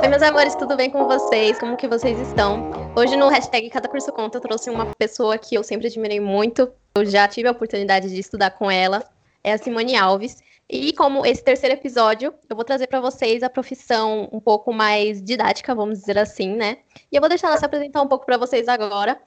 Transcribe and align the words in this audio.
Oi, 0.00 0.06
meus 0.06 0.22
amores, 0.22 0.54
tudo 0.54 0.76
bem 0.76 0.88
com 0.90 1.08
vocês? 1.08 1.58
Como 1.58 1.76
que 1.76 1.88
vocês 1.88 2.16
estão? 2.20 2.70
Hoje 2.96 3.16
no 3.16 3.28
hashtag 3.28 3.68
Cada 3.68 3.88
Curso 3.88 4.12
Conta 4.12 4.38
eu 4.38 4.42
trouxe 4.42 4.70
uma 4.70 4.86
pessoa 4.94 5.36
que 5.36 5.56
eu 5.56 5.64
sempre 5.64 5.88
admirei 5.88 6.20
muito. 6.20 6.70
Eu 6.94 7.04
já 7.04 7.26
tive 7.26 7.48
a 7.48 7.50
oportunidade 7.50 8.08
de 8.08 8.20
estudar 8.20 8.52
com 8.52 8.70
ela. 8.70 9.02
É 9.42 9.52
a 9.52 9.58
Simone 9.58 9.96
Alves. 9.96 10.40
E 10.70 10.92
como 10.92 11.26
esse 11.26 11.42
terceiro 11.42 11.74
episódio, 11.74 12.32
eu 12.48 12.54
vou 12.54 12.64
trazer 12.64 12.86
para 12.86 13.00
vocês 13.00 13.42
a 13.42 13.50
profissão 13.50 14.28
um 14.32 14.38
pouco 14.38 14.72
mais 14.72 15.20
didática, 15.20 15.74
vamos 15.74 15.98
dizer 15.98 16.16
assim, 16.16 16.54
né? 16.54 16.78
E 17.10 17.16
eu 17.16 17.20
vou 17.20 17.28
deixar 17.28 17.48
ela 17.48 17.56
se 17.56 17.64
apresentar 17.64 18.00
um 18.00 18.08
pouco 18.08 18.24
para 18.24 18.36
vocês 18.36 18.68
agora. 18.68 19.20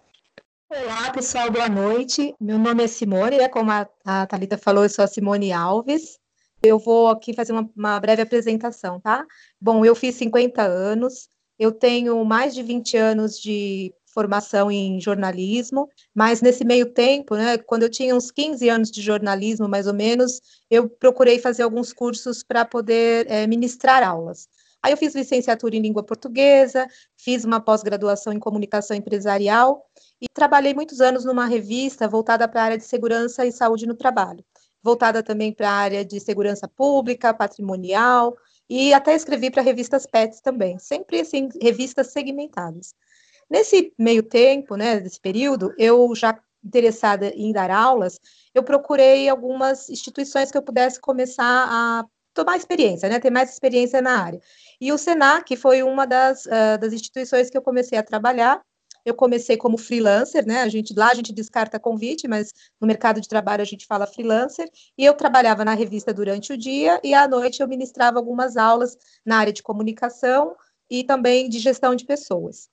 Olá, 0.69 1.11
pessoal, 1.11 1.51
boa 1.51 1.67
noite. 1.67 2.33
Meu 2.39 2.57
nome 2.57 2.85
é 2.85 2.87
Simone, 2.87 3.37
né? 3.37 3.49
Como 3.49 3.69
a, 3.69 3.85
a 4.05 4.25
Thalita 4.25 4.57
falou, 4.57 4.83
eu 4.83 4.89
sou 4.89 5.03
a 5.03 5.07
Simone 5.07 5.51
Alves. 5.51 6.20
Eu 6.63 6.77
vou 6.77 7.07
aqui 7.07 7.33
fazer 7.33 7.53
uma, 7.53 7.69
uma, 7.75 7.99
breve 7.99 8.21
apresentação, 8.21 8.99
tá? 8.99 9.25
Bom, 9.59 9.83
eu 9.83 9.95
fiz 9.95 10.15
50 10.15 10.61
anos, 10.61 11.27
eu 11.57 11.71
tenho 11.71 12.23
mais 12.23 12.53
de 12.53 12.61
20 12.61 12.97
anos 12.97 13.39
de 13.39 13.93
formação 14.13 14.69
em 14.69 14.99
jornalismo, 14.99 15.87
mas 16.13 16.41
nesse 16.41 16.63
meio 16.65 16.91
tempo, 16.93 17.35
né, 17.35 17.57
quando 17.57 17.83
eu 17.83 17.89
tinha 17.89 18.15
uns 18.15 18.29
15 18.29 18.69
anos 18.69 18.91
de 18.91 19.01
jornalismo, 19.01 19.67
mais 19.67 19.87
ou 19.87 19.93
menos, 19.93 20.41
eu 20.69 20.89
procurei 20.89 21.39
fazer 21.39 21.63
alguns 21.63 21.93
cursos 21.93 22.43
para 22.43 22.65
poder 22.65 23.25
é, 23.29 23.47
ministrar 23.47 24.03
aulas. 24.03 24.47
Aí 24.83 24.91
eu 24.91 24.97
fiz 24.97 25.15
licenciatura 25.15 25.75
em 25.75 25.81
língua 25.81 26.03
portuguesa, 26.03 26.87
fiz 27.17 27.45
uma 27.45 27.59
pós-graduação 27.59 28.33
em 28.33 28.39
comunicação 28.39 28.97
empresarial 28.97 29.85
e 30.19 30.27
trabalhei 30.33 30.73
muitos 30.73 30.99
anos 31.01 31.23
numa 31.23 31.45
revista 31.45 32.07
voltada 32.07 32.47
para 32.47 32.61
a 32.61 32.65
área 32.65 32.77
de 32.77 32.83
segurança 32.83 33.45
e 33.45 33.51
saúde 33.51 33.85
no 33.85 33.95
trabalho 33.95 34.43
voltada 34.83 35.21
também 35.21 35.53
para 35.53 35.69
a 35.69 35.73
área 35.73 36.05
de 36.05 36.19
segurança 36.19 36.67
pública, 36.67 37.33
patrimonial, 37.33 38.35
e 38.69 38.93
até 38.93 39.13
escrevi 39.13 39.51
para 39.51 39.61
revistas 39.61 40.05
PETs 40.05 40.41
também, 40.41 40.79
sempre 40.79 41.19
assim, 41.19 41.49
revistas 41.61 42.07
segmentadas. 42.07 42.95
Nesse 43.49 43.93
meio 43.97 44.23
tempo, 44.23 44.75
né, 44.77 44.99
desse 44.99 45.19
período, 45.19 45.73
eu 45.77 46.15
já 46.15 46.39
interessada 46.63 47.27
em 47.35 47.51
dar 47.51 47.71
aulas, 47.71 48.19
eu 48.53 48.63
procurei 48.63 49.27
algumas 49.27 49.89
instituições 49.89 50.51
que 50.51 50.57
eu 50.57 50.61
pudesse 50.61 50.99
começar 50.99 51.67
a 51.69 52.05
tomar 52.33 52.55
experiência, 52.55 53.09
né, 53.09 53.19
ter 53.19 53.29
mais 53.29 53.51
experiência 53.51 54.01
na 54.01 54.23
área. 54.23 54.39
E 54.79 54.91
o 54.91 54.97
SENAC 54.97 55.55
foi 55.57 55.83
uma 55.83 56.05
das, 56.05 56.45
uh, 56.45 56.77
das 56.79 56.93
instituições 56.93 57.49
que 57.49 57.57
eu 57.57 57.61
comecei 57.61 57.97
a 57.97 58.03
trabalhar, 58.03 58.61
eu 59.05 59.13
comecei 59.13 59.57
como 59.57 59.77
freelancer, 59.77 60.45
né? 60.45 60.61
A 60.61 60.69
gente 60.69 60.93
lá 60.93 61.11
a 61.11 61.13
gente 61.13 61.33
descarta 61.33 61.79
convite, 61.79 62.27
mas 62.27 62.53
no 62.79 62.87
mercado 62.87 63.19
de 63.21 63.27
trabalho 63.27 63.61
a 63.61 63.65
gente 63.65 63.85
fala 63.85 64.07
freelancer. 64.07 64.69
E 64.97 65.05
eu 65.05 65.13
trabalhava 65.13 65.65
na 65.65 65.73
revista 65.73 66.13
durante 66.13 66.53
o 66.53 66.57
dia 66.57 66.99
e 67.03 67.13
à 67.13 67.27
noite 67.27 67.61
eu 67.61 67.67
ministrava 67.67 68.17
algumas 68.19 68.57
aulas 68.57 68.97
na 69.25 69.37
área 69.37 69.53
de 69.53 69.63
comunicação 69.63 70.55
e 70.89 71.03
também 71.03 71.49
de 71.49 71.59
gestão 71.59 71.95
de 71.95 72.05
pessoas. 72.05 72.69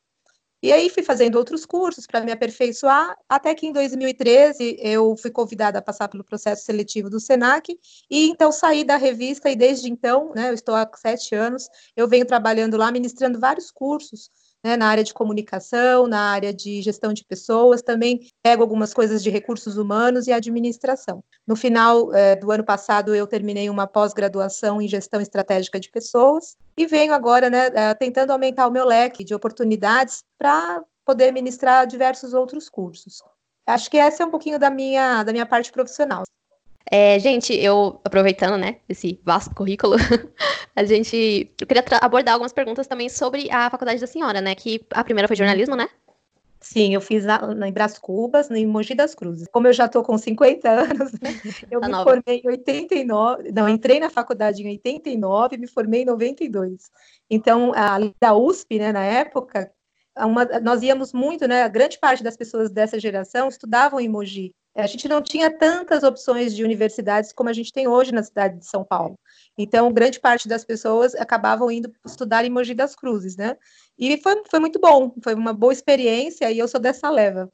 E 0.60 0.72
aí 0.72 0.90
fui 0.90 1.04
fazendo 1.04 1.36
outros 1.36 1.64
cursos 1.64 2.04
para 2.04 2.20
me 2.20 2.32
aperfeiçoar, 2.32 3.16
até 3.28 3.54
que 3.54 3.64
em 3.64 3.72
2013 3.72 4.76
eu 4.80 5.16
fui 5.16 5.30
convidada 5.30 5.78
a 5.78 5.82
passar 5.82 6.08
pelo 6.08 6.24
processo 6.24 6.64
seletivo 6.64 7.08
do 7.08 7.20
Senac, 7.20 7.78
e 8.10 8.28
então 8.28 8.50
saí 8.50 8.82
da 8.82 8.96
revista, 8.96 9.48
e 9.48 9.54
desde 9.54 9.88
então, 9.88 10.32
né, 10.34 10.50
eu 10.50 10.54
estou 10.54 10.74
há 10.74 10.90
sete 10.96 11.32
anos, 11.32 11.68
eu 11.96 12.08
venho 12.08 12.26
trabalhando 12.26 12.76
lá, 12.76 12.90
ministrando 12.90 13.38
vários 13.38 13.70
cursos 13.70 14.30
né, 14.64 14.76
na 14.76 14.86
área 14.86 15.04
de 15.04 15.14
comunicação, 15.14 16.06
na 16.06 16.30
área 16.30 16.52
de 16.52 16.82
gestão 16.82 17.12
de 17.12 17.24
pessoas, 17.24 17.82
também 17.82 18.20
pego 18.42 18.62
algumas 18.62 18.92
coisas 18.92 19.22
de 19.22 19.30
recursos 19.30 19.76
humanos 19.76 20.26
e 20.26 20.32
administração. 20.32 21.22
No 21.46 21.56
final 21.56 22.12
é, 22.14 22.36
do 22.36 22.50
ano 22.50 22.64
passado, 22.64 23.14
eu 23.14 23.26
terminei 23.26 23.70
uma 23.70 23.86
pós-graduação 23.86 24.82
em 24.82 24.88
gestão 24.88 25.20
estratégica 25.20 25.78
de 25.78 25.90
pessoas 25.90 26.56
e 26.76 26.86
venho 26.86 27.12
agora 27.12 27.48
né, 27.48 27.66
é, 27.74 27.94
tentando 27.94 28.32
aumentar 28.32 28.66
o 28.66 28.72
meu 28.72 28.84
leque 28.84 29.24
de 29.24 29.34
oportunidades 29.34 30.22
para 30.38 30.82
poder 31.04 31.32
ministrar 31.32 31.86
diversos 31.86 32.34
outros 32.34 32.68
cursos. 32.68 33.22
Acho 33.66 33.90
que 33.90 33.98
essa 33.98 34.22
é 34.22 34.26
um 34.26 34.30
pouquinho 34.30 34.58
da 34.58 34.70
minha, 34.70 35.22
da 35.22 35.32
minha 35.32 35.46
parte 35.46 35.70
profissional. 35.70 36.22
É, 36.90 37.18
gente, 37.18 37.52
eu 37.54 38.00
aproveitando, 38.02 38.56
né, 38.56 38.76
esse 38.88 39.20
vasto 39.22 39.54
currículo, 39.54 39.96
a 40.74 40.84
gente, 40.84 41.52
eu 41.60 41.66
queria 41.66 41.84
abordar 42.00 42.34
algumas 42.34 42.52
perguntas 42.52 42.86
também 42.86 43.08
sobre 43.08 43.50
a 43.50 43.68
faculdade 43.68 44.00
da 44.00 44.06
senhora, 44.06 44.40
né, 44.40 44.54
que 44.54 44.84
a 44.92 45.04
primeira 45.04 45.28
foi 45.28 45.36
jornalismo, 45.36 45.76
né? 45.76 45.88
Sim, 46.60 46.92
eu 46.92 47.00
fiz 47.00 47.24
na, 47.24 47.40
em 47.68 47.72
Brás 47.72 47.98
Cubas, 47.98 48.50
em 48.50 48.66
Mogi 48.66 48.94
das 48.94 49.14
Cruzes. 49.14 49.46
Como 49.52 49.68
eu 49.68 49.72
já 49.72 49.86
estou 49.86 50.02
com 50.02 50.18
50 50.18 50.68
anos, 50.68 51.12
né, 51.20 51.40
eu 51.70 51.80
tá 51.80 51.86
me 51.86 51.92
nova. 51.92 52.10
formei 52.10 52.42
em 52.44 52.48
89, 52.48 53.52
não, 53.52 53.68
entrei 53.68 54.00
na 54.00 54.10
faculdade 54.10 54.62
em 54.62 54.68
89 54.70 55.54
e 55.54 55.58
me 55.58 55.66
formei 55.68 56.02
em 56.02 56.06
92. 56.06 56.90
Então, 57.30 57.72
a 57.74 57.98
da 58.20 58.34
USP, 58.34 58.78
né, 58.78 58.92
na 58.92 59.04
época, 59.04 59.70
uma, 60.26 60.44
nós 60.60 60.82
íamos 60.82 61.12
muito, 61.12 61.46
né, 61.46 61.62
a 61.62 61.68
grande 61.68 61.98
parte 61.98 62.22
das 62.22 62.36
pessoas 62.36 62.70
dessa 62.70 62.98
geração 62.98 63.48
estudavam 63.48 64.00
em 64.00 64.08
Mogi. 64.08 64.52
A 64.74 64.86
gente 64.86 65.08
não 65.08 65.20
tinha 65.20 65.50
tantas 65.50 66.04
opções 66.04 66.54
de 66.54 66.62
universidades 66.62 67.32
como 67.32 67.48
a 67.48 67.52
gente 67.52 67.72
tem 67.72 67.88
hoje 67.88 68.12
na 68.12 68.22
cidade 68.22 68.58
de 68.58 68.66
São 68.66 68.84
Paulo. 68.84 69.18
Então, 69.56 69.92
grande 69.92 70.20
parte 70.20 70.46
das 70.46 70.64
pessoas 70.64 71.14
acabavam 71.16 71.70
indo 71.70 71.92
estudar 72.06 72.44
em 72.44 72.50
Mogi 72.50 72.74
das 72.74 72.94
Cruzes, 72.94 73.36
né? 73.36 73.56
E 73.98 74.16
foi, 74.18 74.40
foi 74.48 74.60
muito 74.60 74.78
bom, 74.78 75.12
foi 75.22 75.34
uma 75.34 75.52
boa 75.52 75.72
experiência 75.72 76.50
e 76.50 76.58
eu 76.58 76.68
sou 76.68 76.80
dessa 76.80 77.10
leva. 77.10 77.50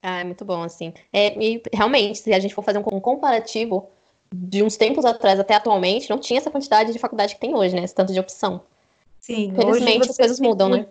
Ah, 0.00 0.20
é 0.20 0.24
muito 0.24 0.44
bom, 0.44 0.62
assim. 0.62 0.92
É, 1.12 1.36
e 1.42 1.62
realmente, 1.72 2.18
se 2.18 2.32
a 2.32 2.38
gente 2.38 2.54
for 2.54 2.62
fazer 2.62 2.78
um 2.78 2.82
comparativo 2.82 3.88
de 4.32 4.62
uns 4.62 4.76
tempos 4.76 5.04
atrás 5.04 5.40
até 5.40 5.54
atualmente, 5.54 6.10
não 6.10 6.18
tinha 6.18 6.38
essa 6.38 6.50
quantidade 6.50 6.92
de 6.92 6.98
faculdade 6.98 7.34
que 7.34 7.40
tem 7.40 7.54
hoje, 7.54 7.74
né? 7.74 7.82
Esse 7.82 7.94
tanto 7.94 8.12
de 8.12 8.20
opção. 8.20 8.60
Sim, 9.18 9.54
Felizmente 9.56 10.10
as 10.10 10.16
coisas 10.16 10.38
mudam, 10.38 10.68
né? 10.68 10.86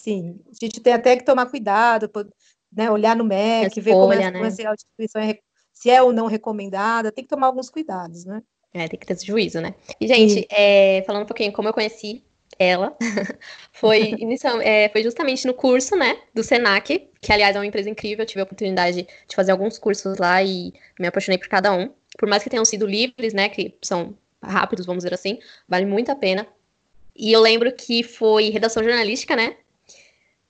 Sim, 0.00 0.40
a 0.50 0.64
gente 0.64 0.80
tem 0.80 0.94
até 0.94 1.14
que 1.14 1.26
tomar 1.26 1.44
cuidado, 1.44 2.10
né, 2.72 2.90
olhar 2.90 3.14
no 3.14 3.22
MEC, 3.22 3.82
ver 3.82 3.92
como, 3.92 4.14
é, 4.14 4.16
né? 4.16 4.32
como 4.32 4.44
é, 4.46 4.48
a 4.48 4.72
instituição 4.72 5.20
é, 5.20 5.38
se 5.74 5.90
é 5.90 6.02
ou 6.02 6.10
não 6.10 6.26
recomendada, 6.26 7.12
tem 7.12 7.22
que 7.22 7.28
tomar 7.28 7.48
alguns 7.48 7.68
cuidados, 7.68 8.24
né? 8.24 8.42
É, 8.72 8.88
tem 8.88 8.98
que 8.98 9.04
ter 9.04 9.12
esse 9.12 9.26
juízo, 9.26 9.60
né? 9.60 9.74
E, 10.00 10.08
gente, 10.08 10.46
é, 10.50 11.02
falando 11.06 11.24
um 11.24 11.26
pouquinho 11.26 11.52
como 11.52 11.68
eu 11.68 11.74
conheci 11.74 12.24
ela, 12.58 12.96
foi, 13.74 14.14
inicial, 14.18 14.58
é, 14.62 14.88
foi 14.88 15.02
justamente 15.02 15.46
no 15.46 15.52
curso, 15.52 15.94
né, 15.94 16.16
do 16.32 16.42
Senac, 16.42 17.10
que, 17.20 17.32
aliás, 17.32 17.54
é 17.54 17.58
uma 17.58 17.66
empresa 17.66 17.90
incrível, 17.90 18.22
eu 18.22 18.26
tive 18.26 18.40
a 18.40 18.44
oportunidade 18.44 19.02
de 19.02 19.36
fazer 19.36 19.52
alguns 19.52 19.78
cursos 19.78 20.16
lá 20.16 20.42
e 20.42 20.72
me 20.98 21.08
apaixonei 21.08 21.36
por 21.36 21.48
cada 21.48 21.74
um. 21.74 21.90
Por 22.18 22.26
mais 22.26 22.42
que 22.42 22.48
tenham 22.48 22.64
sido 22.64 22.86
livres, 22.86 23.34
né, 23.34 23.50
que 23.50 23.76
são 23.82 24.16
rápidos, 24.42 24.86
vamos 24.86 25.04
dizer 25.04 25.12
assim, 25.12 25.38
vale 25.68 25.84
muito 25.84 26.10
a 26.10 26.16
pena. 26.16 26.46
E 27.14 27.30
eu 27.30 27.40
lembro 27.42 27.70
que 27.70 28.02
foi 28.02 28.48
redação 28.48 28.82
jornalística, 28.82 29.36
né, 29.36 29.56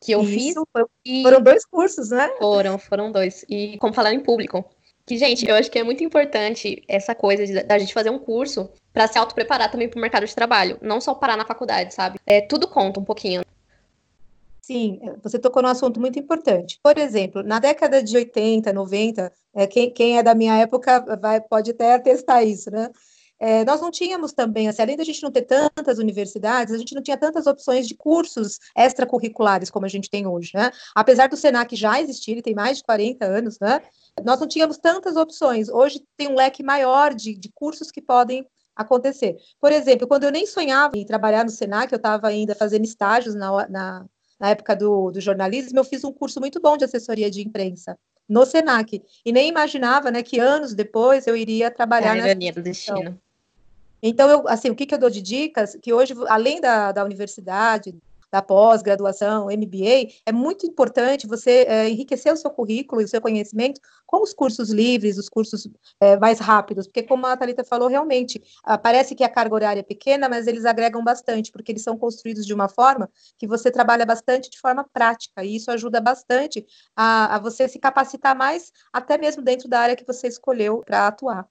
que 0.00 0.12
eu 0.12 0.22
Isso, 0.22 0.32
fiz. 0.32 0.54
Foi, 0.72 0.84
e... 1.04 1.22
Foram 1.22 1.42
dois 1.42 1.64
cursos, 1.64 2.10
né? 2.10 2.28
Foram, 2.38 2.78
foram 2.78 3.12
dois. 3.12 3.44
E 3.48 3.76
como 3.78 3.92
falar 3.92 4.14
em 4.14 4.20
público. 4.20 4.64
Que, 5.06 5.18
gente, 5.18 5.46
eu 5.46 5.56
acho 5.56 5.70
que 5.70 5.78
é 5.78 5.82
muito 5.82 6.04
importante 6.04 6.82
essa 6.88 7.14
coisa 7.14 7.64
da 7.64 7.78
gente 7.78 7.92
fazer 7.92 8.10
um 8.10 8.18
curso 8.18 8.70
para 8.92 9.08
se 9.08 9.18
auto-preparar 9.18 9.70
também 9.70 9.88
para 9.88 9.98
o 9.98 10.00
mercado 10.00 10.26
de 10.26 10.34
trabalho. 10.34 10.78
Não 10.80 11.00
só 11.00 11.14
parar 11.14 11.36
na 11.36 11.44
faculdade, 11.44 11.92
sabe? 11.92 12.18
É, 12.24 12.40
tudo 12.40 12.68
conta 12.68 13.00
um 13.00 13.04
pouquinho. 13.04 13.42
Sim, 14.62 15.00
você 15.20 15.36
tocou 15.36 15.62
num 15.62 15.68
assunto 15.68 15.98
muito 15.98 16.18
importante. 16.18 16.78
Por 16.80 16.96
exemplo, 16.96 17.42
na 17.42 17.58
década 17.58 18.00
de 18.00 18.16
80, 18.16 18.72
90, 18.72 19.32
é, 19.52 19.66
quem, 19.66 19.90
quem 19.90 20.16
é 20.16 20.22
da 20.22 20.32
minha 20.32 20.56
época 20.58 21.00
vai, 21.20 21.40
pode 21.40 21.72
até 21.72 21.94
atestar 21.94 22.46
isso, 22.46 22.70
né? 22.70 22.88
É, 23.40 23.64
nós 23.64 23.80
não 23.80 23.90
tínhamos 23.90 24.34
também, 24.34 24.68
assim, 24.68 24.82
além 24.82 24.98
da 24.98 25.04
gente 25.04 25.22
não 25.22 25.30
ter 25.30 25.42
tantas 25.42 25.98
universidades, 25.98 26.74
a 26.74 26.78
gente 26.78 26.94
não 26.94 27.02
tinha 27.02 27.16
tantas 27.16 27.46
opções 27.46 27.88
de 27.88 27.94
cursos 27.94 28.58
extracurriculares 28.76 29.70
como 29.70 29.86
a 29.86 29.88
gente 29.88 30.10
tem 30.10 30.26
hoje, 30.26 30.50
né? 30.54 30.70
Apesar 30.94 31.26
do 31.26 31.38
Senac 31.38 31.74
já 31.74 31.98
existir, 31.98 32.32
ele 32.32 32.42
tem 32.42 32.54
mais 32.54 32.76
de 32.76 32.84
40 32.84 33.24
anos, 33.24 33.58
né? 33.58 33.80
Nós 34.22 34.38
não 34.38 34.46
tínhamos 34.46 34.76
tantas 34.76 35.16
opções. 35.16 35.70
Hoje 35.70 36.04
tem 36.18 36.28
um 36.28 36.34
leque 36.34 36.62
maior 36.62 37.14
de, 37.14 37.34
de 37.34 37.50
cursos 37.54 37.90
que 37.90 38.02
podem 38.02 38.46
acontecer. 38.76 39.36
Por 39.58 39.72
exemplo, 39.72 40.06
quando 40.06 40.24
eu 40.24 40.30
nem 40.30 40.46
sonhava 40.46 40.98
em 40.98 41.06
trabalhar 41.06 41.42
no 41.44 41.50
Senac, 41.50 41.90
eu 41.90 41.96
estava 41.96 42.28
ainda 42.28 42.54
fazendo 42.54 42.84
estágios 42.84 43.34
na, 43.34 43.68
na, 43.68 44.06
na 44.38 44.50
época 44.50 44.76
do, 44.76 45.10
do, 45.10 45.20
jornalismo, 45.20 45.78
eu 45.78 45.84
fiz 45.84 46.04
um 46.04 46.12
curso 46.12 46.40
muito 46.40 46.60
bom 46.60 46.76
de 46.76 46.84
assessoria 46.84 47.30
de 47.30 47.40
imprensa 47.40 47.98
no 48.28 48.44
Senac. 48.44 49.02
E 49.24 49.32
nem 49.32 49.48
imaginava 49.48 50.10
né, 50.10 50.22
que 50.22 50.38
anos 50.38 50.74
depois 50.74 51.26
eu 51.26 51.36
iria 51.36 51.70
trabalhar 51.70 52.16
é 52.16 52.20
a 52.20 52.26
ironia 52.26 52.52
do 52.52 52.62
destino. 52.62 53.18
Então, 54.02 54.28
eu, 54.30 54.48
assim, 54.48 54.70
o 54.70 54.74
que, 54.74 54.86
que 54.86 54.94
eu 54.94 54.98
dou 54.98 55.10
de 55.10 55.22
dicas? 55.22 55.76
Que 55.80 55.92
hoje, 55.92 56.14
além 56.28 56.60
da, 56.60 56.92
da 56.92 57.04
universidade, 57.04 57.94
da 58.30 58.40
pós-graduação, 58.40 59.46
MBA, 59.46 60.12
é 60.24 60.32
muito 60.32 60.66
importante 60.66 61.26
você 61.26 61.64
é, 61.68 61.88
enriquecer 61.88 62.32
o 62.32 62.36
seu 62.36 62.50
currículo 62.50 63.00
e 63.00 63.04
o 63.04 63.08
seu 63.08 63.20
conhecimento 63.20 63.80
com 64.06 64.22
os 64.22 64.32
cursos 64.32 64.70
livres, 64.70 65.18
os 65.18 65.28
cursos 65.28 65.68
é, 66.00 66.16
mais 66.18 66.38
rápidos, 66.38 66.86
porque 66.86 67.02
como 67.02 67.26
a 67.26 67.36
Thalita 67.36 67.64
falou, 67.64 67.88
realmente, 67.88 68.42
ah, 68.62 68.78
parece 68.78 69.14
que 69.14 69.24
a 69.24 69.28
carga 69.28 69.54
horária 69.54 69.80
é 69.80 69.84
pequena, 69.84 70.28
mas 70.28 70.46
eles 70.46 70.64
agregam 70.64 71.02
bastante, 71.02 71.50
porque 71.50 71.72
eles 71.72 71.82
são 71.82 71.96
construídos 71.96 72.46
de 72.46 72.54
uma 72.54 72.68
forma 72.68 73.10
que 73.38 73.46
você 73.46 73.70
trabalha 73.70 74.06
bastante 74.06 74.50
de 74.50 74.60
forma 74.60 74.84
prática, 74.92 75.44
e 75.44 75.56
isso 75.56 75.70
ajuda 75.70 76.00
bastante 76.00 76.64
a, 76.94 77.36
a 77.36 77.38
você 77.38 77.68
se 77.68 77.78
capacitar 77.78 78.36
mais, 78.36 78.72
até 78.92 79.18
mesmo 79.18 79.42
dentro 79.42 79.68
da 79.68 79.80
área 79.80 79.96
que 79.96 80.06
você 80.06 80.28
escolheu 80.28 80.82
para 80.84 81.08
atuar. 81.08 81.48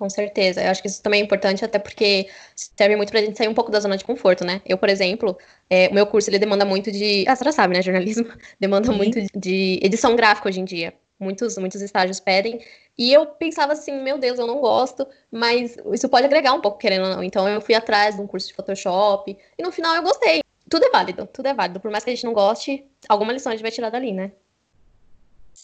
Com 0.00 0.08
certeza. 0.08 0.62
Eu 0.62 0.70
acho 0.70 0.80
que 0.80 0.88
isso 0.88 1.02
também 1.02 1.20
é 1.20 1.24
importante, 1.24 1.62
até 1.62 1.78
porque 1.78 2.26
serve 2.56 2.96
muito 2.96 3.10
pra 3.10 3.20
gente 3.20 3.36
sair 3.36 3.48
um 3.48 3.54
pouco 3.54 3.70
da 3.70 3.78
zona 3.80 3.98
de 3.98 4.04
conforto, 4.04 4.46
né? 4.46 4.62
Eu, 4.64 4.78
por 4.78 4.88
exemplo, 4.88 5.36
é, 5.68 5.88
o 5.88 5.94
meu 5.94 6.06
curso 6.06 6.30
ele 6.30 6.38
demanda 6.38 6.64
muito 6.64 6.90
de. 6.90 7.26
Ah, 7.28 7.36
você 7.36 7.44
já 7.44 7.52
sabe, 7.52 7.74
né? 7.74 7.82
Jornalismo 7.82 8.26
demanda 8.58 8.90
Sim. 8.90 8.96
muito 8.96 9.20
de 9.36 9.78
edição 9.82 10.16
gráfica 10.16 10.48
hoje 10.48 10.58
em 10.58 10.64
dia. 10.64 10.94
Muitos, 11.18 11.58
muitos 11.58 11.82
estágios 11.82 12.18
pedem. 12.18 12.64
E 12.96 13.12
eu 13.12 13.26
pensava 13.26 13.74
assim, 13.74 14.02
meu 14.02 14.16
Deus, 14.16 14.38
eu 14.38 14.46
não 14.46 14.58
gosto, 14.62 15.06
mas 15.30 15.76
isso 15.92 16.08
pode 16.08 16.24
agregar 16.24 16.54
um 16.54 16.62
pouco, 16.62 16.78
querendo 16.78 17.04
ou 17.04 17.16
não. 17.16 17.22
Então 17.22 17.46
eu 17.46 17.60
fui 17.60 17.74
atrás 17.74 18.16
de 18.16 18.22
um 18.22 18.26
curso 18.26 18.48
de 18.48 18.54
Photoshop 18.54 19.36
e 19.58 19.62
no 19.62 19.70
final 19.70 19.94
eu 19.94 20.02
gostei. 20.02 20.40
Tudo 20.70 20.86
é 20.86 20.90
válido, 20.90 21.28
tudo 21.30 21.46
é 21.46 21.52
válido. 21.52 21.78
Por 21.78 21.90
mais 21.90 22.02
que 22.02 22.08
a 22.08 22.14
gente 22.14 22.24
não 22.24 22.32
goste, 22.32 22.86
alguma 23.06 23.34
lição 23.34 23.52
a 23.52 23.54
gente 23.54 23.62
vai 23.62 23.70
tirar 23.70 23.90
dali, 23.90 24.14
né? 24.14 24.32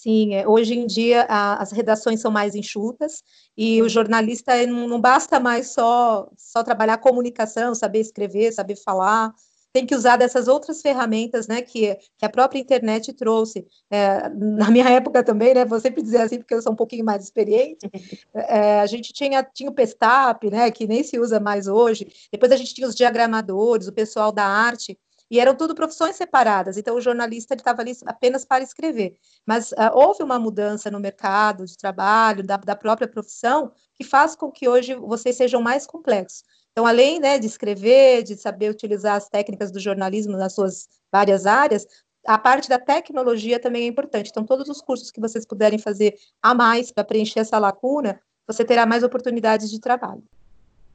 Sim, 0.06 0.34
é, 0.34 0.46
hoje 0.46 0.74
em 0.74 0.86
dia 0.86 1.26
a, 1.28 1.60
as 1.60 1.72
redações 1.72 2.20
são 2.20 2.30
mais 2.30 2.54
enxutas 2.54 3.24
e 3.56 3.82
o 3.82 3.88
jornalista 3.88 4.64
não, 4.64 4.86
não 4.86 5.00
basta 5.00 5.40
mais 5.40 5.72
só, 5.72 6.30
só 6.36 6.62
trabalhar 6.62 6.98
comunicação, 6.98 7.74
saber 7.74 7.98
escrever, 7.98 8.52
saber 8.52 8.76
falar, 8.76 9.34
tem 9.72 9.84
que 9.84 9.96
usar 9.96 10.16
dessas 10.16 10.46
outras 10.46 10.80
ferramentas, 10.80 11.48
né, 11.48 11.60
que, 11.60 11.96
que 12.16 12.24
a 12.24 12.28
própria 12.28 12.60
internet 12.60 13.12
trouxe. 13.14 13.66
É, 13.90 14.28
na 14.28 14.70
minha 14.70 14.88
época 14.88 15.24
também, 15.24 15.54
né, 15.54 15.64
vou 15.64 15.80
sempre 15.80 16.02
dizer 16.02 16.18
assim, 16.18 16.38
porque 16.38 16.54
eu 16.54 16.62
sou 16.62 16.72
um 16.72 16.76
pouquinho 16.76 17.04
mais 17.04 17.24
experiente, 17.24 17.90
é, 18.32 18.78
a 18.78 18.86
gente 18.86 19.12
tinha, 19.12 19.42
tinha 19.42 19.68
o 19.68 19.74
Pestap, 19.74 20.48
né, 20.48 20.70
que 20.70 20.86
nem 20.86 21.02
se 21.02 21.18
usa 21.18 21.40
mais 21.40 21.66
hoje, 21.66 22.06
depois 22.30 22.52
a 22.52 22.56
gente 22.56 22.72
tinha 22.72 22.86
os 22.86 22.94
diagramadores, 22.94 23.88
o 23.88 23.92
pessoal 23.92 24.30
da 24.30 24.46
arte, 24.46 24.96
e 25.30 25.40
eram 25.40 25.54
tudo 25.54 25.74
profissões 25.74 26.16
separadas, 26.16 26.76
então 26.76 26.94
o 26.94 27.00
jornalista 27.00 27.54
estava 27.54 27.82
ali 27.82 27.96
apenas 28.06 28.44
para 28.44 28.62
escrever. 28.62 29.16
Mas 29.44 29.72
uh, 29.72 29.90
houve 29.92 30.22
uma 30.22 30.38
mudança 30.38 30.90
no 30.90 31.00
mercado 31.00 31.66
de 31.66 31.76
trabalho, 31.76 32.44
da, 32.44 32.56
da, 32.56 32.76
própria 32.76 33.08
profissão, 33.08 33.72
que 33.94 34.04
faz 34.04 34.36
com 34.36 34.50
que 34.50 34.68
hoje 34.68 34.94
vocês 34.94 35.36
sejam 35.36 35.60
mais 35.60 35.86
complexos. 35.86 36.44
Então, 36.70 36.86
além 36.86 37.18
né, 37.18 37.38
de 37.38 37.46
escrever, 37.46 38.22
de 38.22 38.36
saber 38.36 38.70
utilizar 38.70 39.16
as 39.16 39.28
técnicas 39.28 39.70
do 39.70 39.80
jornalismo 39.80 40.36
nas 40.36 40.52
suas 40.52 40.88
várias 41.10 41.46
áreas, 41.46 41.86
a 42.26 42.36
parte 42.36 42.68
da 42.68 42.78
tecnologia 42.78 43.58
também 43.58 43.84
é 43.84 43.86
importante. 43.86 44.30
Então, 44.30 44.44
todos 44.44 44.68
os 44.68 44.80
cursos 44.80 45.10
que 45.10 45.20
vocês 45.20 45.46
puderem 45.46 45.78
fazer 45.78 46.16
a 46.42 46.54
mais 46.54 46.92
para 46.92 47.04
preencher 47.04 47.40
essa 47.40 47.58
lacuna, 47.58 48.20
você 48.46 48.64
terá 48.64 48.84
mais 48.84 49.02
oportunidades 49.02 49.70
de 49.70 49.80
trabalho. 49.80 50.22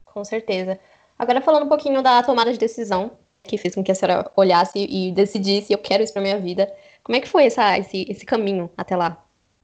Com 0.04 0.24
certeza. 0.24 0.78
Agora, 1.18 1.40
falando 1.40 1.64
um 1.64 1.68
pouquinho 1.68 2.02
da 2.02 2.22
tomada 2.22 2.52
de 2.52 2.58
decisão, 2.58 3.12
que 3.44 3.58
fez 3.58 3.74
com 3.74 3.82
que 3.82 3.90
a 3.90 3.94
senhora 3.94 4.30
olhasse 4.36 4.78
e 4.78 5.10
decidisse, 5.12 5.72
eu 5.72 5.78
quero 5.78 6.02
isso 6.02 6.12
para 6.12 6.22
minha 6.22 6.38
vida. 6.38 6.72
Como 7.02 7.16
é 7.16 7.20
que 7.20 7.28
foi 7.28 7.46
essa, 7.46 7.76
esse, 7.78 8.06
esse 8.08 8.24
caminho 8.24 8.70
até 8.76 8.96
lá? 8.96 9.22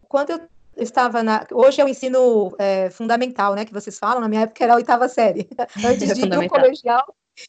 Quando 0.08 0.30
eu 0.30 0.40
estava 0.76 1.22
na. 1.22 1.46
Hoje 1.52 1.80
é 1.80 1.84
o 1.84 1.88
ensino 1.88 2.54
é, 2.58 2.90
fundamental, 2.90 3.54
né? 3.54 3.64
Que 3.64 3.72
vocês 3.72 3.98
falam, 3.98 4.20
na 4.20 4.28
minha 4.28 4.42
época 4.42 4.64
era 4.64 4.72
a 4.72 4.76
oitava 4.76 5.08
série, 5.08 5.48
antes 5.84 6.14
de 6.14 6.22
ir 6.22 6.28
no 6.28 6.48
colegial, 6.48 7.04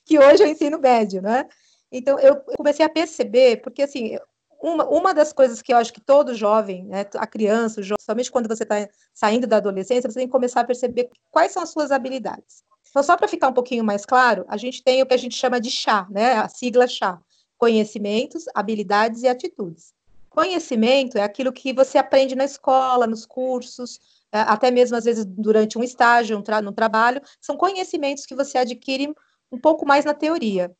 que 0.05 0.19
hoje 0.19 0.43
é 0.43 0.45
o 0.45 0.49
ensino 0.49 0.79
médio, 0.79 1.21
né? 1.21 1.47
Então 1.91 2.19
eu 2.19 2.35
comecei 2.57 2.85
a 2.85 2.89
perceber, 2.89 3.61
porque 3.61 3.81
assim, 3.81 4.17
uma, 4.61 4.85
uma 4.85 5.13
das 5.13 5.33
coisas 5.33 5.61
que 5.61 5.73
eu 5.73 5.77
acho 5.77 5.91
que 5.91 6.01
todo 6.01 6.35
jovem, 6.35 6.85
né, 6.85 7.05
a 7.15 7.25
criança, 7.25 7.81
o 7.81 7.83
jovem, 7.83 8.03
somente 8.05 8.31
quando 8.31 8.47
você 8.47 8.63
está 8.63 8.87
saindo 9.13 9.47
da 9.47 9.57
adolescência, 9.57 10.09
você 10.09 10.19
tem 10.19 10.27
que 10.27 10.31
começar 10.31 10.61
a 10.61 10.65
perceber 10.65 11.09
quais 11.31 11.51
são 11.51 11.63
as 11.63 11.69
suas 11.69 11.91
habilidades. 11.91 12.63
Então, 12.89 13.03
só 13.03 13.15
para 13.15 13.27
ficar 13.27 13.49
um 13.49 13.53
pouquinho 13.53 13.83
mais 13.83 14.05
claro, 14.05 14.45
a 14.47 14.57
gente 14.57 14.83
tem 14.83 15.01
o 15.01 15.05
que 15.05 15.13
a 15.13 15.17
gente 15.17 15.35
chama 15.35 15.59
de 15.59 15.69
chá, 15.69 16.07
né? 16.09 16.33
A 16.33 16.47
sigla 16.47 16.87
chá: 16.87 17.19
conhecimentos, 17.57 18.45
habilidades 18.53 19.23
e 19.23 19.27
atitudes. 19.27 19.93
Conhecimento 20.29 21.17
é 21.17 21.23
aquilo 21.23 21.51
que 21.51 21.73
você 21.73 21.97
aprende 21.97 22.35
na 22.35 22.45
escola, 22.45 23.07
nos 23.07 23.25
cursos, 23.25 23.99
é, 24.31 24.39
até 24.41 24.69
mesmo 24.69 24.95
às 24.95 25.03
vezes 25.03 25.25
durante 25.25 25.77
um 25.77 25.83
estágio, 25.83 26.37
um 26.37 26.41
tra 26.41 26.61
no 26.61 26.71
trabalho, 26.71 27.21
são 27.41 27.57
conhecimentos 27.57 28.25
que 28.25 28.35
você 28.35 28.59
adquire 28.59 29.13
um 29.51 29.57
pouco 29.57 29.85
mais 29.85 30.05
na 30.05 30.13
teoria. 30.13 30.71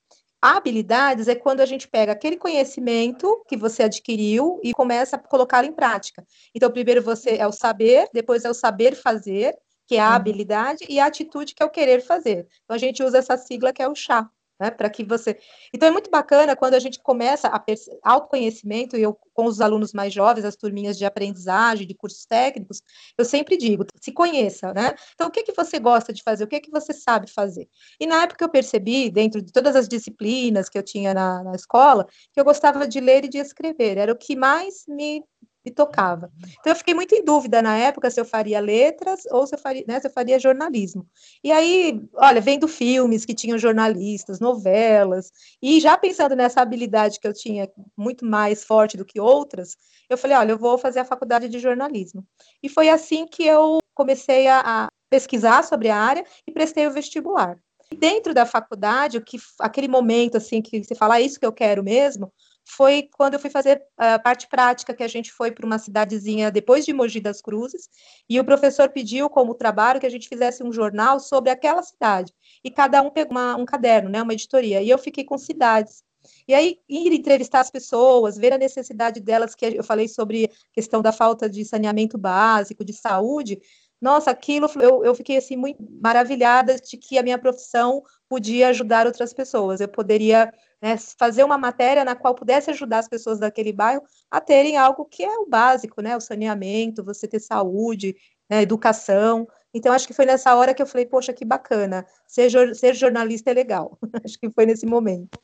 Habilidades 0.42 1.28
é 1.28 1.36
quando 1.36 1.60
a 1.60 1.66
gente 1.66 1.88
pega 1.88 2.14
aquele 2.14 2.38
conhecimento 2.38 3.44
que 3.48 3.58
você 3.58 3.84
adquiriu 3.84 4.60
e 4.64 4.74
começa 4.74 5.18
a 5.18 5.20
colocá-lo 5.20 5.68
em 5.68 5.74
prática. 5.74 6.26
Então, 6.56 6.72
primeiro 6.72 7.02
você 7.02 7.32
é 7.32 7.46
o 7.46 7.52
saber, 7.52 8.08
depois 8.14 8.46
é 8.46 8.50
o 8.50 8.54
saber 8.54 8.96
fazer, 8.96 9.54
que 9.90 9.96
é 9.96 10.00
a 10.00 10.10
uhum. 10.10 10.16
habilidade, 10.16 10.86
e 10.88 11.00
a 11.00 11.08
atitude, 11.08 11.56
que 11.56 11.64
é 11.64 11.66
o 11.66 11.70
querer 11.72 12.00
fazer. 12.02 12.48
Então, 12.64 12.76
a 12.76 12.78
gente 12.78 13.02
usa 13.02 13.18
essa 13.18 13.36
sigla 13.36 13.74
que 13.74 13.82
é 13.82 13.90
o 13.90 13.96
chá, 13.96 14.30
né, 14.60 14.70
para 14.70 14.88
que 14.88 15.04
você. 15.04 15.36
Então, 15.74 15.90
é 15.90 15.92
muito 15.92 16.12
bacana 16.12 16.56
quando 16.56 16.76
a 16.76 16.80
gente 16.80 17.00
começa 17.00 17.48
a 17.48 17.58
perce... 17.58 17.90
autoconhecimento, 18.04 18.96
e 18.96 19.02
eu, 19.02 19.18
com 19.34 19.46
os 19.46 19.60
alunos 19.60 19.92
mais 19.92 20.14
jovens, 20.14 20.46
as 20.46 20.56
turminhas 20.56 20.96
de 20.96 21.06
aprendizagem, 21.06 21.88
de 21.88 21.96
cursos 21.96 22.24
técnicos, 22.24 22.84
eu 23.18 23.26
sempre 23.26 23.58
digo: 23.58 23.84
se 24.00 24.12
conheça, 24.12 24.72
né? 24.76 24.94
Então, 25.16 25.28
o 25.28 25.32
que, 25.32 25.42
que 25.42 25.54
você 25.54 25.80
gosta 25.80 26.14
de 26.14 26.22
fazer? 26.22 26.44
O 26.44 26.48
que, 26.48 26.60
que 26.60 26.70
você 26.70 26.94
sabe 26.94 27.28
fazer? 27.28 27.68
E 28.00 28.06
na 28.06 28.22
época 28.22 28.46
eu 28.46 28.50
percebi, 28.50 29.10
dentro 29.10 29.42
de 29.42 29.52
todas 29.52 29.76
as 29.76 29.88
disciplinas 29.88 30.70
que 30.70 30.78
eu 30.78 30.84
tinha 30.84 31.16
na, 31.16 31.44
na 31.44 31.56
escola, 31.56 32.06
que 32.32 32.40
eu 32.40 32.46
gostava 32.46 32.88
de 32.88 33.00
ler 33.00 33.26
e 33.26 33.28
de 33.28 33.40
escrever, 33.40 33.98
era 33.98 34.14
o 34.14 34.16
que 34.16 34.36
mais 34.36 34.84
me 34.88 35.24
me 35.70 35.76
tocava. 35.76 36.32
Então 36.60 36.72
eu 36.72 36.76
fiquei 36.76 36.94
muito 36.94 37.14
em 37.14 37.24
dúvida 37.24 37.62
na 37.62 37.78
época 37.78 38.10
se 38.10 38.20
eu 38.20 38.26
faria 38.26 38.60
letras 38.60 39.22
ou 39.32 39.46
se 39.46 39.56
eu 39.56 39.60
faria, 39.60 39.86
né, 39.88 40.00
se 40.00 40.08
eu 40.08 40.12
faria 40.12 40.40
jornalismo. 40.40 41.08
E 41.44 41.52
aí, 41.52 42.02
olha, 42.16 42.42
vendo 42.42 42.68
filmes 42.68 43.24
que 43.26 43.34
tinham 43.34 43.58
jornalistas, 43.58 44.40
novelas, 44.40 45.32
e 45.62 45.80
já 45.80 45.98
pensando 45.98 46.36
nessa 46.36 46.62
habilidade 46.62 47.20
que 47.20 47.28
eu 47.28 47.34
tinha 47.34 47.70
muito 47.96 48.26
mais 48.26 48.64
forte 48.64 48.98
do 48.98 49.06
que 49.06 49.20
outras, 49.20 49.78
eu 50.10 50.18
falei, 50.18 50.36
olha, 50.36 50.52
eu 50.52 50.58
vou 50.58 50.78
fazer 50.78 51.00
a 51.00 51.06
faculdade 51.06 51.48
de 51.48 51.60
jornalismo. 51.60 52.26
E 52.62 52.68
foi 52.68 52.90
assim 52.90 53.28
que 53.28 53.44
eu 53.44 53.78
comecei 53.94 54.48
a, 54.48 54.62
a 54.66 54.90
pesquisar 55.10 55.64
sobre 55.64 55.90
a 55.90 55.98
área 55.98 56.26
e 56.48 56.52
prestei 56.52 56.88
o 56.88 56.92
vestibular. 56.92 57.58
E 57.92 57.96
dentro 57.96 58.34
da 58.34 58.46
faculdade, 58.46 59.18
o 59.18 59.24
que 59.24 59.38
aquele 59.60 59.88
momento 59.88 60.38
assim 60.38 60.62
que 60.62 60.84
você 60.84 60.94
fala, 60.94 61.18
é 61.18 61.22
isso 61.22 61.40
que 61.40 61.46
eu 61.46 61.52
quero 61.52 61.84
mesmo, 61.84 62.32
foi 62.70 63.10
quando 63.18 63.34
eu 63.34 63.40
fui 63.40 63.50
fazer 63.50 63.82
a 63.98 64.20
parte 64.20 64.48
prática, 64.48 64.94
que 64.94 65.04
a 65.04 65.08
gente 65.08 65.32
foi 65.32 65.52
para 65.52 65.66
uma 65.66 65.80
cidadezinha 65.80 66.52
depois 66.52 66.86
de 66.86 66.94
Mogi 66.94 67.20
das 67.20 67.42
Cruzes, 67.42 67.90
e 68.30 68.40
o 68.40 68.46
professor 68.46 68.90
pediu 68.90 69.30
como 69.30 69.56
trabalho 69.56 70.00
que 70.00 70.06
a 70.06 70.10
gente 70.10 70.30
fizesse 70.30 70.64
um 70.64 70.72
jornal 70.72 71.20
sobre 71.20 71.50
aquela 71.50 71.82
cidade. 71.82 72.32
E 72.64 72.70
cada 72.70 73.02
um 73.02 73.10
pegou 73.10 73.32
uma, 73.32 73.56
um 73.56 73.66
caderno, 73.66 74.10
né, 74.10 74.22
uma 74.22 74.34
editoria, 74.34 74.82
e 74.82 74.90
eu 74.90 74.98
fiquei 74.98 75.24
com 75.24 75.38
cidades. 75.38 76.04
E 76.48 76.54
aí, 76.54 76.78
ir 76.88 77.14
entrevistar 77.14 77.62
as 77.62 77.72
pessoas, 77.72 78.38
ver 78.38 78.54
a 78.54 78.58
necessidade 78.58 79.20
delas, 79.20 79.56
que 79.56 79.66
eu 79.66 79.84
falei 79.84 80.08
sobre 80.08 80.52
questão 80.74 81.02
da 81.02 81.12
falta 81.12 81.50
de 81.50 81.64
saneamento 81.66 82.18
básico, 82.18 82.84
de 82.84 82.94
saúde, 82.94 83.60
nossa, 84.02 84.32
aquilo 84.32 84.70
eu, 84.80 85.04
eu 85.04 85.14
fiquei 85.14 85.38
assim 85.38 85.58
muito 85.58 85.84
maravilhada 86.02 86.76
de 86.76 86.98
que 86.98 87.18
a 87.18 87.24
minha 87.24 87.38
profissão 87.38 88.02
podia 88.30 88.70
ajudar 88.70 89.06
outras 89.06 89.34
pessoas. 89.34 89.82
Eu 89.82 89.88
poderia 89.88 90.54
né, 90.82 90.96
fazer 91.18 91.44
uma 91.44 91.58
matéria 91.58 92.06
na 92.06 92.16
qual 92.16 92.34
pudesse 92.34 92.70
ajudar 92.70 93.00
as 93.00 93.10
pessoas 93.10 93.40
daquele 93.40 93.74
bairro 93.74 94.02
a 94.32 94.40
terem 94.40 94.78
algo 94.78 95.04
que 95.04 95.24
é 95.24 95.38
o 95.40 95.46
básico, 95.46 96.02
né? 96.02 96.16
O 96.16 96.22
saneamento, 96.22 97.04
você 97.04 97.28
ter 97.28 97.40
saúde, 97.40 98.16
né, 98.50 98.62
educação. 98.62 99.48
Então, 99.74 99.92
acho 99.92 100.08
que 100.08 100.14
foi 100.14 100.26
nessa 100.26 100.56
hora 100.56 100.74
que 100.74 100.82
eu 100.82 100.88
falei, 100.88 101.06
poxa, 101.06 101.34
que 101.34 101.44
bacana, 101.44 102.06
ser, 102.26 102.50
ser 102.76 102.96
jornalista 102.96 103.52
é 103.52 103.54
legal. 103.54 103.98
acho 104.24 104.40
que 104.40 104.50
foi 104.50 104.66
nesse 104.66 104.86
momento. 104.86 105.38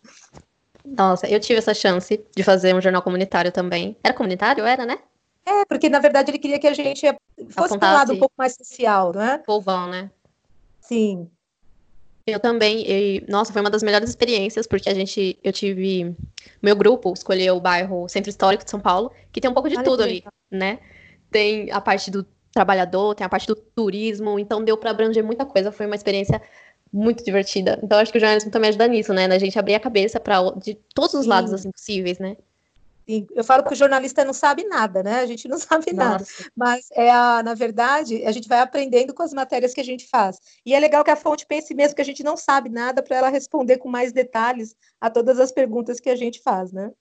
Nossa, 0.86 1.28
eu 1.28 1.40
tive 1.40 1.60
essa 1.60 1.74
chance 1.74 2.24
de 2.36 2.44
fazer 2.44 2.74
um 2.74 2.82
jornal 2.82 3.02
comunitário 3.02 3.52
também. 3.52 3.98
Era 4.04 4.14
comunitário? 4.14 4.64
Era, 4.64 4.86
né? 4.86 5.00
É, 5.46 5.66
porque 5.66 5.90
na 5.90 6.00
verdade 6.00 6.32
ele 6.32 6.40
queria 6.40 6.60
que 6.60 6.68
a 6.68 6.74
gente 6.74 7.06
fosse 7.50 7.78
para 7.78 7.90
um 7.90 7.94
lado 7.94 8.14
um 8.14 8.20
pouco 8.20 8.34
mais 8.38 8.56
social, 8.56 9.14
não 9.14 9.22
é? 9.22 9.38
Povão, 9.38 9.88
né? 9.88 10.10
Sim. 10.82 11.30
Eu 12.28 12.40
também, 12.40 12.84
e, 12.90 13.24
nossa, 13.30 13.54
foi 13.54 13.62
uma 13.62 13.70
das 13.70 13.84
melhores 13.84 14.10
experiências, 14.10 14.66
porque 14.66 14.90
a 14.90 14.94
gente, 14.96 15.38
eu 15.44 15.54
tive, 15.54 16.16
meu 16.60 16.76
grupo 16.76 17.14
escolheu 17.14 17.56
o 17.56 17.62
bairro 17.62 18.10
Centro 18.10 18.32
Histórico 18.32 18.64
de 18.64 18.72
São 18.72 18.80
Paulo, 18.80 19.12
que 19.32 19.40
tem 19.40 19.50
um 19.50 19.54
pouco 19.54 19.70
de 19.70 19.76
Olha 19.78 19.84
tudo 19.84 20.02
ali, 20.02 20.24
né? 20.50 20.80
Tem 21.30 21.72
a 21.72 21.80
parte 21.80 22.10
do 22.10 22.26
trabalhador, 22.52 23.14
tem 23.14 23.24
a 23.26 23.30
parte 23.30 23.46
do 23.46 23.56
turismo, 23.56 24.40
então 24.40 24.64
deu 24.64 24.76
para 24.76 24.90
abranger 24.90 25.24
muita 25.24 25.46
coisa, 25.46 25.72
foi 25.72 25.86
uma 25.86 25.96
experiência 25.96 26.42
muito 26.92 27.24
divertida. 27.24 27.80
Então 27.84 28.00
acho 28.00 28.12
que 28.12 28.18
o 28.18 28.22
jornalismo 28.22 28.50
também 28.50 28.70
ajuda 28.70 28.88
nisso, 28.88 29.14
né? 29.14 29.28
Na 29.28 29.38
gente 29.38 29.60
abrir 29.60 29.76
a 29.76 29.80
cabeça 29.80 30.20
para 30.20 30.50
de 30.52 30.74
todos 30.96 31.14
os 31.14 31.24
Sim. 31.24 31.30
lados 31.30 31.54
assim 31.54 31.70
possíveis, 31.70 32.18
né? 32.18 32.38
Eu 33.08 33.44
falo 33.44 33.64
que 33.64 33.74
o 33.74 33.76
jornalista 33.76 34.26
não 34.26 34.34
sabe 34.34 34.64
nada, 34.64 35.04
né? 35.04 35.20
A 35.20 35.26
gente 35.26 35.48
não 35.48 35.58
sabe 35.60 35.94
Nossa. 35.94 36.10
nada. 36.10 36.26
Mas 36.56 36.88
é 36.92 37.12
a, 37.12 37.44
na 37.44 37.54
verdade, 37.54 38.26
a 38.26 38.32
gente 38.32 38.48
vai 38.48 38.60
aprendendo 38.60 39.14
com 39.14 39.24
as 39.24 39.34
matérias 39.34 39.74
que 39.74 39.82
a 39.82 39.86
gente 39.86 40.08
faz. 40.08 40.40
E 40.66 40.74
é 40.74 40.80
legal 40.80 41.04
que 41.04 41.12
a 41.12 41.16
fonte 41.16 41.46
pense 41.46 41.74
mesmo 41.74 41.96
que 41.96 42.02
a 42.02 42.06
gente 42.06 42.24
não 42.24 42.36
sabe 42.36 42.70
nada 42.70 43.04
para 43.04 43.18
ela 43.18 43.30
responder 43.30 43.78
com 43.78 43.90
mais 43.90 44.12
detalhes 44.12 44.76
a 45.00 45.10
todas 45.10 45.40
as 45.40 45.52
perguntas 45.52 46.00
que 46.00 46.10
a 46.10 46.16
gente 46.16 46.42
faz, 46.42 46.72
né? 46.72 46.92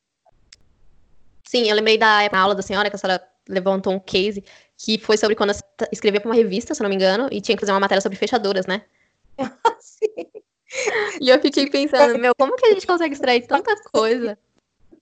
Sim, 1.45 1.69
eu 1.69 1.77
lembrei 1.77 1.97
da 1.97 2.29
aula 2.33 2.55
da 2.55 2.63
senhora, 2.63 2.91
que 2.91 2.97
a 2.97 2.99
senhora 2.99 3.23
levantou 3.49 3.93
um 3.93 4.01
case, 4.01 4.43
que 4.77 4.99
foi 4.99 5.17
sobre 5.17 5.37
quando 5.37 5.53
escrevia 5.93 6.21
para 6.21 6.29
uma 6.29 6.35
revista, 6.35 6.75
se 6.75 6.83
não 6.83 6.89
me 6.89 6.97
engano, 6.97 7.29
e 7.31 7.41
tinha 7.41 7.57
que 7.57 7.61
fazer 7.61 7.73
uma 7.73 7.81
matéria 7.81 8.01
sobre 8.01 8.19
fechaduras, 8.19 8.67
né? 8.67 8.83
Sim. 9.81 10.27
E 11.21 11.29
eu 11.29 11.41
fiquei 11.41 11.69
pensando, 11.71 12.19
meu, 12.19 12.33
como 12.37 12.57
que 12.57 12.67
a 12.67 12.73
gente 12.73 12.87
consegue 12.87 13.15
extrair 13.15 13.47
tanta 13.47 13.77
coisa? 13.85 14.39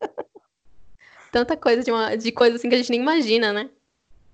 tanta 1.33 1.57
coisa 1.57 1.83
de, 1.83 1.91
uma, 1.91 2.15
de 2.15 2.31
coisa 2.31 2.57
assim 2.57 2.69
que 2.69 2.75
a 2.75 2.79
gente 2.79 2.91
nem 2.91 3.01
imagina, 3.01 3.53
né? 3.53 3.71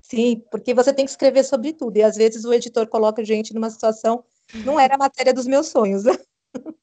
Sim, 0.02 0.42
porque 0.50 0.74
você 0.74 0.92
tem 0.92 1.04
que 1.04 1.10
escrever 1.10 1.44
sobre 1.44 1.72
tudo, 1.72 1.96
e 1.96 2.02
às 2.02 2.16
vezes 2.16 2.44
o 2.44 2.52
editor 2.52 2.88
coloca 2.88 3.22
a 3.22 3.24
gente 3.24 3.54
numa 3.54 3.70
situação, 3.70 4.24
não 4.52 4.78
era 4.78 4.96
a 4.96 4.98
matéria 4.98 5.32
dos 5.32 5.46
meus 5.46 5.68
sonhos. 5.68 6.02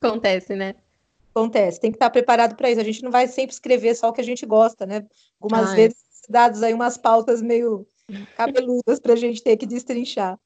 Acontece, 0.00 0.54
né? 0.54 0.74
Acontece, 1.34 1.80
tem 1.80 1.90
que 1.90 1.96
estar 1.96 2.10
preparado 2.10 2.54
para 2.56 2.70
isso. 2.70 2.80
A 2.80 2.84
gente 2.84 3.02
não 3.02 3.10
vai 3.10 3.26
sempre 3.26 3.54
escrever 3.54 3.94
só 3.94 4.10
o 4.10 4.12
que 4.12 4.20
a 4.20 4.24
gente 4.24 4.44
gosta, 4.46 4.86
né? 4.86 5.06
Algumas 5.40 5.70
Ai. 5.70 5.76
vezes 5.76 5.96
dados 6.28 6.62
aí 6.62 6.74
umas 6.74 6.96
pautas 6.96 7.42
meio 7.42 7.86
cabeludas 8.34 9.00
para 9.00 9.14
a 9.14 9.16
gente 9.16 9.42
ter 9.42 9.56
que 9.56 9.66
destrinchar. 9.66 10.38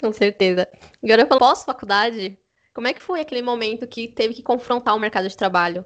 Com 0.00 0.12
certeza. 0.12 0.68
Agora, 1.02 1.26
pós-faculdade, 1.26 2.38
como 2.74 2.88
é 2.88 2.94
que 2.94 3.02
foi 3.02 3.20
aquele 3.20 3.42
momento 3.42 3.86
que 3.86 4.08
teve 4.08 4.34
que 4.34 4.42
confrontar 4.42 4.96
o 4.96 5.00
mercado 5.00 5.28
de 5.28 5.36
trabalho? 5.36 5.84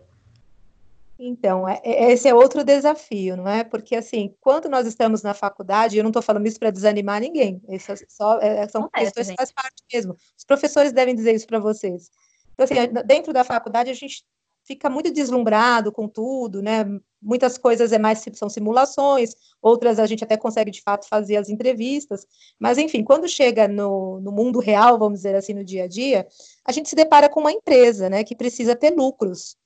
Então, 1.18 1.68
é, 1.68 1.80
é, 1.84 2.12
esse 2.12 2.28
é 2.28 2.34
outro 2.34 2.64
desafio, 2.64 3.36
não 3.36 3.46
é? 3.46 3.62
Porque, 3.62 3.94
assim, 3.94 4.34
quando 4.40 4.68
nós 4.68 4.86
estamos 4.86 5.22
na 5.22 5.32
faculdade, 5.32 5.96
eu 5.96 6.02
não 6.02 6.10
estou 6.10 6.22
falando 6.22 6.46
isso 6.46 6.58
para 6.58 6.70
desanimar 6.70 7.20
ninguém, 7.20 7.62
isso 7.68 7.92
é 7.92 7.96
só, 8.08 8.38
é, 8.40 8.66
são 8.68 8.88
é, 8.94 9.00
questões 9.04 9.30
que 9.30 9.36
faz 9.36 9.52
parte 9.52 9.82
mesmo. 9.92 10.16
Os 10.36 10.44
professores 10.44 10.92
devem 10.92 11.14
dizer 11.14 11.34
isso 11.34 11.46
para 11.46 11.60
vocês. 11.60 12.10
Então, 12.52 12.64
assim, 12.64 12.74
dentro 13.06 13.32
da 13.32 13.44
faculdade, 13.44 13.90
a 13.90 13.94
gente 13.94 14.24
fica 14.66 14.88
muito 14.88 15.12
deslumbrado 15.12 15.92
com 15.92 16.08
tudo, 16.08 16.62
né? 16.62 16.84
Muitas 17.22 17.58
coisas 17.58 17.92
é 17.92 17.98
mais 17.98 18.24
são 18.32 18.48
simulações, 18.48 19.34
outras 19.60 19.98
a 19.98 20.06
gente 20.06 20.24
até 20.24 20.36
consegue 20.36 20.70
de 20.70 20.82
fato 20.82 21.06
fazer 21.06 21.36
as 21.36 21.48
entrevistas, 21.48 22.26
mas 22.58 22.78
enfim, 22.78 23.04
quando 23.04 23.28
chega 23.28 23.68
no, 23.68 24.20
no 24.20 24.32
mundo 24.32 24.58
real, 24.58 24.98
vamos 24.98 25.20
dizer 25.20 25.34
assim, 25.34 25.52
no 25.52 25.64
dia 25.64 25.84
a 25.84 25.88
dia, 25.88 26.26
a 26.64 26.72
gente 26.72 26.88
se 26.88 26.96
depara 26.96 27.28
com 27.28 27.40
uma 27.40 27.52
empresa, 27.52 28.08
né, 28.08 28.24
que 28.24 28.34
precisa 28.34 28.74
ter 28.74 28.94
lucros. 28.94 29.56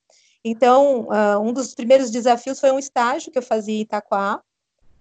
Então, 0.44 1.08
uh, 1.08 1.40
um 1.40 1.52
dos 1.52 1.74
primeiros 1.74 2.10
desafios 2.10 2.60
foi 2.60 2.70
um 2.70 2.78
estágio 2.78 3.30
que 3.30 3.38
eu 3.38 3.42
fazia 3.42 3.74
em 3.74 3.80
Itaquá. 3.80 4.40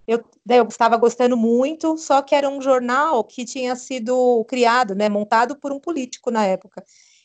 Eu, 0.07 0.23
eu 0.49 0.67
estava 0.67 0.97
gostando 0.97 1.35
muito, 1.35 1.97
só 1.97 2.21
que 2.21 2.33
era 2.33 2.49
um 2.49 2.61
jornal 2.61 3.23
que 3.23 3.43
tinha 3.45 3.75
sido 3.75 4.43
criado, 4.45 4.95
né, 4.95 5.09
montado 5.09 5.55
por 5.57 5.71
um 5.71 5.79
político 5.79 6.31
na 6.31 6.45
época. 6.45 6.83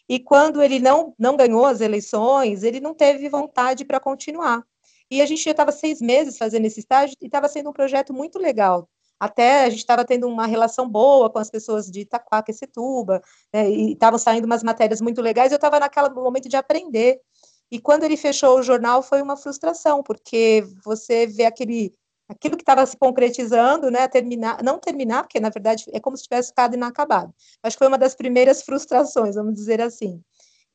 E 0.08 0.18
quando 0.18 0.62
ele 0.62 0.80
não, 0.80 1.14
não 1.18 1.36
ganhou 1.36 1.64
as 1.64 1.80
eleições, 1.80 2.64
ele 2.64 2.80
não 2.80 2.94
teve 2.94 3.28
vontade 3.28 3.84
para 3.84 4.00
continuar. 4.00 4.62
E 5.10 5.22
a 5.22 5.26
gente 5.26 5.44
já 5.44 5.52
estava 5.52 5.70
seis 5.70 6.00
meses 6.00 6.36
fazendo 6.36 6.64
esse 6.66 6.80
estágio 6.80 7.16
e 7.20 7.26
estava 7.26 7.48
sendo 7.48 7.70
um 7.70 7.72
projeto 7.72 8.12
muito 8.12 8.38
legal. 8.38 8.88
Até 9.20 9.64
a 9.64 9.70
gente 9.70 9.78
estava 9.78 10.04
tendo 10.04 10.26
uma 10.26 10.46
relação 10.46 10.88
boa 10.88 11.30
com 11.30 11.38
as 11.38 11.48
pessoas 11.48 11.88
de 11.88 12.00
Itaquaquecetuba, 12.00 13.22
né, 13.54 13.70
e 13.70 13.92
estavam 13.92 14.18
saindo 14.18 14.46
umas 14.46 14.64
matérias 14.64 15.00
muito 15.00 15.22
legais. 15.22 15.52
Eu 15.52 15.56
estava 15.56 15.78
naquele 15.78 16.08
momento 16.10 16.48
de 16.48 16.56
aprender. 16.56 17.20
E 17.72 17.80
quando 17.80 18.04
ele 18.04 18.18
fechou 18.18 18.58
o 18.58 18.62
jornal, 18.62 19.02
foi 19.02 19.22
uma 19.22 19.34
frustração, 19.34 20.02
porque 20.02 20.62
você 20.84 21.26
vê 21.26 21.46
aquele 21.46 21.94
aquilo 22.28 22.56
que 22.56 22.62
estava 22.62 22.84
se 22.86 22.96
concretizando, 22.96 23.90
né, 23.90 24.06
terminar, 24.08 24.62
não 24.62 24.78
terminar, 24.78 25.22
porque 25.22 25.40
na 25.40 25.48
verdade 25.48 25.84
é 25.92 25.98
como 25.98 26.16
se 26.16 26.22
tivesse 26.24 26.48
ficado 26.48 26.74
inacabado. 26.74 27.34
Acho 27.62 27.76
que 27.76 27.78
foi 27.78 27.88
uma 27.88 27.98
das 27.98 28.14
primeiras 28.14 28.62
frustrações, 28.62 29.36
vamos 29.36 29.54
dizer 29.54 29.80
assim. 29.80 30.22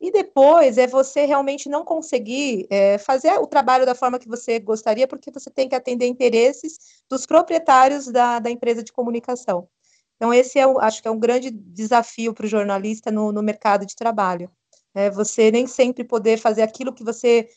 E 0.01 0.11
depois 0.11 0.77
é 0.79 0.87
você 0.87 1.25
realmente 1.25 1.69
não 1.69 1.85
conseguir 1.85 2.67
é, 2.69 2.97
fazer 2.97 3.31
o 3.39 3.47
trabalho 3.47 3.85
da 3.85 3.95
forma 3.95 4.19
que 4.19 4.27
você 4.27 4.59
gostaria, 4.59 5.07
porque 5.07 5.31
você 5.31 5.51
tem 5.51 5.69
que 5.69 5.75
atender 5.75 6.07
interesses 6.07 6.77
dos 7.09 7.27
proprietários 7.27 8.07
da, 8.07 8.39
da 8.39 8.49
empresa 8.49 8.83
de 8.83 8.91
comunicação. 8.91 9.67
Então, 10.15 10.33
esse 10.33 10.57
é, 10.57 10.63
acho 10.63 11.01
que 11.01 11.07
é 11.07 11.11
um 11.11 11.19
grande 11.19 11.51
desafio 11.51 12.33
para 12.33 12.45
o 12.45 12.49
jornalista 12.49 13.11
no, 13.11 13.31
no 13.31 13.43
mercado 13.43 13.85
de 13.85 13.95
trabalho. 13.95 14.51
É 14.97 15.11
você 15.11 15.51
nem 15.51 15.67
sempre 15.67 16.03
poder 16.03 16.37
fazer 16.37 16.63
aquilo 16.63 16.91
que 16.91 17.03
você 17.03 17.47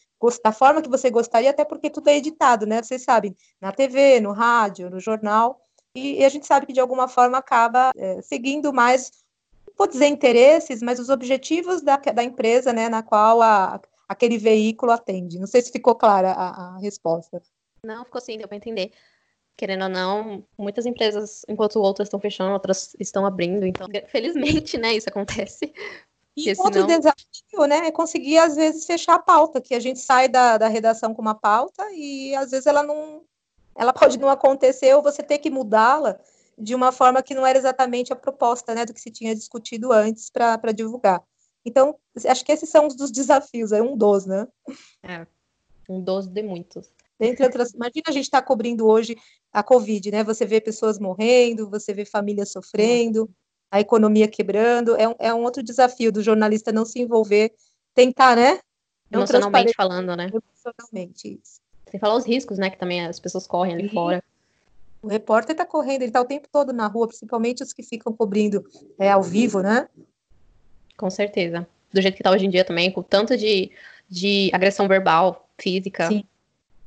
da 0.44 0.52
forma 0.52 0.82
que 0.82 0.88
você 0.88 1.08
gostaria, 1.08 1.48
até 1.48 1.64
porque 1.64 1.88
tudo 1.88 2.08
é 2.08 2.16
editado, 2.16 2.66
né? 2.66 2.82
Vocês 2.82 3.02
sabem, 3.02 3.34
na 3.58 3.72
TV, 3.72 4.20
no 4.20 4.32
rádio, 4.32 4.90
no 4.90 5.00
jornal, 5.00 5.58
e, 5.94 6.18
e 6.20 6.24
a 6.24 6.28
gente 6.28 6.46
sabe 6.46 6.66
que 6.66 6.74
de 6.74 6.80
alguma 6.80 7.08
forma 7.08 7.38
acaba 7.38 7.90
é, 7.96 8.20
seguindo 8.20 8.70
mais, 8.70 9.10
vou 9.78 9.86
dizer 9.86 10.08
interesses, 10.08 10.82
mas 10.82 11.00
os 11.00 11.08
objetivos 11.08 11.80
da, 11.80 11.96
da 11.96 12.22
empresa, 12.22 12.70
né, 12.70 12.90
na 12.90 13.02
qual 13.02 13.40
a, 13.40 13.80
aquele 14.06 14.36
veículo 14.36 14.92
atende. 14.92 15.38
Não 15.38 15.46
sei 15.46 15.62
se 15.62 15.72
ficou 15.72 15.94
clara 15.94 16.32
a, 16.32 16.74
a 16.74 16.78
resposta. 16.80 17.40
Não, 17.82 18.04
ficou 18.04 18.20
sim, 18.20 18.36
deu 18.36 18.46
para 18.46 18.58
entender 18.58 18.92
querendo 19.56 19.82
ou 19.82 19.88
não, 19.90 20.42
muitas 20.56 20.86
empresas, 20.86 21.42
enquanto 21.46 21.80
outras 21.80 22.06
estão 22.06 22.18
fechando, 22.18 22.54
outras 22.54 22.96
estão 22.98 23.26
abrindo. 23.26 23.66
Então, 23.66 23.86
felizmente, 24.08 24.78
né, 24.78 24.94
isso 24.94 25.06
acontece. 25.10 25.70
E 26.40 26.54
Porque 26.56 26.78
outro 26.78 26.82
senão... 26.82 26.98
desafio, 26.98 27.66
né, 27.66 27.86
é 27.86 27.90
conseguir, 27.90 28.38
às 28.38 28.56
vezes, 28.56 28.86
fechar 28.86 29.14
a 29.14 29.18
pauta, 29.18 29.60
que 29.60 29.74
a 29.74 29.80
gente 29.80 29.98
sai 29.98 30.28
da, 30.28 30.56
da 30.58 30.68
redação 30.68 31.14
com 31.14 31.22
uma 31.22 31.34
pauta 31.34 31.84
e, 31.92 32.34
às 32.34 32.50
vezes, 32.50 32.66
ela 32.66 32.82
não... 32.82 33.22
Ela 33.76 33.92
pode 33.92 34.18
não 34.18 34.28
acontecer 34.28 34.94
ou 34.94 35.02
você 35.02 35.22
ter 35.22 35.38
que 35.38 35.48
mudá-la 35.48 36.18
de 36.58 36.74
uma 36.74 36.92
forma 36.92 37.22
que 37.22 37.34
não 37.34 37.46
era 37.46 37.58
exatamente 37.58 38.12
a 38.12 38.16
proposta, 38.16 38.74
né, 38.74 38.84
do 38.84 38.92
que 38.92 39.00
se 39.00 39.10
tinha 39.10 39.34
discutido 39.34 39.92
antes 39.92 40.28
para 40.28 40.72
divulgar. 40.72 41.22
Então, 41.64 41.96
acho 42.26 42.44
que 42.44 42.52
esses 42.52 42.68
são 42.68 42.86
os 42.86 42.94
dos 42.94 43.10
desafios, 43.10 43.72
é 43.72 43.82
um 43.82 43.96
dos, 43.96 44.26
né? 44.26 44.46
É, 45.02 45.26
um 45.88 46.00
dos 46.00 46.26
de 46.26 46.42
muitos. 46.42 46.90
Dentre 47.18 47.44
outras, 47.44 47.72
imagina 47.72 48.04
a 48.08 48.12
gente 48.12 48.24
estar 48.24 48.40
tá 48.40 48.46
cobrindo 48.46 48.86
hoje 48.86 49.16
a 49.52 49.62
Covid, 49.62 50.10
né? 50.10 50.24
Você 50.24 50.46
vê 50.46 50.60
pessoas 50.60 50.98
morrendo, 50.98 51.68
você 51.68 51.92
vê 51.92 52.04
famílias 52.04 52.50
sofrendo, 52.50 53.28
a 53.70 53.80
economia 53.80 54.26
quebrando, 54.26 54.96
é 54.96 55.08
um, 55.08 55.14
é 55.18 55.32
um 55.32 55.42
outro 55.42 55.62
desafio 55.62 56.10
do 56.10 56.22
jornalista 56.22 56.72
não 56.72 56.84
se 56.84 57.00
envolver, 57.00 57.52
tentar, 57.94 58.34
né? 58.36 58.58
Não 59.10 59.20
emocionalmente 59.20 59.72
falando, 59.74 60.16
né? 60.16 60.28
Emocionalmente, 60.28 61.38
isso. 61.40 61.60
Sem 61.90 61.98
falar 61.98 62.16
os 62.16 62.26
riscos, 62.26 62.58
né, 62.58 62.70
que 62.70 62.78
também 62.78 63.04
as 63.04 63.18
pessoas 63.18 63.46
correm 63.46 63.74
ali 63.74 63.88
fora. 63.88 64.22
O 65.02 65.08
repórter 65.08 65.52
está 65.52 65.64
correndo, 65.64 66.02
ele 66.02 66.10
está 66.10 66.20
o 66.20 66.26
tempo 66.26 66.46
todo 66.50 66.72
na 66.72 66.86
rua, 66.86 67.08
principalmente 67.08 67.62
os 67.62 67.72
que 67.72 67.82
ficam 67.82 68.12
cobrindo 68.12 68.64
é, 68.98 69.10
ao 69.10 69.22
vivo, 69.22 69.60
né? 69.60 69.88
Com 70.96 71.10
certeza. 71.10 71.66
Do 71.92 72.00
jeito 72.00 72.14
que 72.14 72.20
está 72.20 72.30
hoje 72.30 72.46
em 72.46 72.50
dia 72.50 72.64
também, 72.64 72.92
com 72.92 73.02
tanto 73.02 73.36
de, 73.36 73.70
de 74.08 74.50
agressão 74.52 74.86
verbal, 74.86 75.48
física, 75.58 76.06
Sim. 76.06 76.24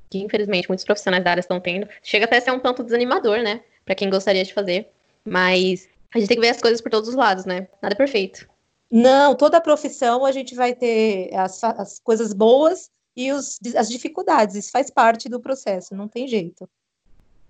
que 0.10 0.20
infelizmente 0.20 0.70
muitos 0.70 0.86
profissionais 0.86 1.24
da 1.24 1.32
área 1.32 1.42
estão 1.42 1.60
tendo, 1.60 1.88
chega 2.02 2.26
até 2.26 2.38
a 2.38 2.42
ser 2.42 2.52
um 2.52 2.60
tanto 2.60 2.84
desanimador, 2.84 3.40
né? 3.40 3.62
Para 3.84 3.96
quem 3.96 4.10
gostaria 4.10 4.44
de 4.46 4.54
fazer. 4.54 4.90
Mas 5.26 5.90
a 6.14 6.20
gente 6.20 6.28
tem 6.28 6.38
que 6.38 6.42
ver 6.42 6.50
as 6.50 6.62
coisas 6.62 6.82
por 6.82 6.92
todos 6.92 7.10
os 7.10 7.16
lados, 7.16 7.46
né? 7.46 7.68
Nada 7.82 7.96
é 7.96 7.98
perfeito. 7.98 8.48
Não, 8.92 9.36
toda 9.36 9.60
profissão 9.60 10.26
a 10.26 10.32
gente 10.32 10.54
vai 10.54 10.76
ter 10.76 11.34
as, 11.36 11.64
as 11.64 12.00
coisas 12.00 12.34
boas 12.34 12.92
e 13.16 13.32
os, 13.32 13.60
as 13.76 13.90
dificuldades. 13.90 14.56
Isso 14.56 14.72
faz 14.72 14.90
parte 14.90 15.28
do 15.28 15.40
processo, 15.40 15.96
não 15.96 16.08
tem 16.08 16.28
jeito. 16.28 16.70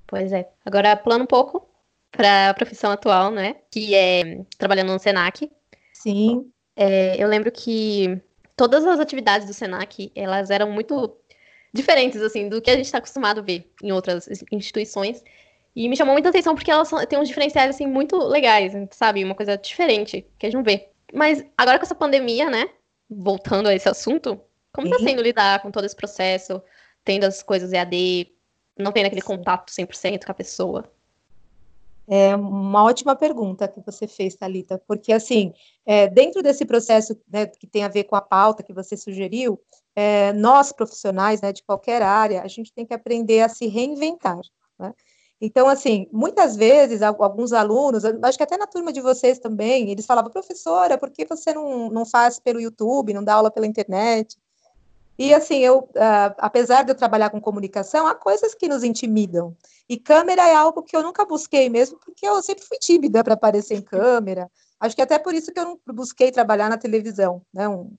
Pois 0.08 0.32
é. 0.32 0.50
Agora, 0.66 0.96
plano 0.96 1.26
um 1.26 1.28
pouco 1.28 1.68
para 2.12 2.50
a 2.50 2.54
profissão 2.54 2.92
atual, 2.92 3.32
né? 3.32 3.56
Que 3.70 3.94
é 3.94 4.42
trabalhando 4.58 4.94
no 4.94 5.00
Senac. 5.00 5.52
Sim. 5.94 6.50
É, 6.76 7.22
eu 7.22 7.28
lembro 7.28 7.52
que 7.52 8.22
todas 8.56 8.86
as 8.86 9.00
atividades 9.00 9.48
do 9.48 9.54
Senac, 9.54 10.12
elas 10.16 10.50
eram 10.50 10.72
muito 10.72 11.18
diferentes, 11.74 12.22
assim, 12.22 12.48
do 12.48 12.62
que 12.62 12.70
a 12.70 12.76
gente 12.76 12.86
está 12.86 13.00
acostumado 13.00 13.40
a 13.40 13.44
ver 13.44 13.70
em 13.82 13.92
outras 13.92 14.30
instituições. 14.52 15.24
E 15.76 15.90
me 15.90 15.96
chamou 15.98 16.14
muita 16.14 16.30
atenção 16.30 16.54
porque 16.54 16.70
elas 16.70 16.90
têm 17.10 17.20
uns 17.20 17.28
diferenciais, 17.28 17.70
assim, 17.70 17.88
muito 17.88 18.18
legais, 18.18 18.74
sabe? 18.92 19.24
Uma 19.24 19.36
coisa 19.36 19.58
diferente 19.58 20.26
que 20.38 20.46
a 20.46 20.50
gente 20.50 20.58
não 20.58 20.64
vê. 20.64 20.90
Mas 21.12 21.44
agora 21.58 21.80
com 21.80 21.86
essa 21.86 21.96
pandemia, 21.96 22.50
né? 22.50 22.70
Voltando 23.10 23.68
a 23.70 23.74
esse 23.74 23.90
assunto, 23.90 24.40
como 24.72 24.90
tá 24.90 24.98
sendo 25.00 25.22
lidar 25.22 25.62
com 25.62 25.72
todo 25.72 25.86
esse 25.86 25.96
processo, 25.96 26.62
tendo 27.04 27.26
as 27.26 27.42
coisas 27.42 27.74
EAD, 27.74 28.32
não 28.78 28.92
tendo 28.92 29.08
aquele 29.08 29.22
contato 29.22 29.72
100% 29.72 30.26
com 30.26 30.32
a 30.32 30.36
pessoa? 30.36 30.92
É 32.08 32.36
uma 32.36 32.84
ótima 32.84 33.16
pergunta 33.16 33.68
que 33.68 33.80
você 33.80 34.08
fez, 34.08 34.36
Talita, 34.36 34.82
porque 34.86 35.14
assim, 35.14 35.54
é, 35.86 36.08
dentro 36.08 36.44
desse 36.44 36.66
processo 36.66 37.18
né, 37.32 37.46
que 37.46 37.66
tem 37.66 37.84
a 37.84 37.88
ver 37.88 38.04
com 38.04 38.16
a 38.16 38.22
pauta 38.22 38.62
que 38.62 38.74
você 38.74 38.98
sugeriu, 38.98 39.60
é, 39.96 40.34
nós 40.34 40.74
profissionais 40.74 41.40
né, 41.40 41.54
de 41.54 41.64
qualquer 41.64 42.02
área, 42.02 42.42
a 42.42 42.48
gente 42.48 42.74
tem 42.74 42.86
que 42.86 42.94
aprender 42.94 43.42
a 43.42 43.48
se 43.48 43.68
reinventar. 43.68 44.42
Né? 44.78 44.94
Então, 45.46 45.68
assim, 45.68 46.08
muitas 46.10 46.56
vezes, 46.56 47.02
alguns 47.02 47.52
alunos, 47.52 48.06
acho 48.06 48.38
que 48.38 48.44
até 48.46 48.56
na 48.56 48.66
turma 48.66 48.94
de 48.94 49.02
vocês 49.02 49.40
também, 49.40 49.92
eles 49.92 50.06
falavam, 50.06 50.32
professora, 50.32 50.98
por 50.98 51.10
que 51.10 51.26
você 51.26 51.54
não, 51.54 51.90
não 51.90 52.06
faz 52.06 52.40
pelo 52.40 52.62
YouTube, 52.62 53.14
não 53.14 53.22
dá 53.22 53.34
aula 53.34 53.52
pela 53.52 53.68
internet? 53.68 54.38
E, 55.20 55.34
assim, 55.34 55.58
eu, 55.58 55.80
uh, 55.80 56.34
apesar 56.38 56.84
de 56.84 56.92
eu 56.92 56.96
trabalhar 56.96 57.30
com 57.30 57.42
comunicação, 57.42 58.08
há 58.08 58.16
coisas 58.16 58.56
que 58.56 58.70
nos 58.70 58.86
intimidam. 58.86 59.54
E 59.90 59.98
câmera 59.98 60.48
é 60.48 60.56
algo 60.56 60.82
que 60.82 60.96
eu 60.96 61.04
nunca 61.04 61.26
busquei 61.26 61.68
mesmo, 61.68 62.00
porque 62.00 62.26
eu 62.26 62.42
sempre 62.42 62.64
fui 62.64 62.78
tímida 62.78 63.22
para 63.22 63.34
aparecer 63.34 63.76
em 63.76 63.82
câmera. 63.84 64.50
Acho 64.80 64.96
que 64.96 65.02
até 65.02 65.20
por 65.20 65.34
isso 65.36 65.52
que 65.52 65.60
eu 65.60 65.66
não 65.66 65.80
busquei 65.94 66.32
trabalhar 66.32 66.70
na 66.70 66.78
televisão, 66.78 67.42
né? 67.54 67.68
Um, 67.68 67.92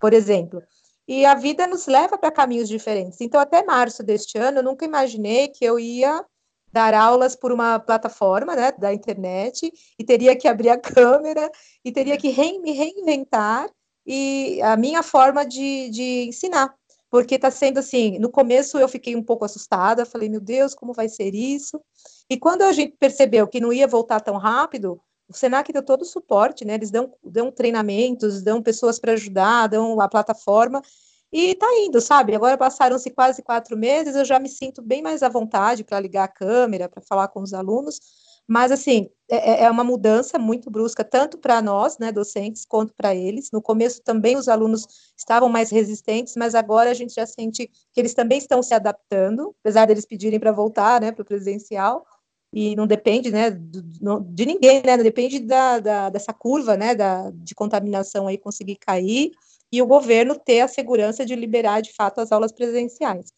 por 0.00 0.12
exemplo. 0.12 0.60
E 1.06 1.24
a 1.24 1.36
vida 1.36 1.64
nos 1.68 1.86
leva 1.86 2.18
para 2.18 2.32
caminhos 2.32 2.68
diferentes. 2.68 3.20
Então, 3.20 3.40
até 3.40 3.62
março 3.62 4.02
deste 4.02 4.36
ano, 4.36 4.58
eu 4.58 4.64
nunca 4.64 4.84
imaginei 4.84 5.46
que 5.46 5.64
eu 5.64 5.78
ia 5.78 6.24
dar 6.72 6.94
aulas 6.94 7.34
por 7.34 7.52
uma 7.52 7.78
plataforma 7.78 8.54
né, 8.54 8.72
da 8.72 8.92
internet 8.92 9.72
e 9.98 10.04
teria 10.04 10.36
que 10.36 10.48
abrir 10.48 10.70
a 10.70 10.78
câmera 10.80 11.50
e 11.84 11.92
teria 11.92 12.16
que 12.16 12.28
me 12.60 12.72
reinventar 12.72 13.68
e 14.06 14.60
a 14.62 14.76
minha 14.76 15.02
forma 15.02 15.44
de, 15.44 15.90
de 15.90 16.28
ensinar. 16.28 16.74
Porque 17.10 17.36
está 17.36 17.50
sendo 17.50 17.78
assim, 17.78 18.18
no 18.18 18.30
começo 18.30 18.78
eu 18.78 18.88
fiquei 18.88 19.16
um 19.16 19.22
pouco 19.22 19.44
assustada, 19.44 20.04
falei, 20.04 20.28
meu 20.28 20.40
Deus, 20.40 20.74
como 20.74 20.92
vai 20.92 21.08
ser 21.08 21.34
isso? 21.34 21.80
E 22.28 22.36
quando 22.36 22.62
a 22.62 22.72
gente 22.72 22.96
percebeu 22.98 23.48
que 23.48 23.60
não 23.60 23.72
ia 23.72 23.86
voltar 23.86 24.20
tão 24.20 24.36
rápido, 24.36 25.00
o 25.28 25.34
Senac 25.34 25.70
deu 25.72 25.82
todo 25.82 26.02
o 26.02 26.06
suporte, 26.06 26.64
né? 26.64 26.74
Eles 26.74 26.90
dão, 26.90 27.12
dão 27.22 27.50
treinamentos, 27.52 28.42
dão 28.42 28.62
pessoas 28.62 28.98
para 28.98 29.12
ajudar, 29.12 29.68
dão 29.68 30.00
a 30.00 30.08
plataforma, 30.08 30.82
e 31.32 31.54
tá 31.54 31.66
indo, 31.78 32.00
sabe? 32.00 32.34
Agora 32.34 32.56
passaram-se 32.56 33.10
quase 33.10 33.42
quatro 33.42 33.76
meses, 33.76 34.16
eu 34.16 34.24
já 34.24 34.38
me 34.38 34.48
sinto 34.48 34.82
bem 34.82 35.02
mais 35.02 35.22
à 35.22 35.28
vontade 35.28 35.84
para 35.84 36.00
ligar 36.00 36.24
a 36.24 36.28
câmera, 36.28 36.88
para 36.88 37.02
falar 37.02 37.28
com 37.28 37.42
os 37.42 37.52
alunos, 37.52 38.00
mas, 38.48 38.72
assim, 38.72 39.10
é, 39.30 39.36
é, 39.36 39.64
é 39.64 39.70
uma 39.70 39.84
mudança 39.84 40.38
muito 40.38 40.70
brusca, 40.70 41.04
tanto 41.04 41.36
para 41.36 41.60
nós, 41.60 41.98
né, 41.98 42.10
docentes, 42.10 42.64
quanto 42.64 42.94
para 42.94 43.14
eles. 43.14 43.50
No 43.52 43.60
começo 43.60 44.00
também 44.02 44.36
os 44.38 44.48
alunos 44.48 44.86
estavam 45.14 45.50
mais 45.50 45.70
resistentes, 45.70 46.34
mas 46.34 46.54
agora 46.54 46.90
a 46.90 46.94
gente 46.94 47.12
já 47.12 47.26
sente 47.26 47.70
que 47.92 48.00
eles 48.00 48.14
também 48.14 48.38
estão 48.38 48.62
se 48.62 48.72
adaptando, 48.72 49.54
apesar 49.60 49.84
deles 49.86 50.06
pedirem 50.06 50.40
para 50.40 50.50
voltar, 50.50 50.98
né, 50.98 51.12
para 51.12 51.20
o 51.20 51.26
presencial. 51.26 52.06
E 52.50 52.74
não 52.74 52.86
depende, 52.86 53.30
né, 53.30 53.50
de 53.50 54.46
ninguém, 54.46 54.82
né, 54.82 54.96
não 54.96 55.04
depende 55.04 55.40
da, 55.40 55.78
da, 55.78 56.08
dessa 56.08 56.32
curva, 56.32 56.74
né, 56.74 56.94
da, 56.94 57.30
de 57.30 57.54
contaminação 57.54 58.26
aí 58.26 58.38
conseguir 58.38 58.76
cair 58.76 59.32
e 59.72 59.82
o 59.82 59.86
governo 59.86 60.38
ter 60.38 60.60
a 60.60 60.68
segurança 60.68 61.24
de 61.24 61.34
liberar, 61.34 61.80
de 61.82 61.92
fato, 61.92 62.20
as 62.20 62.32
aulas 62.32 62.52
presenciais. 62.52 63.32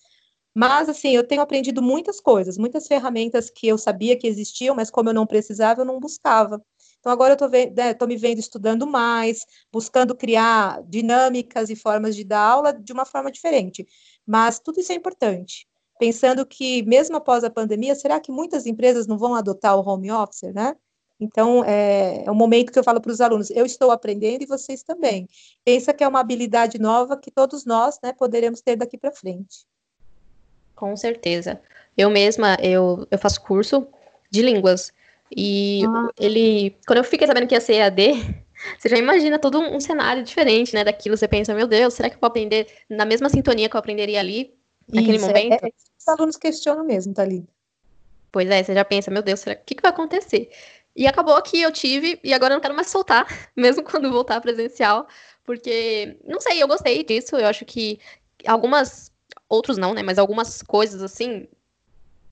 Mas, 0.55 0.89
assim, 0.89 1.11
eu 1.15 1.27
tenho 1.27 1.41
aprendido 1.43 1.81
muitas 1.81 2.21
coisas, 2.21 2.59
muitas 2.59 2.87
ferramentas 2.87 3.51
que 3.51 3.69
eu 3.69 3.79
sabia 3.79 4.17
que 4.19 4.27
existiam, 4.27 4.75
mas 4.75 4.91
como 4.91 5.09
eu 5.09 5.15
não 5.15 5.27
precisava, 5.27 5.83
eu 5.83 5.85
não 5.85 6.01
buscava. 6.01 6.61
Então, 6.99 7.13
agora 7.13 7.33
eu 7.33 7.35
estou 7.35 8.09
né, 8.09 8.15
me 8.15 8.17
vendo 8.17 8.39
estudando 8.39 8.87
mais, 8.87 9.47
buscando 9.73 10.15
criar 10.15 10.83
dinâmicas 10.89 11.71
e 11.71 11.77
formas 11.77 12.17
de 12.17 12.25
dar 12.25 12.41
aula 12.41 12.73
de 12.73 12.93
uma 12.93 13.07
forma 13.07 13.31
diferente. 13.31 13.87
Mas 14.27 14.59
tudo 14.59 14.81
isso 14.81 14.93
é 14.93 14.97
importante. 14.97 15.67
Pensando 15.99 16.45
que, 16.45 16.83
mesmo 16.83 17.17
após 17.17 17.45
a 17.45 17.51
pandemia, 17.51 17.95
será 17.95 18.21
que 18.21 18.33
muitas 18.33 18.67
empresas 18.67 19.07
não 19.07 19.19
vão 19.19 19.35
adotar 19.35 19.77
o 19.77 19.89
home 19.89 20.11
office, 20.11 20.53
né? 20.53 20.75
Então, 21.21 21.63
é, 21.65 22.25
é 22.25 22.31
um 22.31 22.35
momento 22.35 22.73
que 22.73 22.79
eu 22.79 22.85
falo 22.85 23.01
para 23.01 23.13
os 23.13 23.21
alunos, 23.21 23.51
eu 23.51 23.67
estou 23.67 23.91
aprendendo 23.91 24.43
e 24.43 24.47
vocês 24.47 24.83
também. 24.83 25.29
Pensa 25.63 25.93
que 25.93 26.03
é 26.03 26.09
uma 26.09 26.21
habilidade 26.21 26.79
nova 26.79 27.17
que 27.17 27.31
todos 27.31 27.67
nós 27.67 27.99
né, 28.03 28.13
poderemos 28.13 28.63
ter 28.63 28.77
daqui 28.77 28.97
para 28.97 29.13
frente. 29.13 29.67
Com 30.75 30.97
certeza. 30.97 31.61
Eu 31.97 32.09
mesma, 32.09 32.57
eu, 32.63 33.07
eu 33.11 33.19
faço 33.19 33.43
curso 33.43 33.87
de 34.31 34.41
línguas. 34.41 34.93
E 35.37 35.83
ah. 35.87 36.09
ele, 36.19 36.75
quando 36.87 36.99
eu 36.99 37.05
fiquei 37.05 37.27
sabendo 37.27 37.47
que 37.47 37.55
ia 37.55 37.61
ser 37.61 37.75
EAD, 37.75 38.43
você 38.79 38.89
já 38.89 38.97
imagina 38.97 39.39
todo 39.39 39.61
um, 39.61 39.79
cenário 39.79 40.23
diferente, 40.23 40.75
né, 40.75 40.83
daquilo. 40.83 41.19
Você 41.19 41.29
pensa, 41.29 41.55
meu 41.55 41.67
Deus, 41.67 41.93
será 41.93 42.09
que 42.09 42.17
eu 42.17 42.21
vou 42.21 42.29
aprender 42.29 42.67
na 42.89 43.05
mesma 43.05 43.29
sintonia 43.29 43.69
que 43.69 43.77
eu 43.77 43.79
aprenderia 43.79 44.21
ali, 44.21 44.55
naquele 44.89 45.19
Isso, 45.19 45.27
momento? 45.27 45.65
É, 45.65 45.69
é, 45.69 45.73
os 45.99 46.09
alunos 46.09 46.37
questionam 46.39 46.83
mesmo, 46.83 47.13
tá 47.13 47.23
ali. 47.23 47.47
Pois 48.33 48.49
é, 48.49 48.63
você 48.63 48.75
já 48.75 48.85
pensa, 48.85 49.11
meu 49.11 49.23
Deus, 49.23 49.41
será, 49.41 49.61
o 49.61 49.65
que, 49.65 49.75
que 49.75 49.83
vai 49.83 49.91
acontecer? 49.91 50.51
E 50.95 51.07
acabou 51.07 51.41
que 51.43 51.61
eu 51.61 51.71
tive, 51.73 52.21
e 52.23 52.33
agora 52.35 52.53
eu 52.53 52.57
não 52.57 52.63
quero 52.63 52.75
mais 52.75 52.89
soltar, 52.89 53.27
mesmo 53.57 53.83
quando 53.85 54.11
voltar 54.11 54.41
presencial, 54.41 55.07
porque, 55.45 56.19
não 56.25 56.41
sei, 56.41 56.63
eu 56.63 56.69
gostei 56.69 57.03
disso, 57.05 57.37
eu 57.37 57.47
acho 57.47 57.65
que 57.65 57.99
algumas 58.47 59.13
outros 59.49 59.77
não, 59.79 59.95
né? 59.95 60.03
Mas 60.03 60.19
algumas 60.19 60.63
coisas 60.63 61.03
assim, 61.03 61.49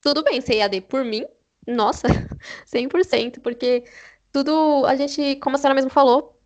tudo 0.01 0.23
bem 0.23 0.41
ser 0.41 0.55
EAD 0.55 0.81
por 0.81 1.03
mim, 1.03 1.25
nossa, 1.67 2.07
100%, 2.65 3.41
porque 3.41 3.83
tudo, 4.31 4.85
a 4.85 4.95
gente, 4.95 5.35
como 5.37 5.55
a 5.55 5.59
senhora 5.59 5.75
mesmo 5.75 5.89
falou, 5.91 6.39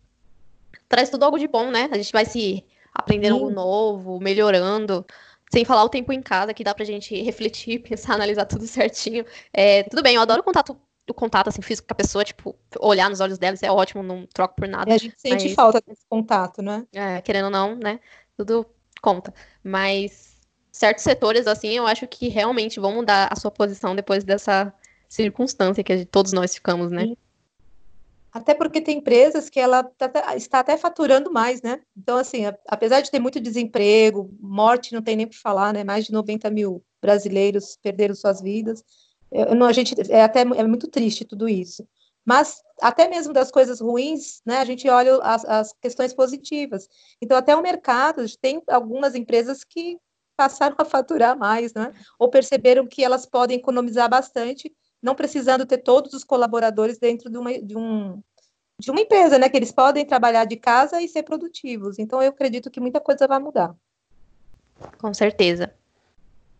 traz 0.88 1.10
tudo 1.10 1.24
algo 1.24 1.38
de 1.38 1.48
bom, 1.48 1.70
né? 1.70 1.88
A 1.92 1.96
gente 1.96 2.12
vai 2.12 2.24
se 2.24 2.64
aprendendo 2.92 3.34
Sim. 3.34 3.40
algo 3.40 3.50
novo, 3.50 4.20
melhorando, 4.20 5.04
sem 5.52 5.64
falar 5.64 5.84
o 5.84 5.88
tempo 5.88 6.12
em 6.12 6.22
casa, 6.22 6.54
que 6.54 6.64
dá 6.64 6.74
pra 6.74 6.84
gente 6.84 7.20
refletir, 7.22 7.80
pensar, 7.82 8.14
analisar 8.14 8.46
tudo 8.46 8.66
certinho. 8.66 9.24
É, 9.52 9.82
tudo 9.84 10.02
bem, 10.02 10.16
eu 10.16 10.22
adoro 10.22 10.40
o 10.40 10.44
contato, 10.44 10.78
o 11.08 11.14
contato 11.14 11.48
assim, 11.48 11.62
físico 11.62 11.88
com 11.88 11.92
a 11.92 11.96
pessoa, 11.96 12.24
tipo, 12.24 12.56
olhar 12.80 13.10
nos 13.10 13.20
olhos 13.20 13.38
dela, 13.38 13.54
isso 13.54 13.66
é 13.66 13.70
ótimo, 13.70 14.02
não 14.02 14.26
troco 14.26 14.54
por 14.56 14.68
nada. 14.68 14.90
E 14.90 14.94
a 14.94 14.98
gente 14.98 15.14
sente 15.18 15.44
mas... 15.44 15.54
falta 15.54 15.82
desse 15.86 16.04
contato, 16.08 16.62
né? 16.62 16.86
É, 16.92 17.20
querendo 17.20 17.46
ou 17.46 17.50
não, 17.50 17.74
né? 17.76 18.00
Tudo 18.36 18.66
conta. 19.02 19.32
Mas 19.62 20.38
certos 20.72 21.04
setores, 21.04 21.46
assim, 21.46 21.68
eu 21.68 21.86
acho 21.86 22.06
que 22.06 22.28
realmente 22.28 22.80
vão 22.80 22.94
mudar 22.94 23.28
a 23.30 23.36
sua 23.36 23.50
posição 23.50 23.94
depois 23.94 24.24
dessa 24.24 24.72
circunstância 25.08 25.84
que 25.84 26.04
todos 26.04 26.32
nós 26.32 26.54
ficamos, 26.54 26.90
né? 26.90 27.14
Até 28.32 28.52
porque 28.52 28.80
tem 28.80 28.98
empresas 28.98 29.48
que 29.48 29.60
ela 29.60 29.84
tá, 29.84 30.34
está 30.34 30.58
até 30.58 30.76
faturando 30.76 31.32
mais, 31.32 31.62
né? 31.62 31.80
Então, 31.96 32.16
assim, 32.16 32.42
apesar 32.66 33.00
de 33.00 33.08
ter 33.08 33.20
muito 33.20 33.40
desemprego, 33.40 34.28
morte 34.40 34.92
não 34.92 35.00
tem 35.00 35.14
nem 35.14 35.26
o 35.26 35.28
que 35.28 35.38
falar, 35.38 35.72
né? 35.72 35.84
Mais 35.84 36.06
de 36.06 36.12
90 36.12 36.50
mil 36.50 36.84
brasileiros 37.00 37.78
perderam 37.80 38.14
suas 38.16 38.40
vidas. 38.40 38.82
Eu, 39.34 39.52
não, 39.52 39.66
a 39.66 39.72
gente 39.72 39.96
é 40.12 40.22
até 40.22 40.42
é 40.42 40.64
muito 40.64 40.86
triste 40.86 41.24
tudo 41.24 41.48
isso. 41.48 41.84
Mas 42.24 42.62
até 42.80 43.08
mesmo 43.08 43.32
das 43.32 43.50
coisas 43.50 43.80
ruins, 43.80 44.40
né? 44.46 44.58
A 44.58 44.64
gente 44.64 44.88
olha 44.88 45.16
as, 45.16 45.44
as 45.44 45.72
questões 45.82 46.14
positivas. 46.14 46.88
Então, 47.20 47.36
até 47.36 47.54
o 47.54 47.60
mercado 47.60 48.24
tem 48.40 48.62
algumas 48.68 49.16
empresas 49.16 49.64
que 49.64 49.98
passaram 50.36 50.76
a 50.78 50.84
faturar 50.84 51.36
mais, 51.36 51.74
né? 51.74 51.92
Ou 52.16 52.30
perceberam 52.30 52.86
que 52.86 53.04
elas 53.04 53.26
podem 53.26 53.58
economizar 53.58 54.08
bastante, 54.08 54.72
não 55.02 55.16
precisando 55.16 55.66
ter 55.66 55.78
todos 55.78 56.14
os 56.14 56.22
colaboradores 56.22 56.98
dentro 56.98 57.28
de 57.28 57.36
uma, 57.36 57.60
de 57.60 57.76
um, 57.76 58.22
de 58.78 58.90
uma 58.90 59.00
empresa, 59.00 59.36
né? 59.36 59.48
Que 59.48 59.56
eles 59.56 59.72
podem 59.72 60.06
trabalhar 60.06 60.44
de 60.44 60.56
casa 60.56 61.02
e 61.02 61.08
ser 61.08 61.24
produtivos. 61.24 61.98
Então, 61.98 62.22
eu 62.22 62.30
acredito 62.30 62.70
que 62.70 62.80
muita 62.80 63.00
coisa 63.00 63.26
vai 63.26 63.40
mudar. 63.40 63.74
Com 64.98 65.12
certeza. 65.12 65.74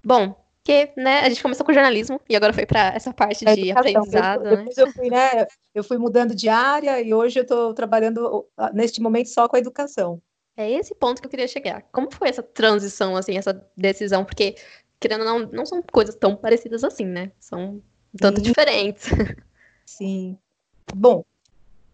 Bom, 0.05 0.44
que 0.65 0.91
né, 0.97 1.21
a 1.21 1.29
gente 1.29 1.43
começou 1.43 1.65
com 1.65 1.75
jornalismo 1.75 2.19
e 2.29 2.35
agora 2.35 2.53
foi 2.53 2.65
para 2.65 2.95
essa 2.95 3.13
parte 3.13 3.47
é 3.47 3.55
de 3.55 3.71
aprendizado. 3.71 4.43
Depois, 4.43 4.51
né? 4.51 4.57
depois 4.57 4.79
eu 4.79 4.93
fui, 4.93 5.11
né? 5.11 5.47
Eu 5.75 5.85
fui 5.85 5.99
mudando 5.99 6.35
de 6.35 6.49
área 6.49 7.01
e 7.03 7.13
hoje 7.13 7.39
eu 7.39 7.43
estou 7.43 7.75
trabalhando 7.75 8.47
neste 8.73 9.01
momento 9.03 9.29
só 9.29 9.47
com 9.47 9.57
a 9.57 9.59
educação. 9.59 10.23
É 10.57 10.71
esse 10.71 10.95
ponto 10.95 11.21
que 11.21 11.27
eu 11.27 11.31
queria 11.31 11.49
chegar. 11.49 11.83
Como 11.93 12.11
foi 12.11 12.29
essa 12.29 12.43
transição, 12.43 13.15
assim, 13.15 13.37
essa 13.37 13.53
decisão? 13.77 14.25
Porque, 14.25 14.55
querendo 14.99 15.21
ou 15.21 15.27
não, 15.27 15.39
não 15.53 15.67
são 15.67 15.83
coisas 15.83 16.15
tão 16.15 16.35
parecidas 16.35 16.83
assim, 16.83 17.05
né? 17.05 17.31
São 17.39 17.83
tanto 18.17 18.37
Sim. 18.37 18.43
diferentes. 18.43 19.09
Sim. 19.85 20.39
Bom, 20.95 21.25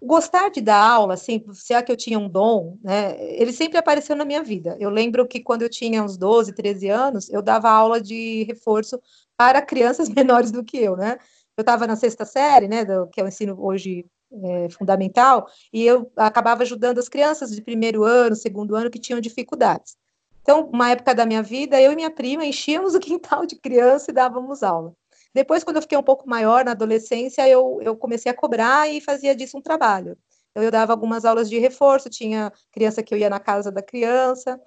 gostar 0.02 0.50
de 0.50 0.60
dar 0.60 0.82
aula, 0.82 1.14
assim, 1.14 1.44
se 1.52 1.74
é 1.74 1.82
que 1.82 1.92
eu 1.92 1.96
tinha 1.96 2.18
um 2.18 2.28
dom, 2.28 2.78
né? 2.82 3.16
Ele 3.36 3.52
sempre 3.52 3.78
apareceu 3.78 4.16
na 4.16 4.24
minha 4.24 4.42
vida. 4.42 4.76
Eu 4.80 4.90
lembro 4.90 5.26
que 5.26 5.40
quando 5.40 5.62
eu 5.62 5.68
tinha 5.68 6.02
uns 6.02 6.16
12, 6.16 6.54
13 6.54 6.88
anos, 6.88 7.28
eu 7.30 7.42
dava 7.42 7.70
aula 7.70 8.00
de 8.00 8.44
reforço 8.44 9.00
para 9.36 9.60
crianças 9.62 10.08
menores 10.10 10.50
do 10.50 10.64
que 10.64 10.78
eu, 10.78 10.96
né? 10.96 11.18
Eu 11.56 11.62
estava 11.62 11.86
na 11.86 11.96
sexta 11.96 12.24
série, 12.24 12.68
né, 12.68 12.84
do, 12.84 13.06
que 13.08 13.20
eu 13.20 13.28
ensino 13.28 13.56
hoje 13.60 14.06
é, 14.32 14.68
fundamental, 14.70 15.46
e 15.72 15.84
eu 15.84 16.10
acabava 16.16 16.62
ajudando 16.62 16.98
as 16.98 17.08
crianças 17.08 17.50
de 17.50 17.60
primeiro 17.60 18.04
ano, 18.04 18.36
segundo 18.36 18.76
ano, 18.76 18.90
que 18.90 18.98
tinham 18.98 19.20
dificuldades. 19.20 19.96
Então, 20.42 20.70
uma 20.72 20.90
época 20.90 21.14
da 21.14 21.26
minha 21.26 21.42
vida, 21.42 21.80
eu 21.80 21.92
e 21.92 21.96
minha 21.96 22.10
prima 22.10 22.44
enchíamos 22.44 22.94
o 22.94 23.00
quintal 23.00 23.44
de 23.44 23.56
criança 23.56 24.10
e 24.10 24.14
dávamos 24.14 24.62
aula. 24.62 24.94
Depois, 25.32 25.62
quando 25.62 25.76
eu 25.76 25.82
fiquei 25.82 25.96
um 25.96 26.02
pouco 26.02 26.28
maior, 26.28 26.64
na 26.64 26.72
adolescência, 26.72 27.48
eu, 27.48 27.78
eu 27.82 27.96
comecei 27.96 28.30
a 28.30 28.34
cobrar 28.34 28.88
e 28.88 29.00
fazia 29.00 29.34
disso 29.34 29.56
um 29.56 29.62
trabalho. 29.62 30.16
Eu 30.54 30.70
dava 30.70 30.92
algumas 30.92 31.24
aulas 31.24 31.48
de 31.48 31.58
reforço, 31.58 32.10
tinha 32.10 32.52
criança 32.72 33.02
que 33.02 33.14
eu 33.14 33.18
ia 33.18 33.30
na 33.30 33.38
casa 33.38 33.70
da 33.70 33.80
criança, 33.80 34.60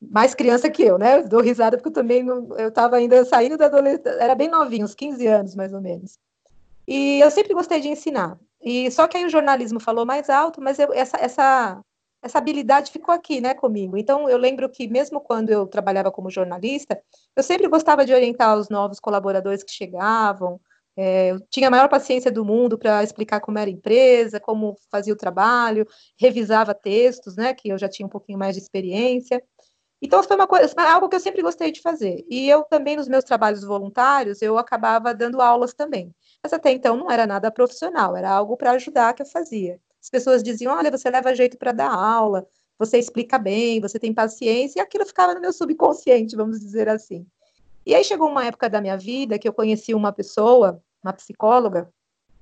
mais 0.00 0.34
criança 0.34 0.70
que 0.70 0.82
eu, 0.82 0.98
né? 0.98 1.22
Dou 1.22 1.40
risada 1.40 1.76
porque 1.76 1.88
eu 1.88 1.92
também 1.92 2.22
não, 2.22 2.56
eu 2.56 2.68
estava 2.68 2.96
ainda 2.96 3.24
saindo 3.24 3.56
da 3.56 3.66
adolescência, 3.66 4.10
era 4.20 4.34
bem 4.34 4.48
novinho, 4.48 4.84
uns 4.84 4.94
15 4.94 5.26
anos 5.26 5.54
mais 5.54 5.72
ou 5.72 5.80
menos. 5.80 6.18
E 6.86 7.20
eu 7.20 7.30
sempre 7.30 7.54
gostei 7.54 7.80
de 7.80 7.88
ensinar. 7.88 8.38
E 8.62 8.90
só 8.90 9.06
que 9.06 9.16
aí 9.16 9.24
o 9.24 9.30
jornalismo 9.30 9.80
falou 9.80 10.06
mais 10.06 10.30
alto, 10.30 10.60
mas 10.60 10.78
eu, 10.78 10.92
essa, 10.92 11.16
essa, 11.18 11.82
essa 12.24 12.38
habilidade 12.38 12.90
ficou 12.90 13.14
aqui, 13.14 13.40
né, 13.40 13.54
comigo. 13.54 13.96
Então 13.96 14.28
eu 14.28 14.38
lembro 14.38 14.68
que 14.68 14.88
mesmo 14.88 15.20
quando 15.20 15.50
eu 15.50 15.66
trabalhava 15.66 16.10
como 16.10 16.30
jornalista, 16.30 17.00
eu 17.36 17.42
sempre 17.42 17.68
gostava 17.68 18.04
de 18.04 18.12
orientar 18.12 18.56
os 18.58 18.68
novos 18.68 18.98
colaboradores 19.00 19.62
que 19.62 19.72
chegavam. 19.72 20.60
É, 20.96 21.32
eu 21.32 21.40
tinha 21.50 21.68
a 21.68 21.70
maior 21.70 21.88
paciência 21.88 22.30
do 22.30 22.44
mundo 22.44 22.78
para 22.78 23.02
explicar 23.02 23.40
como 23.40 23.58
era 23.58 23.68
a 23.68 23.72
empresa, 23.72 24.40
como 24.40 24.76
fazia 24.90 25.12
o 25.12 25.16
trabalho, 25.16 25.86
revisava 26.18 26.74
textos, 26.74 27.36
né, 27.36 27.52
que 27.54 27.68
eu 27.68 27.78
já 27.78 27.88
tinha 27.88 28.06
um 28.06 28.10
pouquinho 28.10 28.38
mais 28.38 28.54
de 28.54 28.62
experiência. 28.62 29.42
Então 30.02 30.22
foi 30.22 30.36
uma 30.36 30.46
coisa, 30.46 30.74
algo 30.78 31.08
que 31.08 31.16
eu 31.16 31.20
sempre 31.20 31.42
gostei 31.42 31.72
de 31.72 31.80
fazer. 31.80 32.24
E 32.30 32.48
eu 32.48 32.64
também 32.64 32.96
nos 32.96 33.08
meus 33.08 33.24
trabalhos 33.24 33.64
voluntários, 33.64 34.42
eu 34.42 34.58
acabava 34.58 35.14
dando 35.14 35.40
aulas 35.40 35.74
também 35.74 36.14
mas 36.44 36.52
até 36.52 36.70
então 36.70 36.94
não 36.96 37.10
era 37.10 37.26
nada 37.26 37.50
profissional, 37.50 38.14
era 38.14 38.30
algo 38.30 38.54
para 38.54 38.72
ajudar 38.72 39.14
que 39.14 39.22
eu 39.22 39.26
fazia. 39.26 39.80
As 40.04 40.10
pessoas 40.10 40.42
diziam: 40.42 40.76
olha, 40.76 40.90
você 40.90 41.08
leva 41.08 41.34
jeito 41.34 41.56
para 41.56 41.72
dar 41.72 41.90
aula, 41.90 42.46
você 42.78 42.98
explica 42.98 43.38
bem, 43.38 43.80
você 43.80 43.98
tem 43.98 44.12
paciência, 44.12 44.78
e 44.78 44.82
aquilo 44.82 45.06
ficava 45.06 45.32
no 45.34 45.40
meu 45.40 45.50
subconsciente, 45.50 46.36
vamos 46.36 46.60
dizer 46.60 46.90
assim. 46.90 47.26
E 47.86 47.94
aí 47.94 48.04
chegou 48.04 48.28
uma 48.28 48.44
época 48.44 48.68
da 48.68 48.82
minha 48.82 48.98
vida 48.98 49.38
que 49.38 49.48
eu 49.48 49.52
conheci 49.54 49.94
uma 49.94 50.12
pessoa, 50.12 50.78
uma 51.02 51.14
psicóloga, 51.14 51.90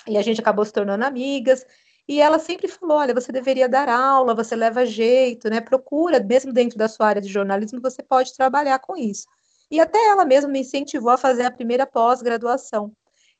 e 0.09 0.19
a 0.19 0.23
gente 0.23 0.41
acabou 0.41 0.65
se 0.65 0.73
tornando 0.73 1.05
amigas, 1.05 1.65
e 2.09 2.21
ela 2.21 2.41
sempre 2.41 2.67
falou: 2.67 2.97
olha, 2.97 3.15
você 3.15 3.31
deveria 3.31 3.69
dar 3.69 3.89
aula, 3.89 4.35
você 4.35 4.57
leva 4.57 4.85
jeito, 4.85 5.49
né? 5.49 5.61
Procura, 5.61 6.19
mesmo 6.19 6.53
dentro 6.53 6.77
da 6.77 6.89
sua 6.89 7.07
área 7.07 7.23
de 7.23 7.29
jornalismo, 7.29 7.81
você 7.81 8.03
pode 8.03 8.35
trabalhar 8.35 8.81
com 8.81 8.97
isso. 8.97 9.29
E 9.71 9.79
até 9.79 10.05
ela 10.09 10.25
mesma 10.25 10.51
me 10.51 10.63
incentivou 10.63 11.11
a 11.11 11.17
fazer 11.17 11.45
a 11.45 11.51
primeira 11.51 11.87
pós-graduação. 11.87 12.93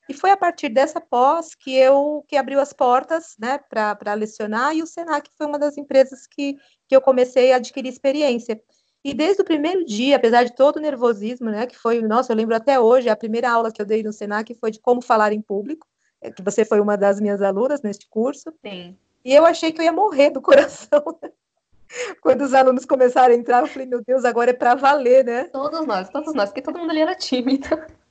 E 0.09 0.15
foi 0.15 0.31
a 0.31 0.37
partir 0.37 0.69
dessa 0.69 1.01
pós 1.01 1.55
que 1.55 1.75
eu 1.75 2.25
que 2.29 2.37
abriu 2.37 2.61
as 2.61 2.73
portas 2.73 3.37
né, 3.39 3.59
para 3.59 4.15
lecionar, 4.15 4.75
e 4.75 4.83
o 4.83 4.87
Senac 4.87 5.31
foi 5.37 5.47
uma 5.47 5.59
das 5.59 5.77
empresas 5.79 6.27
que, 6.27 6.57
que 6.89 6.97
eu 6.97 7.01
comecei 7.01 7.53
a 7.53 7.57
adquirir 7.57 7.89
experiência. 7.89 8.61
E 9.05 9.13
desde 9.13 9.43
o 9.43 9.45
primeiro 9.45 9.85
dia, 9.85 10.17
apesar 10.17 10.45
de 10.45 10.55
todo 10.55 10.77
o 10.77 10.81
nervosismo, 10.81 11.51
né, 11.51 11.67
que 11.67 11.77
foi, 11.77 12.01
nossa, 12.03 12.33
eu 12.33 12.37
lembro 12.37 12.55
até 12.55 12.79
hoje, 12.79 13.09
a 13.09 13.17
primeira 13.17 13.51
aula 13.51 13.73
que 13.73 13.83
eu 13.83 13.87
dei 13.87 14.03
no 14.03 14.13
Senac 14.13 14.55
foi 14.55 14.71
de 14.71 14.81
como 14.81 15.01
falar 15.03 15.33
em 15.33 15.41
público, 15.41 15.87
é, 16.21 16.31
que 16.31 16.43
você 16.43 16.65
foi 16.65 16.81
uma 16.81 16.97
das 16.97 17.21
minhas 17.21 17.43
alunas 17.43 17.83
neste 17.83 18.09
curso. 18.09 18.53
Sim. 18.65 18.97
E 19.25 19.35
eu 19.35 19.45
achei 19.45 19.73
que 19.73 19.81
eu 19.81 19.85
ia 19.85 19.93
morrer 19.93 20.31
do 20.31 20.41
coração. 20.41 21.03
Quando 22.23 22.43
os 22.43 22.55
alunos 22.55 22.85
começaram 22.85 23.35
a 23.35 23.37
entrar, 23.37 23.61
eu 23.61 23.67
falei, 23.67 23.87
meu 23.87 24.03
Deus, 24.03 24.25
agora 24.25 24.51
é 24.51 24.55
para 24.55 24.75
valer, 24.75 25.25
né? 25.25 25.45
Todos 25.45 25.85
nós, 25.85 26.09
todos 26.09 26.33
nós, 26.33 26.49
porque 26.49 26.63
todo 26.63 26.79
mundo 26.79 26.91
ali 26.91 27.01
era 27.01 27.15
tímido. 27.15 27.69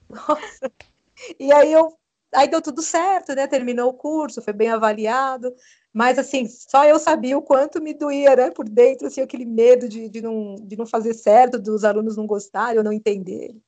Nossa. 0.10 0.72
E 1.40 1.52
aí 1.52 1.72
eu 1.72 1.98
aí 2.34 2.48
deu 2.48 2.62
tudo 2.62 2.82
certo, 2.82 3.36
né? 3.36 3.48
Terminou 3.48 3.90
o 3.90 3.94
curso, 3.94 4.42
foi 4.42 4.54
bem 4.54 4.70
avaliado, 4.70 5.54
mas 5.94 6.18
assim, 6.18 6.48
só 6.48 6.86
eu 6.86 6.98
sabia 6.98 7.38
o 7.38 7.42
quanto 7.42 7.82
me 7.82 7.94
doía, 7.94 8.36
né, 8.36 8.52
por 8.52 8.68
dentro, 8.68 9.08
assim, 9.08 9.22
aquele 9.22 9.46
medo 9.46 9.90
de, 9.90 10.08
de, 10.08 10.22
não, 10.22 10.56
de 10.56 10.78
não 10.78 10.86
fazer 10.86 11.14
certo, 11.14 11.60
dos 11.60 11.84
alunos 11.84 12.16
não 12.16 12.26
gostarem 12.26 12.78
ou 12.78 12.84
não 12.84 12.94
entenderem. 12.94 13.62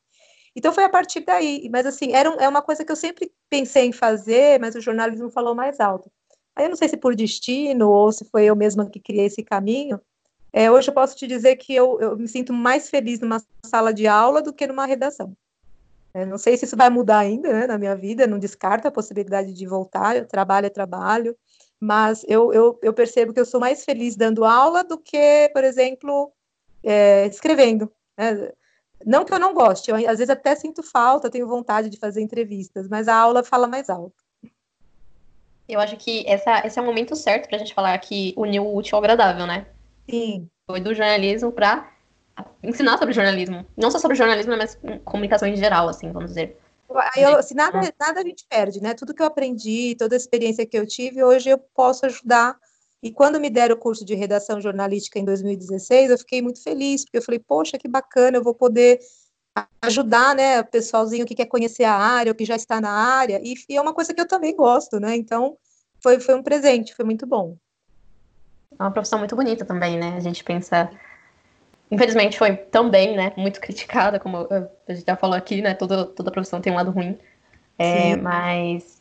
Então 0.56 0.72
foi 0.72 0.84
a 0.84 0.90
partir 0.90 1.22
daí, 1.22 1.68
mas 1.72 1.86
assim, 1.86 2.14
era 2.14 2.30
um, 2.30 2.40
é 2.40 2.48
uma 2.48 2.62
coisa 2.62 2.86
que 2.86 2.92
eu 2.92 2.96
sempre 2.96 3.32
pensei 3.50 3.86
em 3.86 3.92
fazer, 3.92 4.60
mas 4.60 4.76
o 4.76 4.82
jornalismo 4.82 5.30
falou 5.30 5.56
mais 5.56 5.80
alto. 5.80 6.12
Aí 6.56 6.66
eu 6.66 6.70
não 6.70 6.76
sei 6.78 6.88
se 6.88 6.98
por 6.98 7.16
destino 7.16 7.90
ou 7.90 8.12
se 8.12 8.24
foi 8.26 8.46
eu 8.46 8.56
mesma 8.56 8.90
que 8.90 9.00
criei 9.00 9.26
esse 9.26 9.44
caminho. 9.44 10.00
É, 10.54 10.70
hoje 10.70 10.90
eu 10.90 10.94
posso 10.94 11.16
te 11.16 11.26
dizer 11.26 11.56
que 11.56 11.74
eu, 11.74 12.00
eu 12.00 12.16
me 12.16 12.28
sinto 12.28 12.54
mais 12.54 12.90
feliz 12.90 13.20
numa 13.20 13.44
sala 13.66 13.92
de 13.92 14.06
aula 14.06 14.42
do 14.42 14.54
que 14.54 14.68
numa 14.68 14.86
redação. 14.86 15.36
É, 16.14 16.26
não 16.26 16.38
sei 16.38 16.56
se 16.56 16.66
isso 16.66 16.78
vai 16.78 16.90
mudar 16.90 17.20
ainda 17.20 17.52
né, 17.52 17.68
na 17.68 17.78
minha 17.78 17.96
vida, 17.96 18.28
não 18.28 18.38
descarto 18.38 18.88
a 18.88 18.92
possibilidade 18.92 19.52
de 19.52 19.66
voltar, 19.66 20.16
eu 20.16 20.28
trabalho 20.28 20.68
é 20.68 20.70
trabalho, 20.70 21.36
mas 21.80 22.24
eu, 22.28 22.54
eu, 22.54 22.80
eu, 22.84 22.94
percebo 22.94 23.34
que 23.34 23.40
eu 23.40 23.46
sou 23.46 23.60
mais 23.60 23.84
feliz 23.84 24.16
dando 24.16 24.46
aula 24.46 24.84
do 24.84 24.98
que, 24.98 25.50
por 25.54 25.64
exemplo, 25.64 26.32
é, 26.84 27.26
escrevendo. 27.26 27.92
Né? 28.16 28.52
Não 29.06 29.26
que 29.26 29.34
eu 29.34 29.40
não 29.40 29.54
goste, 29.54 29.90
eu, 29.90 29.98
às 29.98 30.20
vezes 30.20 30.30
até 30.30 30.56
sinto 30.56 30.84
falta, 30.84 31.32
tenho 31.32 31.48
vontade 31.48 31.90
de 31.90 31.98
fazer 31.98 32.22
entrevistas, 32.22 32.88
mas 32.88 33.08
a 33.08 33.16
aula 33.16 33.44
fala 33.44 33.68
mais 33.68 33.90
alto. 33.90 34.24
Eu 35.68 35.80
acho 35.80 35.98
que 35.98 36.24
essa, 36.28 36.66
esse 36.66 36.78
é 36.78 36.82
o 36.82 36.86
momento 36.86 37.16
certo 37.16 37.48
para 37.48 37.56
a 37.56 37.60
gente 37.60 37.74
falar 37.74 37.98
que 37.98 38.34
uniu 38.38 38.66
o 38.66 38.78
útil 38.78 38.96
ao 38.96 39.04
agradável, 39.04 39.48
né? 39.48 39.66
Sim. 40.10 40.48
Foi 40.68 40.80
do 40.80 40.94
jornalismo 40.94 41.52
para 41.52 41.93
ensinar 42.64 42.98
sobre 42.98 43.14
jornalismo. 43.14 43.66
Não 43.76 43.92
só 43.92 44.00
sobre 44.00 44.16
jornalismo, 44.16 44.56
mas 44.58 44.78
comunicação 45.04 45.48
em 45.48 45.56
geral, 45.56 45.90
assim, 45.90 46.12
vamos 46.12 46.30
dizer. 46.30 46.58
Eu, 47.18 47.38
assim, 47.38 47.56
nada, 47.56 47.94
nada 48.00 48.20
a 48.20 48.24
gente 48.24 48.46
perde, 48.48 48.82
né? 48.82 48.94
Tudo 48.94 49.14
que 49.14 49.22
eu 49.22 49.26
aprendi, 49.26 49.96
toda 49.98 50.16
a 50.16 50.18
experiência 50.18 50.66
que 50.66 50.78
eu 50.78 50.86
tive, 50.86 51.24
hoje 51.24 51.50
eu 51.50 51.58
posso 51.58 52.06
ajudar. 52.06 52.56
E 53.02 53.12
quando 53.12 53.40
me 53.40 53.50
deram 53.50 53.76
o 53.76 53.80
curso 53.80 54.06
de 54.06 54.16
redação 54.16 54.62
jornalística 54.62 55.20
em 55.20 55.26
2016, 55.26 56.12
eu 56.12 56.18
fiquei 56.18 56.42
muito 56.42 56.62
feliz, 56.64 57.04
porque 57.04 57.18
eu 57.18 57.22
falei, 57.22 57.40
poxa, 57.40 57.78
que 57.78 57.88
bacana, 57.88 58.38
eu 58.38 58.44
vou 58.44 58.54
poder 58.54 59.00
ajudar, 59.82 60.36
né, 60.36 60.62
o 60.62 60.66
pessoalzinho 60.66 61.26
que 61.26 61.36
quer 61.36 61.46
conhecer 61.46 61.84
a 61.84 61.94
área, 61.94 62.32
ou 62.32 62.36
que 62.36 62.46
já 62.46 62.56
está 62.56 62.80
na 62.80 62.90
área, 62.90 63.40
e, 63.44 63.54
e, 63.70 63.76
é 63.76 63.82
uma 63.82 63.94
coisa 63.94 64.14
que 64.14 64.22
eu 64.22 64.28
também 64.28 64.56
gosto, 64.56 65.00
né? 65.00 65.16
Então, 65.16 65.58
foi, 66.02 66.20
foi 66.20 66.34
um 66.36 66.42
presente, 66.42 66.96
foi 66.96 67.06
muito 67.06 67.28
bom. 67.28 67.58
É 68.80 68.84
uma 68.84 68.92
profissão 68.92 69.20
muito 69.20 69.36
bonita 69.36 69.66
também, 69.66 69.98
né? 69.98 70.16
A 70.16 70.20
gente 70.20 70.44
pensa 70.44 70.90
infelizmente 71.94 72.38
foi 72.38 72.56
também, 72.56 73.16
né, 73.16 73.32
muito 73.38 73.62
criticada, 73.62 74.20
como 74.20 74.48
a 74.88 74.94
gente 74.94 75.06
já 75.06 75.16
falou 75.16 75.36
aqui, 75.36 75.62
né, 75.62 75.76
toda, 75.76 76.06
toda 76.06 76.32
profissão 76.32 76.60
tem 76.60 76.74
um 76.74 76.76
lado 76.76 76.90
ruim, 76.90 77.18
é, 77.78 78.16
mas 78.16 79.00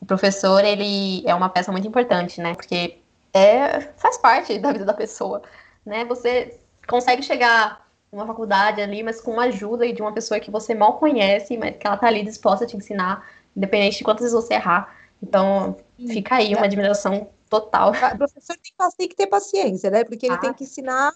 o 0.00 0.06
professor, 0.06 0.64
ele 0.64 1.22
é 1.26 1.34
uma 1.34 1.48
peça 1.48 1.70
muito 1.70 1.86
importante, 1.86 2.40
né, 2.40 2.54
porque 2.54 2.98
é, 3.32 3.80
faz 3.96 4.18
parte 4.18 4.58
da 4.58 4.72
vida 4.72 4.84
da 4.84 4.94
pessoa, 4.94 5.42
né, 5.86 6.04
você 6.04 6.58
consegue 6.88 7.22
chegar 7.22 7.84
numa 8.12 8.26
faculdade 8.26 8.80
ali, 8.80 9.02
mas 9.02 9.20
com 9.20 9.38
a 9.38 9.44
ajuda 9.44 9.90
de 9.92 10.02
uma 10.02 10.12
pessoa 10.12 10.40
que 10.40 10.50
você 10.50 10.74
mal 10.74 10.94
conhece, 10.94 11.56
mas 11.56 11.76
que 11.76 11.86
ela 11.86 11.96
tá 11.96 12.08
ali 12.08 12.24
disposta 12.24 12.64
a 12.64 12.68
te 12.68 12.76
ensinar, 12.76 13.24
independente 13.56 13.98
de 13.98 14.04
quantas 14.04 14.22
vezes 14.22 14.34
você 14.34 14.54
errar, 14.54 14.92
então 15.22 15.76
fica 16.08 16.36
aí 16.36 16.52
uma 16.54 16.64
admiração 16.64 17.28
total. 17.48 17.92
O 17.92 18.18
professor 18.18 18.56
tem, 18.96 19.08
que 19.08 19.14
ter 19.14 19.28
paciência, 19.28 19.88
né, 19.88 20.02
porque 20.02 20.26
ele 20.26 20.34
ah. 20.34 20.38
tem 20.38 20.52
que 20.52 20.64
ensinar 20.64 21.12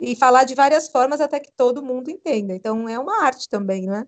e 0.00 0.14
falar 0.16 0.44
de 0.44 0.54
várias 0.54 0.88
formas 0.88 1.20
até 1.20 1.40
que 1.40 1.50
todo 1.52 1.82
mundo 1.82 2.10
entenda. 2.10 2.54
Então 2.54 2.88
é 2.88 2.98
uma 2.98 3.24
arte 3.24 3.48
também, 3.48 3.86
não 3.86 3.94
é? 3.96 4.06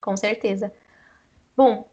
Com 0.00 0.16
certeza. 0.16 0.72
Bom, 1.56 1.88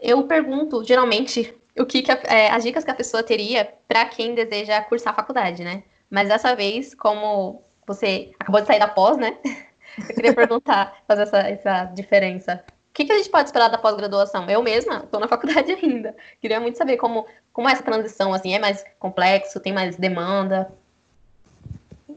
eu 0.00 0.26
pergunto 0.26 0.82
geralmente 0.82 1.54
o 1.78 1.86
que, 1.86 2.02
que 2.02 2.10
a, 2.10 2.20
é, 2.24 2.50
as 2.50 2.64
dicas 2.64 2.84
que 2.84 2.90
a 2.90 2.94
pessoa 2.94 3.22
teria 3.22 3.72
para 3.86 4.04
quem 4.06 4.34
deseja 4.34 4.82
cursar 4.82 5.12
a 5.12 5.16
faculdade, 5.16 5.62
né? 5.62 5.84
Mas 6.10 6.28
dessa 6.28 6.54
vez, 6.54 6.94
como 6.94 7.62
você 7.86 8.32
acabou 8.38 8.60
de 8.60 8.66
sair 8.66 8.78
da 8.78 8.88
pós, 8.88 9.16
né? 9.16 9.38
Eu 9.96 10.14
queria 10.14 10.34
perguntar, 10.34 11.02
fazer 11.06 11.22
essa, 11.22 11.38
essa 11.38 11.84
diferença. 11.86 12.64
O 12.92 12.94
que, 12.94 13.04
que 13.04 13.12
a 13.12 13.16
gente 13.16 13.30
pode 13.30 13.48
esperar 13.48 13.68
da 13.68 13.78
pós-graduação? 13.78 14.48
Eu 14.48 14.62
mesma 14.62 15.02
estou 15.04 15.20
na 15.20 15.28
faculdade 15.28 15.72
ainda. 15.82 16.16
Queria 16.40 16.60
muito 16.60 16.78
saber 16.78 16.96
como, 16.96 17.26
como 17.52 17.68
é 17.68 17.72
essa 17.72 17.82
transição, 17.82 18.32
assim, 18.32 18.54
é 18.54 18.58
mais 18.58 18.84
complexo, 18.98 19.60
tem 19.60 19.72
mais 19.72 19.96
demanda? 19.96 20.72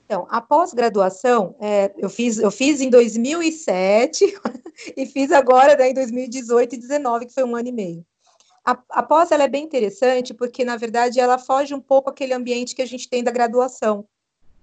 Então, 0.05 0.27
a 0.29 0.39
pós-graduação, 0.39 1.55
é, 1.59 1.91
eu, 1.97 2.09
fiz, 2.09 2.37
eu 2.37 2.51
fiz 2.51 2.79
em 2.79 2.89
2007 2.89 4.39
e 4.95 5.05
fiz 5.07 5.31
agora 5.31 5.75
né, 5.75 5.89
em 5.89 5.93
2018 5.93 6.73
e 6.73 6.77
2019, 6.77 7.25
que 7.25 7.33
foi 7.33 7.43
um 7.43 7.55
ano 7.55 7.67
e 7.67 7.71
meio. 7.71 8.05
A, 8.63 8.77
a 8.89 9.03
pós 9.03 9.31
ela 9.31 9.43
é 9.43 9.47
bem 9.47 9.63
interessante 9.63 10.33
porque, 10.33 10.63
na 10.63 10.77
verdade, 10.77 11.19
ela 11.19 11.39
foge 11.39 11.73
um 11.73 11.81
pouco 11.81 12.09
aquele 12.09 12.33
ambiente 12.33 12.75
que 12.75 12.81
a 12.81 12.87
gente 12.87 13.09
tem 13.09 13.23
da 13.23 13.31
graduação. 13.31 14.05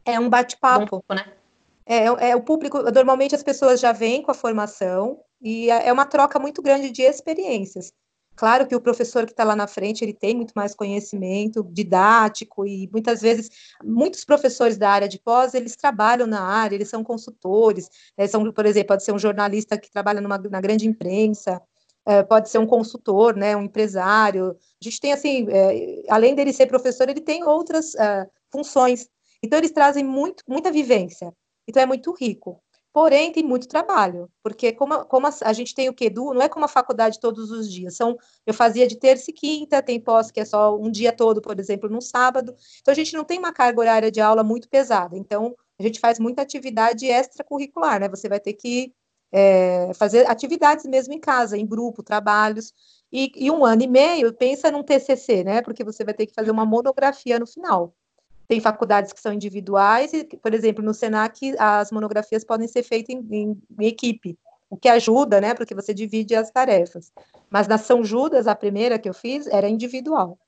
É 0.05 0.19
um 0.19 0.29
bate-papo. 0.29 1.05
Um 1.11 1.15
né? 1.15 1.33
É, 1.85 2.31
é, 2.31 2.37
o 2.37 2.43
público, 2.43 2.81
normalmente 2.93 3.35
as 3.35 3.43
pessoas 3.43 3.81
já 3.81 3.91
vêm 3.93 4.23
com 4.23 4.31
a 4.31 4.35
formação 4.35 5.21
e 5.41 5.71
é, 5.71 5.89
é 5.89 5.93
uma 5.93 6.07
troca 6.07 6.39
muito 6.39 6.63
grande 6.63 6.91
de 6.91 7.03
experiências. 7.03 7.93
Claro 8.35 8.67
que 8.67 8.75
o 8.75 8.81
professor 8.81 9.27
que 9.27 9.33
está 9.33 9.45
lá 9.45 9.55
na 9.55 9.67
frente, 9.67 10.03
ele 10.03 10.15
tem 10.15 10.35
muito 10.35 10.53
mais 10.55 10.75
conhecimento 10.75 11.63
didático 11.71 12.67
e 12.67 12.89
muitas 12.91 13.21
vezes, 13.21 13.51
muitos 13.85 14.25
professores 14.25 14.79
da 14.79 14.91
área 14.91 15.09
de 15.09 15.19
pós, 15.19 15.55
eles 15.55 15.77
trabalham 15.77 16.27
na 16.27 16.41
área, 16.41 16.75
eles 16.75 16.89
são 16.89 17.05
consultores, 17.05 17.89
né, 18.17 18.27
são, 18.27 18.51
por 18.51 18.67
exemplo, 18.67 18.89
pode 18.89 19.05
ser 19.05 19.13
um 19.13 19.19
jornalista 19.19 19.79
que 19.79 19.91
trabalha 19.91 20.21
numa, 20.21 20.39
na 20.39 20.61
grande 20.61 20.89
imprensa, 20.89 21.63
é, 22.07 22.23
pode 22.23 22.49
ser 22.49 22.59
um 22.59 22.67
consultor, 22.67 23.37
né, 23.37 23.57
um 23.57 23.63
empresário. 23.63 24.57
A 24.81 24.85
gente 24.85 25.01
tem, 25.01 25.13
assim, 25.13 25.47
é, 25.49 26.03
além 26.09 26.35
dele 26.35 26.53
ser 26.53 26.67
professor, 26.67 27.09
ele 27.09 27.21
tem 27.21 27.45
outras 27.45 27.95
é, 27.95 28.27
funções. 28.51 29.09
Então, 29.43 29.59
eles 29.59 29.71
trazem 29.71 30.05
muito, 30.05 30.43
muita 30.49 30.71
vivência. 30.73 31.33
Então, 31.69 31.83
é 31.83 31.87
muito 31.87 32.13
rico. 32.13 32.61
Porém, 32.93 33.33
tem 33.33 33.43
muito 33.43 33.67
trabalho, 33.67 34.31
porque 34.43 34.71
como, 34.73 35.05
como 35.07 35.27
a, 35.27 35.31
a, 35.45 35.53
gente 35.55 35.75
tem 35.75 35.89
o? 35.89 35.95
Do, 36.13 36.35
não 36.35 36.43
é 36.43 36.49
como 36.49 36.67
a 36.67 36.69
faculdade 36.69 37.19
todos 37.19 37.51
os 37.51 37.71
dias. 37.71 37.97
São, 37.97 38.19
eu 38.47 38.53
fazia 38.53 38.87
de 38.87 38.97
terça 38.99 39.31
e 39.31 39.35
quinta, 39.35 39.83
tem 39.83 39.99
pós 39.99 40.31
que 40.31 40.41
é 40.41 40.45
só 40.45 40.77
um 40.77 40.91
dia 40.91 41.11
todo, 41.11 41.41
por 41.41 41.59
exemplo, 41.59 41.89
no 41.89 42.03
sábado. 42.03 42.55
Então, 42.81 42.93
a 42.93 42.95
gente 42.95 43.15
não 43.15 43.25
tem 43.25 43.39
uma 43.39 43.53
carga 43.53 43.81
horária 43.81 44.11
de 44.11 44.21
aula 44.21 44.45
muito 44.45 44.69
pesada. 44.69 45.17
Então, 45.17 45.57
a 45.79 45.83
gente 45.83 45.99
faz 46.01 46.19
muita 46.19 46.43
atividade 46.43 47.07
extracurricular, 47.07 47.99
né? 47.99 48.09
Você 48.11 48.29
vai 48.29 48.39
ter 48.41 48.53
que 48.53 48.95
é, 49.33 49.93
fazer 49.95 50.29
atividades 50.31 50.85
mesmo 50.85 51.15
em 51.15 51.21
casa, 51.21 51.57
em 51.57 51.67
grupo, 51.67 52.03
trabalhos. 52.03 52.75
E, 53.11 53.33
e 53.37 53.51
um 53.51 53.65
ano 53.65 53.83
e 53.83 53.89
meio, 53.89 54.35
pensa 54.35 54.71
num 54.71 54.83
TCC, 54.83 55.45
né? 55.45 55.63
Porque 55.63 55.83
você 55.83 56.05
vai 56.05 56.15
ter 56.15 56.27
que 56.27 56.35
fazer 56.35 56.51
uma 56.51 56.67
monografia 56.67 57.39
no 57.39 57.47
final. 57.47 57.95
Tem 58.49 58.61
faculdades 58.61 59.13
que 59.13 59.21
são 59.21 59.33
individuais, 59.33 60.13
e, 60.13 60.25
por 60.25 60.53
exemplo, 60.53 60.85
no 60.85 60.93
SENAC, 60.93 61.55
as 61.59 61.91
monografias 61.91 62.45
podem 62.45 62.69
ser 62.69 62.83
feitas 62.83 63.15
em, 63.15 63.27
em, 63.31 63.63
em 63.81 63.87
equipe, 63.87 64.39
o 64.69 64.77
que 64.77 64.89
ajuda, 64.89 65.41
né, 65.41 65.55
porque 65.55 65.75
você 65.75 65.93
divide 65.95 66.35
as 66.35 66.51
tarefas. 66.51 67.13
Mas 67.51 67.69
na 67.69 67.79
São 67.79 68.05
Judas, 68.05 68.47
a 68.47 68.55
primeira 68.55 68.99
que 68.99 69.09
eu 69.09 69.15
fiz, 69.15 69.47
era 69.47 69.69
individual. 69.69 70.39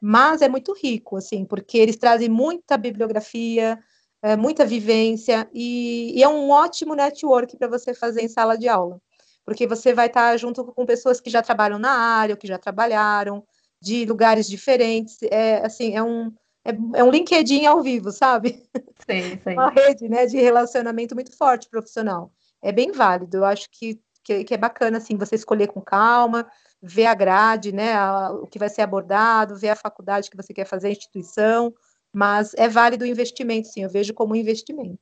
Mas 0.00 0.42
é 0.42 0.48
muito 0.48 0.74
rico, 0.74 1.16
assim, 1.16 1.44
porque 1.44 1.78
eles 1.78 1.96
trazem 1.96 2.28
muita 2.28 2.76
bibliografia, 2.76 3.78
é, 4.22 4.36
muita 4.36 4.64
vivência, 4.64 5.48
e, 5.52 6.18
e 6.18 6.22
é 6.22 6.28
um 6.28 6.50
ótimo 6.50 6.94
network 6.94 7.56
para 7.56 7.68
você 7.68 7.94
fazer 7.94 8.22
em 8.22 8.28
sala 8.28 8.56
de 8.56 8.68
aula 8.68 9.00
porque 9.44 9.66
você 9.66 9.92
vai 9.92 10.06
estar 10.06 10.36
junto 10.36 10.64
com 10.64 10.86
pessoas 10.86 11.20
que 11.20 11.30
já 11.30 11.42
trabalham 11.42 11.78
na 11.78 11.90
área, 11.90 12.34
ou 12.34 12.38
que 12.38 12.46
já 12.46 12.58
trabalharam, 12.58 13.44
de 13.80 14.04
lugares 14.04 14.48
diferentes. 14.48 15.18
É 15.24 15.64
assim, 15.64 15.96
é 15.96 16.02
um, 16.02 16.32
é, 16.64 16.70
é 16.94 17.04
um 17.04 17.10
LinkedIn 17.10 17.66
ao 17.66 17.82
vivo, 17.82 18.10
sabe? 18.10 18.62
Sim, 19.08 19.38
sim. 19.42 19.52
Uma 19.52 19.70
rede 19.70 20.08
né, 20.08 20.26
de 20.26 20.40
relacionamento 20.40 21.14
muito 21.14 21.36
forte 21.36 21.68
profissional. 21.68 22.32
É 22.62 22.70
bem 22.70 22.92
válido. 22.92 23.38
Eu 23.38 23.44
acho 23.44 23.68
que, 23.70 24.00
que, 24.22 24.44
que 24.44 24.54
é 24.54 24.56
bacana 24.56 24.98
assim, 24.98 25.16
você 25.16 25.34
escolher 25.34 25.66
com 25.66 25.80
calma, 25.80 26.46
ver 26.80 27.06
a 27.06 27.14
grade, 27.14 27.72
né, 27.72 27.94
a, 27.94 28.30
o 28.32 28.46
que 28.46 28.58
vai 28.58 28.68
ser 28.68 28.82
abordado, 28.82 29.56
ver 29.56 29.70
a 29.70 29.76
faculdade 29.76 30.30
que 30.30 30.36
você 30.36 30.54
quer 30.54 30.64
fazer, 30.64 30.88
a 30.88 30.92
instituição, 30.92 31.74
mas 32.12 32.54
é 32.54 32.68
válido 32.68 33.04
o 33.04 33.08
investimento, 33.08 33.68
sim, 33.68 33.82
eu 33.82 33.90
vejo 33.90 34.14
como 34.14 34.34
um 34.34 34.36
investimento. 34.36 35.00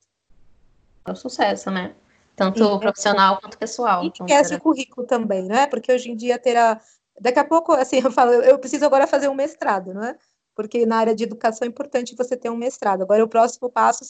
É 1.05 1.13
um 1.13 1.17
sucesso, 1.17 1.71
né? 1.71 1.95
tanto 2.41 2.65
e, 2.65 2.81
profissional 2.81 3.37
é, 3.37 3.41
quanto 3.41 3.59
pessoal. 3.59 4.03
E 4.03 4.07
enriquece 4.07 4.55
o 4.55 4.61
currículo 4.61 5.07
também, 5.07 5.43
né? 5.43 5.67
Porque 5.67 5.93
hoje 5.93 6.11
em 6.11 6.17
dia 6.17 6.39
terá. 6.39 6.81
Daqui 7.21 7.39
a 7.39 7.45
pouco, 7.45 7.73
assim, 7.73 8.01
eu 8.03 8.11
falo, 8.11 8.33
eu 8.33 8.59
preciso 8.59 8.87
agora 8.87 9.07
fazer 9.07 9.29
um 9.29 9.35
mestrado, 9.35 9.93
não 9.93 10.03
é? 10.03 10.17
Porque 10.61 10.85
na 10.85 10.97
área 10.97 11.15
de 11.15 11.25
educação 11.25 11.65
é 11.65 11.69
importante 11.69 12.15
você 12.15 12.37
ter 12.37 12.51
um 12.51 12.57
mestrado. 12.57 13.03
Agora, 13.03 13.25
o 13.25 13.29
próximo 13.29 13.71
passo 13.71 14.05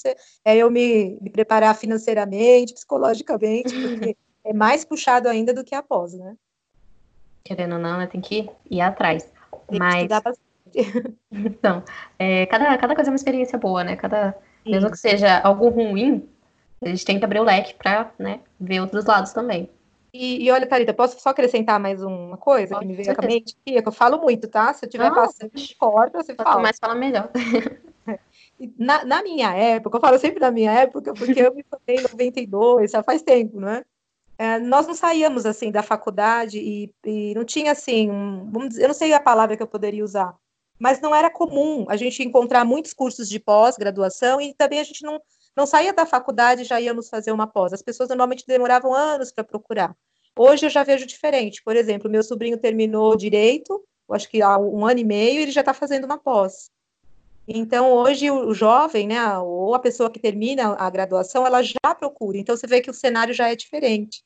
é 0.45 0.57
eu 0.57 0.69
me, 0.69 1.17
me 1.21 1.31
preparar 1.31 1.77
financeiramente, 1.77 2.75
psicologicamente, 2.75 3.73
porque 3.81 4.17
é 4.45 4.53
mais 4.53 4.85
puxado 4.85 5.29
ainda 5.29 5.55
do 5.55 5.63
que 5.63 5.75
a 5.75 5.83
pós, 5.83 6.13
né? 6.15 6.35
Querendo 7.45 7.75
ou 7.75 7.79
não, 7.79 7.99
né? 7.99 8.07
tem 8.09 8.21
que 8.21 8.51
ir 8.69 8.81
atrás. 8.81 9.31
Tem 9.69 9.79
Mas. 9.79 10.09
então, 11.33 11.85
é, 12.19 12.47
cada, 12.47 12.77
cada 12.79 12.95
coisa 12.95 13.11
é 13.11 13.13
uma 13.13 13.17
experiência 13.17 13.59
boa, 13.59 13.85
né? 13.85 13.95
Cada, 13.95 14.37
mesmo 14.67 14.91
que 14.91 14.99
seja 14.99 15.39
algo 15.39 15.69
ruim, 15.69 16.29
a 16.83 16.89
gente 16.89 17.05
tem 17.05 17.19
que 17.19 17.25
abrir 17.25 17.41
o 17.41 17.45
leque 17.45 17.75
para 17.75 18.13
né, 18.19 18.41
ver 18.59 18.81
outros 18.81 19.05
lados 19.05 19.33
também. 19.33 19.69
E, 20.13 20.45
e, 20.45 20.51
olha, 20.51 20.67
Thalita, 20.67 20.93
posso 20.93 21.21
só 21.21 21.31
acrescentar 21.31 21.79
mais 21.79 22.03
uma 22.03 22.37
coisa 22.37 22.75
Pode, 22.75 22.87
que 22.87 22.93
me 22.93 22.97
veio 22.97 23.15
à 23.17 23.27
mente? 23.27 23.57
Que 23.65 23.81
eu 23.85 23.93
falo 23.93 24.21
muito, 24.21 24.49
tá? 24.49 24.73
Se 24.75 24.85
eu 24.85 24.91
tiver 24.91 25.11
passando, 25.11 25.53
corta, 25.79 26.23
você 26.23 26.35
fala. 26.35 26.61
mais 26.61 26.79
fala 26.79 26.95
melhor. 26.95 27.31
Na, 28.77 29.05
na, 29.07 29.23
minha 29.23 29.55
época, 29.55 29.97
eu 29.97 30.01
falo 30.03 30.19
sempre 30.19 30.39
da 30.39 30.51
minha 30.51 30.71
época, 30.71 31.15
porque 31.15 31.41
eu 31.41 31.55
me 31.55 31.63
formei 31.63 31.97
em 31.97 32.03
92, 32.03 32.91
já 32.91 33.03
faz 33.03 33.23
tempo, 33.23 33.59
né? 33.59 33.83
É, 34.37 34.59
nós 34.59 34.87
não 34.87 34.95
saíamos, 34.95 35.47
assim, 35.47 35.71
da 35.71 35.83
faculdade 35.83 36.59
e, 36.59 36.95
e 37.05 37.35
não 37.35 37.45
tinha, 37.45 37.73
assim, 37.73 38.11
um, 38.11 38.51
vamos 38.51 38.71
dizer, 38.71 38.83
eu 38.83 38.89
não 38.89 38.95
sei 38.95 39.15
a 39.15 39.21
palavra 39.21 39.57
que 39.57 39.63
eu 39.63 39.67
poderia 39.67 40.05
usar, 40.05 40.35
mas 40.79 41.01
não 41.01 41.15
era 41.15 41.31
comum 41.31 41.87
a 41.89 41.97
gente 41.97 42.23
encontrar 42.23 42.65
muitos 42.65 42.93
cursos 42.93 43.29
de 43.29 43.39
pós-graduação 43.39 44.41
e 44.41 44.55
também 44.55 44.81
a 44.81 44.85
gente 44.85 45.03
não, 45.05 45.21
não 45.57 45.67
saía 45.67 45.93
da 45.93 46.07
faculdade 46.07 46.63
e 46.63 46.65
já 46.65 46.81
íamos 46.81 47.09
fazer 47.09 47.33
uma 47.33 47.47
pós. 47.47 47.73
As 47.73 47.83
pessoas 47.83 48.09
normalmente 48.09 48.47
demoravam 48.47 48.95
anos 48.95 49.33
para 49.33 49.45
procurar. 49.45 49.97
Hoje 50.39 50.67
eu 50.67 50.71
já 50.71 50.83
vejo 50.83 51.07
diferente. 51.07 51.63
Por 51.63 51.77
exemplo, 51.77 52.11
meu 52.11 52.23
sobrinho 52.23 52.57
terminou 52.57 53.17
direito, 53.17 53.83
acho 54.11 54.29
que 54.29 54.43
há 54.43 54.59
um 54.59 54.87
ano 54.87 55.01
e 55.01 55.05
meio, 55.05 55.41
ele 55.41 55.53
já 55.53 55.61
está 55.61 55.75
fazendo 55.75 56.05
uma 56.05 56.19
pós. 56.19 56.71
Então, 57.47 57.93
hoje, 57.93 58.31
o 58.31 58.55
jovem, 58.55 59.09
né, 59.09 59.39
ou 59.39 59.75
a 59.75 59.79
pessoa 59.81 60.11
que 60.11 60.21
termina 60.21 60.75
a 60.79 60.89
graduação, 60.89 61.45
ela 61.45 61.63
já 61.63 61.95
procura. 61.99 62.39
Então, 62.39 62.57
você 62.57 62.67
vê 62.67 62.81
que 62.81 62.91
o 62.91 62.95
cenário 62.95 63.35
já 63.35 63.51
é 63.51 63.57
diferente. 63.57 64.23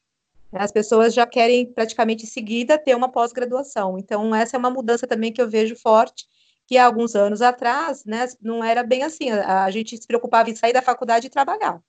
As 0.53 0.71
pessoas 0.71 1.15
já 1.15 1.27
querem, 1.27 1.67
praticamente 1.67 2.25
em 2.25 2.29
seguida, 2.29 2.79
ter 2.79 2.95
uma 2.95 3.11
pós-graduação. 3.11 3.99
Então, 3.99 4.35
essa 4.35 4.57
é 4.57 4.59
uma 4.59 4.71
mudança 4.71 5.07
também 5.07 5.33
que 5.33 5.41
eu 5.41 5.49
vejo 5.49 5.75
forte 5.75 6.27
que 6.67 6.79
há 6.79 6.87
alguns 6.87 7.15
anos 7.15 7.43
atrás, 7.43 8.05
né, 8.05 8.27
não 8.41 8.65
era 8.65 8.83
bem 8.83 9.03
assim, 9.03 9.31
a, 9.31 9.65
a 9.65 9.71
gente 9.71 9.97
se 9.97 10.07
preocupava 10.07 10.51
em 10.51 10.57
sair 10.57 10.73
da 10.73 10.83
faculdade 10.83 11.27
e 11.27 11.31
trabalhar. 11.31 11.81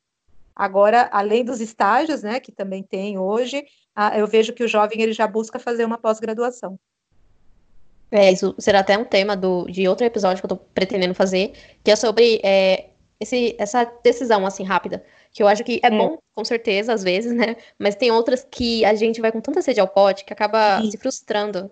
Agora, 0.56 1.10
além 1.12 1.44
dos 1.44 1.60
estágios, 1.60 2.24
né, 2.24 2.40
que 2.40 2.52
também 2.52 2.82
tem 2.82 3.18
hoje, 3.18 3.66
a, 3.96 4.18
eu 4.18 4.28
vejo 4.28 4.54
que 4.54 4.64
o 4.64 4.68
jovem 4.68 5.02
ele 5.02 5.14
já 5.14 5.28
busca 5.28 5.60
fazer 5.60 5.86
uma 5.86 5.98
pós-graduação. 5.98 6.80
É, 8.12 8.32
isso 8.32 8.56
será 8.58 8.80
até 8.80 8.98
um 8.98 9.04
tema 9.04 9.36
do, 9.36 9.66
de 9.66 9.88
outro 9.88 10.06
episódio 10.06 10.42
que 10.42 10.46
eu 10.46 10.56
estou 10.56 10.70
pretendendo 10.74 11.14
fazer, 11.14 11.54
que 11.84 11.92
é 11.92 11.96
sobre 11.96 12.40
é, 12.44 12.90
esse, 13.20 13.56
essa 13.58 13.84
decisão, 14.04 14.46
assim, 14.46 14.64
rápida. 14.64 15.04
Que 15.34 15.44
eu 15.44 15.48
acho 15.48 15.64
que 15.64 15.82
é, 15.84 15.88
é, 15.88 15.90
bom, 15.90 16.18
com 16.34 16.46
certeza, 16.46 16.94
às 16.94 17.04
vezes, 17.04 17.34
né? 17.34 17.58
Mas 17.78 17.96
tem 17.96 18.12
outras 18.12 18.48
que 18.50 18.86
a 18.86 18.94
gente 18.94 19.20
vai 19.20 19.32
com 19.32 19.42
tanta 19.42 19.62
sede 19.62 19.80
ao 19.80 19.88
pote 19.88 20.24
que 20.24 20.32
acaba 20.32 20.82
se 20.90 20.98
frustrando. 20.98 21.70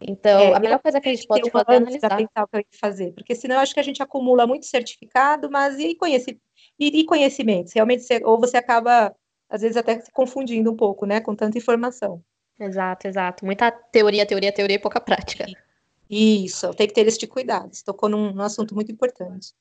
Então, 0.00 0.40
é, 0.40 0.54
a 0.54 0.60
melhor 0.60 0.78
coisa 0.78 1.00
que 1.00 1.08
a 1.08 1.14
gente 1.14 1.26
pode 1.26 1.50
fazer 1.50 1.72
é 1.72 1.76
analisar. 1.76 2.16
pensar 2.16 2.44
o 2.44 2.48
que 2.48 2.56
eu 2.56 2.60
ia 2.60 2.78
fazer, 2.78 3.12
porque 3.12 3.34
senão 3.34 3.56
eu 3.56 3.60
acho 3.60 3.72
que 3.72 3.80
a 3.80 3.82
gente 3.82 4.02
acumula 4.02 4.46
muito 4.46 4.66
certificado, 4.66 5.50
mas 5.50 5.78
e, 5.78 5.94
conheci, 5.94 6.38
e, 6.78 7.00
e 7.00 7.04
conhecimentos? 7.04 7.72
Realmente, 7.72 8.02
você, 8.02 8.20
ou 8.22 8.38
você 8.38 8.58
acaba, 8.58 9.14
às 9.48 9.62
vezes, 9.62 9.76
até 9.76 9.98
se 9.98 10.12
confundindo 10.12 10.70
um 10.70 10.76
pouco, 10.76 11.06
né, 11.06 11.20
com 11.20 11.34
tanta 11.34 11.56
informação. 11.56 12.22
Exato, 12.60 13.08
exato. 13.08 13.44
Muita 13.44 13.70
teoria, 13.70 14.26
teoria, 14.26 14.52
teoria 14.52 14.76
e 14.76 14.80
pouca 14.80 15.00
prática. 15.00 15.46
Isso, 16.08 16.72
tem 16.74 16.86
que 16.86 16.94
ter 16.94 17.06
esse 17.06 17.26
cuidado. 17.26 17.74
Você 17.74 17.84
tocou 17.84 18.08
num, 18.08 18.32
num 18.32 18.42
assunto 18.42 18.74
muito 18.74 18.92
importante. 18.92 19.52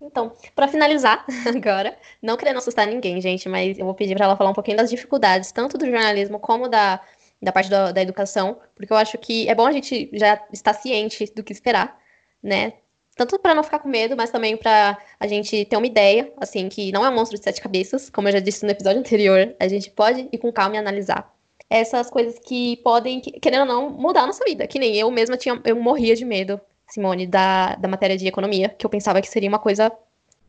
Então, 0.00 0.32
para 0.54 0.68
finalizar 0.68 1.24
agora, 1.48 1.96
não 2.20 2.36
querendo 2.36 2.58
assustar 2.58 2.86
ninguém, 2.86 3.20
gente, 3.20 3.48
mas 3.48 3.78
eu 3.78 3.84
vou 3.84 3.94
pedir 3.94 4.14
para 4.14 4.26
ela 4.26 4.36
falar 4.36 4.50
um 4.50 4.54
pouquinho 4.54 4.76
das 4.76 4.90
dificuldades, 4.90 5.50
tanto 5.50 5.78
do 5.78 5.86
jornalismo 5.86 6.38
como 6.38 6.68
da 6.68 7.00
da 7.44 7.52
parte 7.52 7.70
da, 7.70 7.92
da 7.92 8.02
educação, 8.02 8.58
porque 8.74 8.92
eu 8.92 8.96
acho 8.96 9.18
que 9.18 9.48
é 9.48 9.54
bom 9.54 9.66
a 9.66 9.72
gente 9.72 10.10
já 10.12 10.42
estar 10.52 10.72
ciente 10.72 11.30
do 11.34 11.44
que 11.44 11.52
esperar, 11.52 11.96
né? 12.42 12.72
Tanto 13.16 13.38
para 13.38 13.54
não 13.54 13.62
ficar 13.62 13.78
com 13.78 13.88
medo, 13.88 14.16
mas 14.16 14.30
também 14.30 14.56
para 14.56 14.98
a 15.20 15.26
gente 15.26 15.64
ter 15.66 15.76
uma 15.76 15.86
ideia, 15.86 16.32
assim, 16.38 16.68
que 16.68 16.90
não 16.90 17.04
é 17.04 17.08
um 17.08 17.14
monstro 17.14 17.38
de 17.38 17.44
sete 17.44 17.60
cabeças, 17.60 18.10
como 18.10 18.26
eu 18.26 18.32
já 18.32 18.40
disse 18.40 18.64
no 18.64 18.72
episódio 18.72 18.98
anterior, 19.00 19.54
a 19.60 19.68
gente 19.68 19.90
pode 19.90 20.28
ir 20.32 20.38
com 20.38 20.52
calma 20.52 20.76
e 20.76 20.78
analisar 20.78 21.32
essas 21.70 22.10
coisas 22.10 22.38
que 22.38 22.76
podem, 22.78 23.20
querendo 23.20 23.60
ou 23.60 23.66
não, 23.66 23.90
mudar 23.90 24.22
a 24.22 24.26
nossa 24.26 24.44
vida. 24.44 24.66
Que 24.66 24.78
nem 24.78 24.96
eu 24.96 25.10
mesma 25.10 25.36
tinha, 25.36 25.60
eu 25.64 25.76
morria 25.76 26.16
de 26.16 26.24
medo, 26.24 26.60
Simone, 26.88 27.26
da, 27.26 27.76
da 27.76 27.88
matéria 27.88 28.16
de 28.16 28.26
economia, 28.26 28.68
que 28.70 28.84
eu 28.84 28.90
pensava 28.90 29.20
que 29.20 29.28
seria 29.28 29.48
uma 29.48 29.58
coisa 29.58 29.92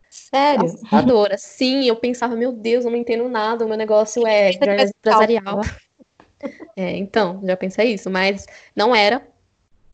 Sério? 0.09 0.65
Assustadora. 0.65 1.37
Sim, 1.37 1.85
eu 1.87 1.95
pensava, 1.97 2.35
meu 2.35 2.53
Deus, 2.53 2.85
eu 2.85 2.91
não 2.91 2.97
entendo 2.97 3.27
nada, 3.27 3.65
o 3.65 3.67
meu 3.67 3.77
negócio 3.77 4.25
é 4.25 4.53
jornalismo 4.53 4.93
empresarial. 4.97 5.61
É, 6.75 6.95
então, 6.97 7.41
já 7.43 7.55
pensei 7.55 7.93
isso, 7.93 8.09
mas 8.09 8.45
não 8.75 8.95
era. 8.95 9.25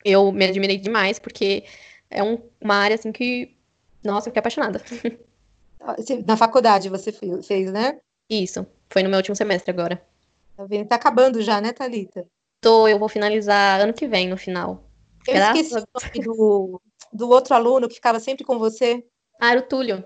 Eu 0.04 0.32
me 0.32 0.46
admirei 0.46 0.78
demais, 0.78 1.20
porque 1.20 1.64
é 2.10 2.24
um, 2.24 2.40
uma 2.60 2.76
área 2.76 2.96
assim 2.96 3.12
que, 3.12 3.56
nossa, 4.04 4.28
eu 4.28 4.32
fiquei 4.32 4.40
apaixonada. 4.40 4.82
Na 6.26 6.38
faculdade 6.38 6.90
você 6.90 7.12
fez, 7.12 7.72
né? 7.72 8.00
Isso, 8.30 8.66
foi 8.90 9.04
no 9.04 9.10
meu 9.10 9.18
último 9.18 9.36
semestre 9.36 9.72
agora. 9.72 10.04
Tá 10.56 10.66
vendo? 10.66 10.88
Tá 10.88 10.96
acabando 10.96 11.42
já, 11.42 11.60
né, 11.60 11.74
Thalita? 11.74 12.26
Tô, 12.60 12.88
eu 12.88 13.00
vou 13.00 13.10
finalizar 13.10 13.82
ano 13.82 13.94
que 13.94 14.08
vem, 14.08 14.30
no 14.30 14.38
final. 14.38 14.84
Eu 15.28 15.34
Graças 15.34 15.68
esqueci 15.68 15.84
o 15.84 16.00
nome 16.00 16.26
do, 16.26 16.82
do 17.12 17.30
outro 17.30 17.56
aluno 17.56 17.88
que 17.88 17.96
ficava 17.96 18.20
sempre 18.20 18.44
com 18.44 18.60
você. 18.60 19.04
Ah, 19.40 19.52
era 19.52 19.60
o 19.60 19.64
Túlio. 19.64 20.04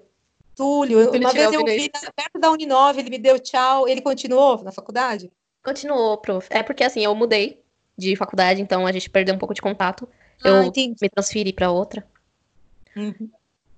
Túlio, 0.55 1.05
Túlio 1.05 1.19
uma 1.19 1.33
vez 1.33 1.51
eu 1.51 1.65
vi 1.65 1.91
perto 2.15 2.39
da 2.39 2.49
Uninove, 2.49 3.01
ele 3.01 3.09
me 3.09 3.17
deu 3.17 3.37
tchau. 3.37 3.87
Ele 3.87 4.01
continuou 4.01 4.63
na 4.63 4.71
faculdade? 4.71 5.29
Continuou, 5.65 6.15
prof. 6.19 6.47
É 6.51 6.61
porque 6.61 6.83
assim, 6.83 7.03
eu 7.03 7.15
mudei 7.15 7.59
de 7.97 8.15
faculdade, 8.15 8.61
então 8.61 8.85
a 8.85 8.91
gente 8.91 9.09
perdeu 9.09 9.33
um 9.33 9.39
pouco 9.39 9.53
de 9.53 9.63
contato. 9.63 10.07
Ah, 10.43 10.49
eu 10.49 10.63
entendi. 10.63 10.95
me 11.01 11.09
transferi 11.09 11.51
para 11.51 11.71
outra. 11.71 12.05
Uhum. 12.95 13.31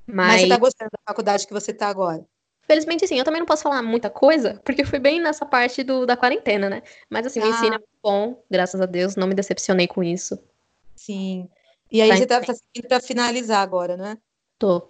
Mas... 0.06 0.28
Mas 0.28 0.42
você 0.42 0.48
tá 0.50 0.58
gostando 0.58 0.92
da 0.92 1.00
faculdade 1.08 1.48
que 1.48 1.54
você 1.54 1.74
tá 1.74 1.88
agora? 1.88 2.26
Felizmente, 2.64 3.08
sim, 3.08 3.18
eu 3.18 3.24
também 3.24 3.40
não 3.40 3.46
posso 3.46 3.64
falar 3.64 3.82
muita 3.82 4.10
coisa, 4.10 4.60
porque 4.66 4.84
fui 4.84 5.00
bem 5.00 5.22
nessa 5.22 5.46
parte 5.46 5.82
do, 5.82 6.06
da 6.06 6.18
quarentena, 6.18 6.70
né? 6.70 6.84
Mas 7.10 7.26
assim, 7.26 7.40
ah. 7.40 7.46
o 7.46 7.50
ensino 7.50 7.76
é 7.76 7.78
muito 7.78 7.88
bom, 8.04 8.44
graças 8.52 8.82
a 8.82 8.86
Deus, 8.86 9.16
não 9.16 9.26
me 9.26 9.34
decepcionei 9.34 9.88
com 9.88 10.04
isso. 10.04 10.38
Sim. 10.94 11.48
E 11.90 12.02
aí 12.02 12.10
tá 12.10 12.18
você 12.18 12.26
tá, 12.26 12.42
tá 12.42 12.54
seguindo 12.54 12.90
pra 12.90 13.00
finalizar 13.00 13.62
agora, 13.62 13.96
né? 13.96 14.18
Tô. 14.60 14.90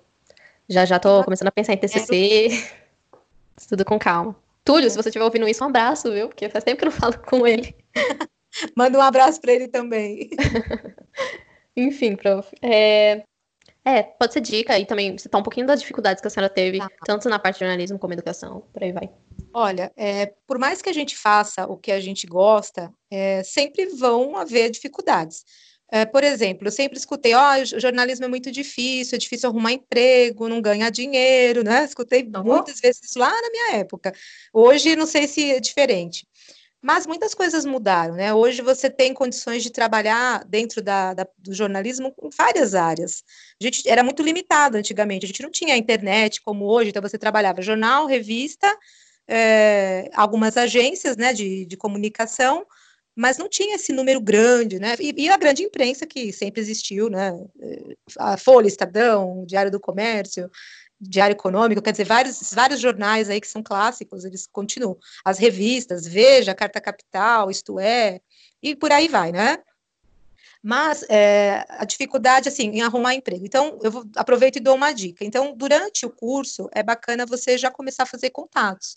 Já 0.68 0.84
já 0.84 0.98
tô 0.98 1.24
começando 1.24 1.50
a 1.50 1.52
pensar 1.52 1.74
em 1.74 1.78
TCC. 1.78 2.50
Tudo 3.70 3.86
com 3.86 4.00
calma. 4.00 4.36
Túlio, 4.68 4.90
se 4.90 4.98
você 4.98 5.08
estiver 5.08 5.24
ouvindo 5.24 5.48
isso, 5.48 5.64
um 5.64 5.68
abraço, 5.68 6.12
viu? 6.12 6.28
Porque 6.28 6.50
faz 6.50 6.62
tempo 6.62 6.78
que 6.78 6.84
eu 6.84 6.92
não 6.92 6.98
falo 6.98 7.18
com 7.20 7.48
ele. 7.48 7.74
Manda 8.76 8.98
um 8.98 9.02
abraço 9.02 9.40
para 9.40 9.54
ele 9.54 9.70
também. 9.70 10.30
Enfim, 11.74 12.18
prof. 12.18 12.54
É... 12.62 13.24
é... 13.86 14.04
pode 14.04 14.34
ser 14.34 14.42
dica 14.42 14.78
e 14.78 14.86
também 14.86 15.18
citar 15.18 15.40
um 15.40 15.44
pouquinho 15.44 15.66
das 15.66 15.80
dificuldades 15.80 16.20
que 16.20 16.28
a 16.28 16.30
senhora 16.30 16.50
teve, 16.50 16.82
ah. 16.82 16.90
tanto 17.06 17.30
na 17.30 17.40
parte 17.40 17.56
de 17.56 17.60
jornalismo 17.62 17.98
como 17.98 18.12
educação, 18.12 18.68
por 18.74 18.84
aí 18.84 18.92
vai. 18.92 19.10
Olha, 19.54 19.90
é, 19.96 20.34
por 20.46 20.60
mais 20.60 20.82
que 20.82 20.90
a 20.90 20.94
gente 20.94 21.16
faça 21.16 21.66
o 21.66 21.78
que 21.78 21.92
a 21.92 22.02
gente 22.02 22.28
gosta, 22.28 22.92
é, 23.10 23.44
sempre 23.44 23.86
vão 23.86 24.36
haver 24.36 24.70
dificuldades. 24.70 25.46
É, 25.90 26.06
por 26.06 26.24
exemplo, 26.24 26.68
eu 26.68 26.72
sempre 26.72 26.98
escutei, 26.98 27.34
ó, 27.34 27.56
oh, 27.56 27.80
jornalismo 27.80 28.26
é 28.26 28.28
muito 28.28 28.52
difícil, 28.52 29.16
é 29.16 29.20
difícil 29.20 29.50
arrumar 29.50 29.72
emprego, 29.72 30.50
não 30.50 30.62
ganhar 30.62 30.90
dinheiro, 30.90 31.64
né? 31.64 31.86
Escutei 31.86 32.24
muitas 32.24 32.80
vezes 32.82 33.02
isso 33.04 33.18
lá 33.18 33.30
na 33.30 33.50
minha 33.50 33.76
época. 33.78 34.14
Hoje, 34.54 34.96
não 34.98 35.06
sei 35.06 35.28
se 35.28 35.52
é 35.52 35.60
diferente. 35.62 36.28
Mas 36.82 37.08
muitas 37.08 37.34
coisas 37.34 37.66
mudaram, 37.66 38.16
né? 38.16 38.34
Hoje 38.34 38.62
você 38.62 38.90
tem 38.90 39.14
condições 39.14 39.64
de 39.64 39.72
trabalhar 39.72 40.44
dentro 40.46 40.82
da, 40.82 41.14
da, 41.14 41.28
do 41.38 41.54
jornalismo 41.54 42.14
em 42.22 42.30
várias 42.30 42.76
áreas. 42.76 43.24
A 43.60 43.64
gente 43.64 43.90
era 43.90 44.04
muito 44.04 44.22
limitado 44.22 44.78
antigamente, 44.78 45.26
a 45.26 45.28
gente 45.28 45.42
não 45.42 45.50
tinha 45.50 45.76
internet 45.76 46.42
como 46.42 46.66
hoje, 46.66 46.90
então 46.90 47.02
você 47.02 47.18
trabalhava 47.18 47.62
jornal, 47.62 48.06
revista, 48.06 48.68
é, 49.28 50.10
algumas 50.14 50.56
agências 50.56 51.18
né, 51.18 51.34
de, 51.34 51.66
de 51.66 51.76
comunicação, 51.76 52.66
mas 53.18 53.40
não 53.40 53.50
tinha 53.50 53.76
esse 53.76 53.92
número 53.92 54.22
grande, 54.22 54.78
né? 54.78 54.96
E, 55.00 55.26
e, 55.26 55.28
a 55.28 55.38
grande 55.38 55.64
imprensa 55.64 56.06
que 56.06 56.32
sempre 56.32 56.62
existiu, 56.62 57.10
né? 57.10 57.34
A 58.20 58.38
Folha, 58.38 58.68
Estadão, 58.68 59.44
Diário 59.44 59.72
do 59.72 59.80
Comércio, 59.80 60.52
Diário 61.02 61.34
Econômico, 61.34 61.82
quer 61.82 61.92
dizer, 61.92 62.04
vários, 62.04 62.54
vários 62.54 62.80
jornais 62.80 63.28
aí 63.28 63.42
que 63.42 63.48
são 63.48 63.64
clássicos, 63.64 64.24
eles 64.24 64.46
continuam. 64.46 64.96
As 65.26 65.40
revistas, 65.40 66.06
Veja, 66.06 66.54
Carta 66.54 66.80
Capital, 66.80 67.50
Isto 67.50 67.80
É, 67.80 68.22
e 68.62 68.76
por 68.76 68.92
aí 68.92 69.08
vai, 69.08 69.32
né? 69.32 69.58
Mas 70.62 71.04
é, 71.10 71.66
a 71.70 71.86
dificuldade, 71.86 72.50
assim, 72.50 72.70
em 72.70 72.82
arrumar 72.84 73.16
emprego. 73.16 73.44
Então, 73.46 73.80
eu 73.82 73.90
vou, 73.90 74.06
aproveito 74.16 74.58
e 74.58 74.60
dou 74.60 74.76
uma 74.76 74.92
dica. 74.92 75.26
Então, 75.26 75.56
durante 75.58 76.06
o 76.06 76.10
curso, 76.12 76.70
é 76.72 76.84
bacana 76.84 77.26
você 77.26 77.58
já 77.58 77.72
começar 77.72 78.04
a 78.04 78.08
fazer 78.08 78.30
contatos. 78.30 78.96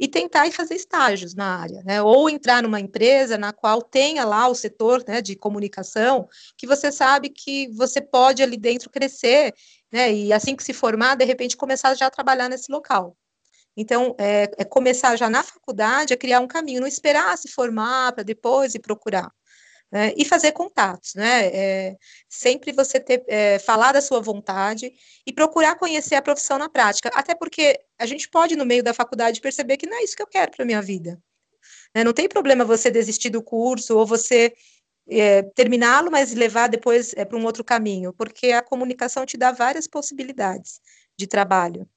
E 0.00 0.08
tentar 0.08 0.46
ir 0.46 0.52
fazer 0.52 0.74
estágios 0.74 1.34
na 1.34 1.60
área, 1.60 1.82
né? 1.84 2.00
Ou 2.00 2.30
entrar 2.30 2.62
numa 2.62 2.80
empresa 2.80 3.36
na 3.36 3.52
qual 3.52 3.82
tenha 3.82 4.24
lá 4.24 4.48
o 4.48 4.54
setor 4.54 5.04
né, 5.06 5.20
de 5.20 5.36
comunicação, 5.36 6.26
que 6.56 6.66
você 6.66 6.90
sabe 6.90 7.28
que 7.28 7.68
você 7.74 8.00
pode 8.00 8.42
ali 8.42 8.56
dentro 8.56 8.88
crescer, 8.88 9.54
né? 9.92 10.10
E 10.10 10.32
assim 10.32 10.56
que 10.56 10.64
se 10.64 10.72
formar, 10.72 11.16
de 11.16 11.26
repente 11.26 11.54
começar 11.54 11.94
já 11.94 12.06
a 12.06 12.10
trabalhar 12.10 12.48
nesse 12.48 12.72
local. 12.72 13.14
Então, 13.76 14.16
é, 14.18 14.50
é 14.56 14.64
começar 14.64 15.16
já 15.16 15.28
na 15.28 15.42
faculdade 15.42 16.14
a 16.14 16.16
criar 16.16 16.40
um 16.40 16.48
caminho, 16.48 16.80
não 16.80 16.88
esperar 16.88 17.36
se 17.36 17.48
formar 17.48 18.12
para 18.12 18.24
depois 18.24 18.74
ir 18.74 18.80
procurar. 18.80 19.30
Né, 19.92 20.12
e 20.16 20.24
fazer 20.24 20.52
contatos, 20.52 21.16
né? 21.16 21.46
É, 21.46 21.96
sempre 22.28 22.70
você 22.70 23.00
ter, 23.00 23.24
é, 23.26 23.58
falar 23.58 23.90
da 23.90 24.00
sua 24.00 24.20
vontade 24.20 24.92
e 25.26 25.32
procurar 25.32 25.74
conhecer 25.74 26.14
a 26.14 26.22
profissão 26.22 26.58
na 26.58 26.68
prática, 26.68 27.10
até 27.12 27.34
porque 27.34 27.76
a 27.98 28.06
gente 28.06 28.28
pode, 28.28 28.54
no 28.54 28.64
meio 28.64 28.84
da 28.84 28.94
faculdade, 28.94 29.40
perceber 29.40 29.76
que 29.76 29.88
não 29.88 29.98
é 29.98 30.04
isso 30.04 30.14
que 30.14 30.22
eu 30.22 30.28
quero 30.28 30.52
para 30.52 30.62
a 30.62 30.66
minha 30.66 30.80
vida. 30.80 31.20
Né? 31.92 32.04
Não 32.04 32.12
tem 32.12 32.28
problema 32.28 32.64
você 32.64 32.88
desistir 32.88 33.30
do 33.30 33.42
curso 33.42 33.98
ou 33.98 34.06
você 34.06 34.52
é, 35.08 35.42
terminá-lo, 35.42 36.10
mas 36.10 36.32
levar 36.34 36.68
depois 36.68 37.12
é, 37.16 37.24
para 37.24 37.36
um 37.36 37.44
outro 37.44 37.64
caminho, 37.64 38.12
porque 38.12 38.52
a 38.52 38.62
comunicação 38.62 39.26
te 39.26 39.36
dá 39.36 39.50
várias 39.50 39.88
possibilidades 39.88 40.80
de 41.16 41.26
trabalho. 41.26 41.88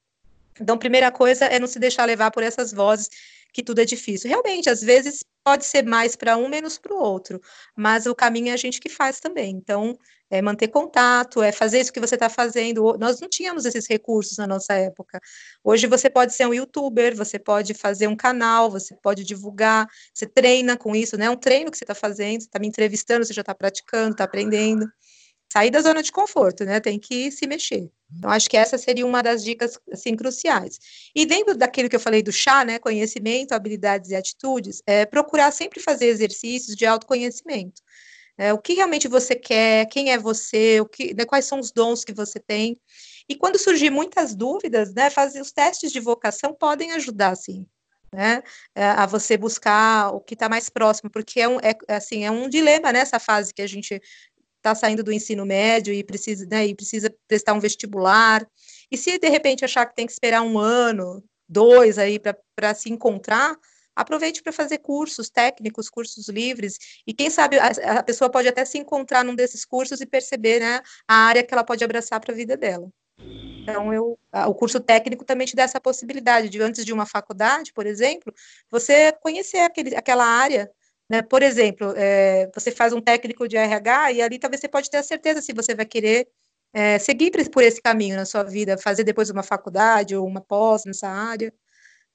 Então, 0.60 0.78
primeira 0.78 1.10
coisa 1.10 1.46
é 1.46 1.58
não 1.58 1.66
se 1.66 1.78
deixar 1.78 2.04
levar 2.04 2.30
por 2.30 2.42
essas 2.42 2.72
vozes 2.72 3.08
que 3.54 3.62
tudo 3.62 3.80
é 3.80 3.84
difícil. 3.84 4.28
Realmente, 4.28 4.68
às 4.68 4.80
vezes 4.82 5.24
pode 5.44 5.64
ser 5.64 5.84
mais 5.84 6.16
para 6.16 6.36
um, 6.36 6.48
menos 6.48 6.76
para 6.76 6.92
o 6.92 6.98
outro, 6.98 7.40
mas 7.76 8.06
o 8.06 8.14
caminho 8.14 8.48
é 8.48 8.52
a 8.52 8.56
gente 8.56 8.80
que 8.80 8.88
faz 8.88 9.20
também. 9.20 9.54
Então, 9.54 9.96
é 10.28 10.42
manter 10.42 10.68
contato, 10.68 11.40
é 11.40 11.52
fazer 11.52 11.80
isso 11.80 11.92
que 11.92 12.00
você 12.00 12.16
está 12.16 12.28
fazendo. 12.28 12.96
Nós 12.98 13.20
não 13.20 13.28
tínhamos 13.28 13.64
esses 13.64 13.86
recursos 13.88 14.36
na 14.38 14.46
nossa 14.46 14.74
época. 14.74 15.20
Hoje 15.62 15.86
você 15.86 16.10
pode 16.10 16.34
ser 16.34 16.46
um 16.46 16.54
youtuber, 16.54 17.14
você 17.16 17.38
pode 17.38 17.74
fazer 17.74 18.08
um 18.08 18.16
canal, 18.16 18.70
você 18.70 18.96
pode 18.96 19.22
divulgar, 19.22 19.86
você 20.12 20.26
treina 20.26 20.76
com 20.76 20.96
isso, 20.96 21.16
né? 21.16 21.26
É 21.26 21.30
um 21.30 21.36
treino 21.36 21.70
que 21.70 21.78
você 21.78 21.84
está 21.84 21.94
fazendo, 21.94 22.40
você 22.40 22.48
está 22.48 22.58
me 22.58 22.66
entrevistando, 22.66 23.24
você 23.24 23.32
já 23.32 23.42
está 23.42 23.54
praticando, 23.54 24.12
está 24.12 24.24
aprendendo 24.24 24.86
sair 25.52 25.70
da 25.70 25.80
zona 25.80 26.02
de 26.02 26.10
conforto, 26.10 26.64
né? 26.64 26.80
Tem 26.80 26.98
que 26.98 27.30
se 27.30 27.46
mexer. 27.46 27.88
Então, 28.18 28.30
acho 28.30 28.48
que 28.48 28.56
essa 28.56 28.78
seria 28.78 29.06
uma 29.06 29.22
das 29.22 29.42
dicas, 29.42 29.78
assim, 29.92 30.14
cruciais. 30.16 30.78
E 31.14 31.26
dentro 31.26 31.56
daquilo 31.56 31.88
que 31.88 31.96
eu 31.96 32.00
falei 32.00 32.22
do 32.22 32.32
chá, 32.32 32.64
né, 32.64 32.78
conhecimento, 32.78 33.52
habilidades 33.52 34.10
e 34.10 34.14
atitudes, 34.14 34.82
é 34.86 35.04
procurar 35.04 35.50
sempre 35.52 35.80
fazer 35.80 36.06
exercícios 36.06 36.76
de 36.76 36.86
autoconhecimento. 36.86 37.82
É, 38.36 38.52
o 38.52 38.58
que 38.58 38.74
realmente 38.74 39.06
você 39.06 39.34
quer, 39.34 39.86
quem 39.86 40.10
é 40.10 40.18
você, 40.18 40.80
o 40.80 40.86
que, 40.86 41.14
né, 41.14 41.24
quais 41.24 41.44
são 41.44 41.60
os 41.60 41.70
dons 41.70 42.04
que 42.04 42.12
você 42.12 42.40
tem. 42.40 42.76
E 43.28 43.34
quando 43.34 43.58
surgir 43.58 43.90
muitas 43.90 44.34
dúvidas, 44.34 44.92
né, 44.92 45.08
fazer 45.08 45.40
os 45.40 45.52
testes 45.52 45.92
de 45.92 46.00
vocação 46.00 46.52
podem 46.52 46.92
ajudar, 46.92 47.36
sim. 47.36 47.66
Né, 48.12 48.44
é, 48.76 48.84
a 48.84 49.06
você 49.06 49.36
buscar 49.36 50.14
o 50.14 50.20
que 50.20 50.34
está 50.34 50.48
mais 50.48 50.70
próximo, 50.70 51.10
porque 51.10 51.40
é 51.40 51.48
um, 51.48 51.58
é, 51.58 51.74
assim, 51.88 52.24
é 52.24 52.30
um 52.30 52.48
dilema 52.48 52.92
nessa 52.92 53.18
fase 53.18 53.52
que 53.52 53.60
a 53.60 53.66
gente 53.66 54.00
está 54.64 54.74
saindo 54.74 55.04
do 55.04 55.12
ensino 55.12 55.44
médio 55.44 55.92
e 55.92 56.02
precisa, 56.02 56.46
né, 56.46 56.66
e 56.66 56.74
precisa 56.74 57.14
prestar 57.28 57.52
um 57.52 57.60
vestibular. 57.60 58.46
E 58.90 58.96
se 58.96 59.18
de 59.18 59.28
repente 59.28 59.64
achar 59.64 59.84
que 59.84 59.94
tem 59.94 60.06
que 60.06 60.12
esperar 60.12 60.40
um 60.40 60.58
ano, 60.58 61.22
dois 61.46 61.98
aí 61.98 62.18
para 62.18 62.74
se 62.74 62.90
encontrar, 62.90 63.54
aproveite 63.94 64.42
para 64.42 64.52
fazer 64.52 64.78
cursos 64.78 65.28
técnicos, 65.28 65.90
cursos 65.90 66.28
livres, 66.28 66.78
e 67.06 67.12
quem 67.12 67.28
sabe 67.28 67.58
a, 67.58 67.98
a, 67.98 68.02
pessoa 68.02 68.30
pode 68.30 68.48
até 68.48 68.64
se 68.64 68.78
encontrar 68.78 69.22
num 69.22 69.34
desses 69.34 69.64
cursos 69.64 70.00
e 70.00 70.06
perceber 70.06 70.60
né, 70.60 70.80
a 71.06 71.14
área 71.14 71.44
que 71.44 71.52
ela 71.52 71.62
pode 71.62 71.84
abraçar 71.84 72.18
para 72.18 72.32
a 72.32 72.36
vida 72.36 72.56
dela. 72.56 72.88
Então, 73.18 73.94
eu, 73.94 74.18
o 74.46 74.54
curso 74.54 74.80
técnico 74.80 75.24
também 75.24 75.46
te 75.46 75.56
dá 75.56 75.62
essa 75.62 75.80
possibilidade 75.80 76.48
de, 76.48 76.60
antes 76.60 76.84
de 76.84 76.92
uma 76.92 77.06
faculdade, 77.06 77.72
por 77.72 77.86
exemplo, 77.86 78.34
você 78.70 79.12
conhecer 79.22 79.58
aquele, 79.58 79.94
aquela 79.94 80.24
área 80.24 80.70
né? 81.14 81.22
Por 81.22 81.42
exemplo, 81.42 81.94
é, 81.96 82.50
você 82.52 82.70
faz 82.72 82.92
um 82.92 83.00
técnico 83.00 83.46
de 83.46 83.56
RH 83.56 84.12
e 84.12 84.22
ali 84.22 84.38
talvez 84.38 84.60
você 84.60 84.68
pode 84.68 84.90
ter 84.90 84.98
a 84.98 85.02
certeza 85.02 85.40
se 85.40 85.52
você 85.52 85.74
vai 85.74 85.86
querer 85.86 86.26
é, 86.72 86.98
seguir 86.98 87.30
por 87.50 87.62
esse 87.62 87.80
caminho 87.80 88.16
na 88.16 88.24
sua 88.24 88.42
vida, 88.42 88.76
fazer 88.76 89.04
depois 89.04 89.30
uma 89.30 89.44
faculdade 89.44 90.16
ou 90.16 90.26
uma 90.26 90.40
pós 90.40 90.84
nessa 90.84 91.08
área, 91.08 91.52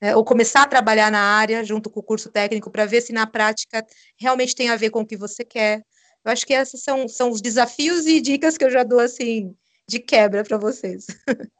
é, 0.01 0.15
ou 0.15 0.23
começar 0.25 0.63
a 0.63 0.67
trabalhar 0.67 1.09
na 1.09 1.21
área 1.21 1.63
junto 1.63 1.89
com 1.89 2.01
o 2.01 2.03
curso 2.03 2.29
técnico 2.29 2.69
para 2.69 2.85
ver 2.85 3.01
se 3.01 3.13
na 3.13 3.25
prática 3.25 3.85
realmente 4.19 4.55
tem 4.55 4.69
a 4.69 4.75
ver 4.75 4.89
com 4.89 5.01
o 5.01 5.05
que 5.05 5.15
você 5.15 5.45
quer. 5.45 5.81
Eu 6.25 6.31
acho 6.31 6.45
que 6.45 6.53
esses 6.53 6.83
são, 6.83 7.07
são 7.07 7.29
os 7.29 7.41
desafios 7.41 8.05
e 8.05 8.19
dicas 8.19 8.57
que 8.57 8.65
eu 8.65 8.69
já 8.69 8.83
dou 8.83 8.99
assim 8.99 9.55
de 9.87 9.99
quebra 9.99 10.43
para 10.43 10.57
vocês. 10.57 11.07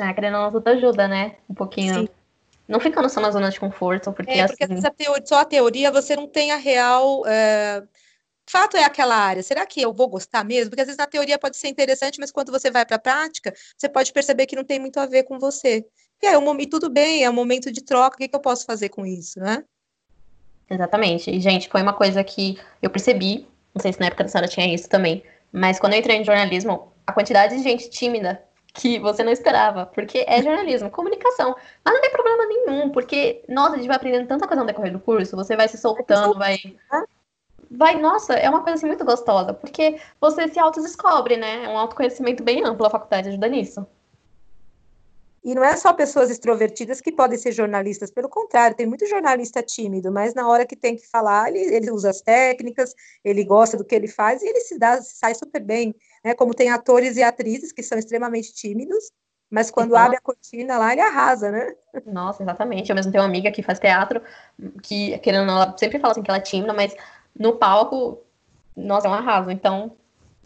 Ah, 0.00 0.14
querendo 0.14 0.38
ou 0.38 0.44
não, 0.44 0.50
tudo 0.50 0.66
ajuda, 0.68 1.06
né? 1.06 1.36
Um 1.50 1.52
pouquinho. 1.52 2.06
Sim 2.06 2.08
não 2.68 2.80
ficando 2.80 3.08
só 3.08 3.20
na 3.20 3.30
zona 3.30 3.50
de 3.50 3.58
conforto, 3.58 4.12
porque, 4.12 4.32
é, 4.32 4.46
porque 4.46 4.64
assim... 4.64 4.80
teoria, 4.96 5.26
só 5.26 5.40
a 5.40 5.44
teoria 5.44 5.90
você 5.90 6.16
não 6.16 6.26
tem 6.26 6.52
a 6.52 6.56
real. 6.56 7.26
É... 7.26 7.82
Fato 8.48 8.76
é 8.76 8.84
aquela 8.84 9.14
área. 9.14 9.42
Será 9.42 9.64
que 9.64 9.80
eu 9.80 9.92
vou 9.92 10.08
gostar 10.08 10.44
mesmo? 10.44 10.70
Porque 10.70 10.80
às 10.80 10.86
vezes 10.86 10.98
na 10.98 11.06
teoria 11.06 11.38
pode 11.38 11.56
ser 11.56 11.68
interessante, 11.68 12.18
mas 12.18 12.32
quando 12.32 12.50
você 12.50 12.70
vai 12.70 12.84
para 12.84 12.96
a 12.96 12.98
prática, 12.98 13.54
você 13.76 13.88
pode 13.88 14.12
perceber 14.12 14.46
que 14.46 14.56
não 14.56 14.64
tem 14.64 14.80
muito 14.80 14.98
a 14.98 15.06
ver 15.06 15.22
com 15.22 15.38
você. 15.38 15.86
E 16.20 16.26
é 16.26 16.36
um 16.36 16.42
momento, 16.42 16.70
tudo 16.70 16.90
bem, 16.90 17.24
é 17.24 17.30
um 17.30 17.32
momento 17.32 17.70
de 17.70 17.82
troca. 17.82 18.16
O 18.16 18.18
que, 18.18 18.28
que 18.28 18.36
eu 18.36 18.40
posso 18.40 18.64
fazer 18.66 18.88
com 18.88 19.06
isso, 19.06 19.38
né? 19.40 19.64
Exatamente. 20.68 21.30
E, 21.30 21.40
gente, 21.40 21.68
foi 21.68 21.82
uma 21.82 21.92
coisa 21.92 22.22
que 22.24 22.58
eu 22.80 22.90
percebi. 22.90 23.46
Não 23.74 23.80
sei 23.80 23.92
se 23.92 24.00
na 24.00 24.06
época 24.06 24.24
da 24.24 24.30
senhora 24.30 24.48
tinha 24.48 24.72
isso 24.72 24.88
também. 24.88 25.22
Mas 25.52 25.78
quando 25.78 25.92
eu 25.94 25.98
entrei 25.98 26.16
em 26.16 26.24
jornalismo, 26.24 26.92
a 27.06 27.12
quantidade 27.12 27.56
de 27.56 27.62
gente 27.62 27.90
tímida 27.90 28.42
que 28.72 28.98
você 28.98 29.22
não 29.22 29.32
esperava, 29.32 29.86
porque 29.86 30.24
é 30.26 30.40
jornalismo, 30.42 30.90
comunicação. 30.90 31.54
Mas 31.84 31.94
não 31.94 32.00
tem 32.00 32.10
problema 32.10 32.46
nenhum, 32.46 32.90
porque, 32.90 33.44
nossa, 33.48 33.74
a 33.74 33.76
gente 33.76 33.86
vai 33.86 33.96
aprendendo 33.96 34.26
tanta 34.26 34.46
coisa 34.46 34.62
no 34.62 34.66
decorrer 34.66 34.92
do 34.92 35.00
curso, 35.00 35.36
você 35.36 35.56
vai 35.56 35.68
se 35.68 35.78
soltando, 35.78 36.38
vai. 36.38 36.58
Vai, 37.74 37.98
nossa, 37.98 38.34
é 38.34 38.50
uma 38.50 38.60
coisa 38.60 38.74
assim 38.74 38.86
muito 38.86 39.04
gostosa, 39.04 39.54
porque 39.54 39.98
você 40.20 40.46
se 40.46 40.58
autodescobre, 40.58 41.38
né? 41.38 41.64
É 41.64 41.68
um 41.68 41.78
autoconhecimento 41.78 42.42
bem 42.42 42.62
amplo, 42.64 42.86
a 42.86 42.90
faculdade 42.90 43.30
ajuda 43.30 43.48
nisso. 43.48 43.86
E 45.44 45.54
não 45.56 45.64
é 45.64 45.76
só 45.76 45.92
pessoas 45.92 46.30
extrovertidas 46.30 47.00
que 47.00 47.10
podem 47.10 47.36
ser 47.36 47.50
jornalistas, 47.50 48.12
pelo 48.12 48.28
contrário, 48.28 48.76
tem 48.76 48.86
muito 48.86 49.06
jornalista 49.06 49.60
tímido, 49.60 50.12
mas 50.12 50.34
na 50.34 50.46
hora 50.46 50.64
que 50.64 50.76
tem 50.76 50.94
que 50.94 51.08
falar, 51.08 51.48
ele, 51.48 51.74
ele 51.74 51.90
usa 51.90 52.10
as 52.10 52.20
técnicas, 52.20 52.94
ele 53.24 53.42
gosta 53.42 53.76
do 53.76 53.84
que 53.84 53.94
ele 53.94 54.06
faz 54.06 54.40
e 54.40 54.46
ele 54.46 54.60
se 54.60 54.78
dá, 54.78 55.02
sai 55.02 55.34
super 55.34 55.60
bem, 55.60 55.92
né? 56.24 56.34
Como 56.34 56.54
tem 56.54 56.70
atores 56.70 57.16
e 57.16 57.22
atrizes 57.22 57.72
que 57.72 57.82
são 57.82 57.98
extremamente 57.98 58.52
tímidos, 58.54 59.10
mas 59.50 59.70
quando 59.70 59.94
abre 59.96 60.16
a 60.16 60.20
cortina 60.20 60.78
lá, 60.78 60.92
ele 60.92 61.02
arrasa, 61.02 61.50
né? 61.50 61.74
Nossa, 62.06 62.42
exatamente. 62.42 62.90
Eu 62.90 62.96
mesmo 62.96 63.12
tenho 63.12 63.22
uma 63.22 63.28
amiga 63.28 63.50
que 63.50 63.62
faz 63.62 63.78
teatro, 63.78 64.22
que, 64.82 65.18
querendo 65.18 65.50
ela 65.50 65.76
sempre 65.76 65.98
fala 65.98 66.12
assim 66.12 66.22
que 66.22 66.30
ela 66.30 66.38
é 66.38 66.42
tímida, 66.42 66.72
mas 66.72 66.94
no 67.38 67.56
palco, 67.56 68.22
nossa, 68.74 69.06
é 69.06 69.10
um 69.10 69.14
arraso. 69.14 69.50
Então, 69.50 69.94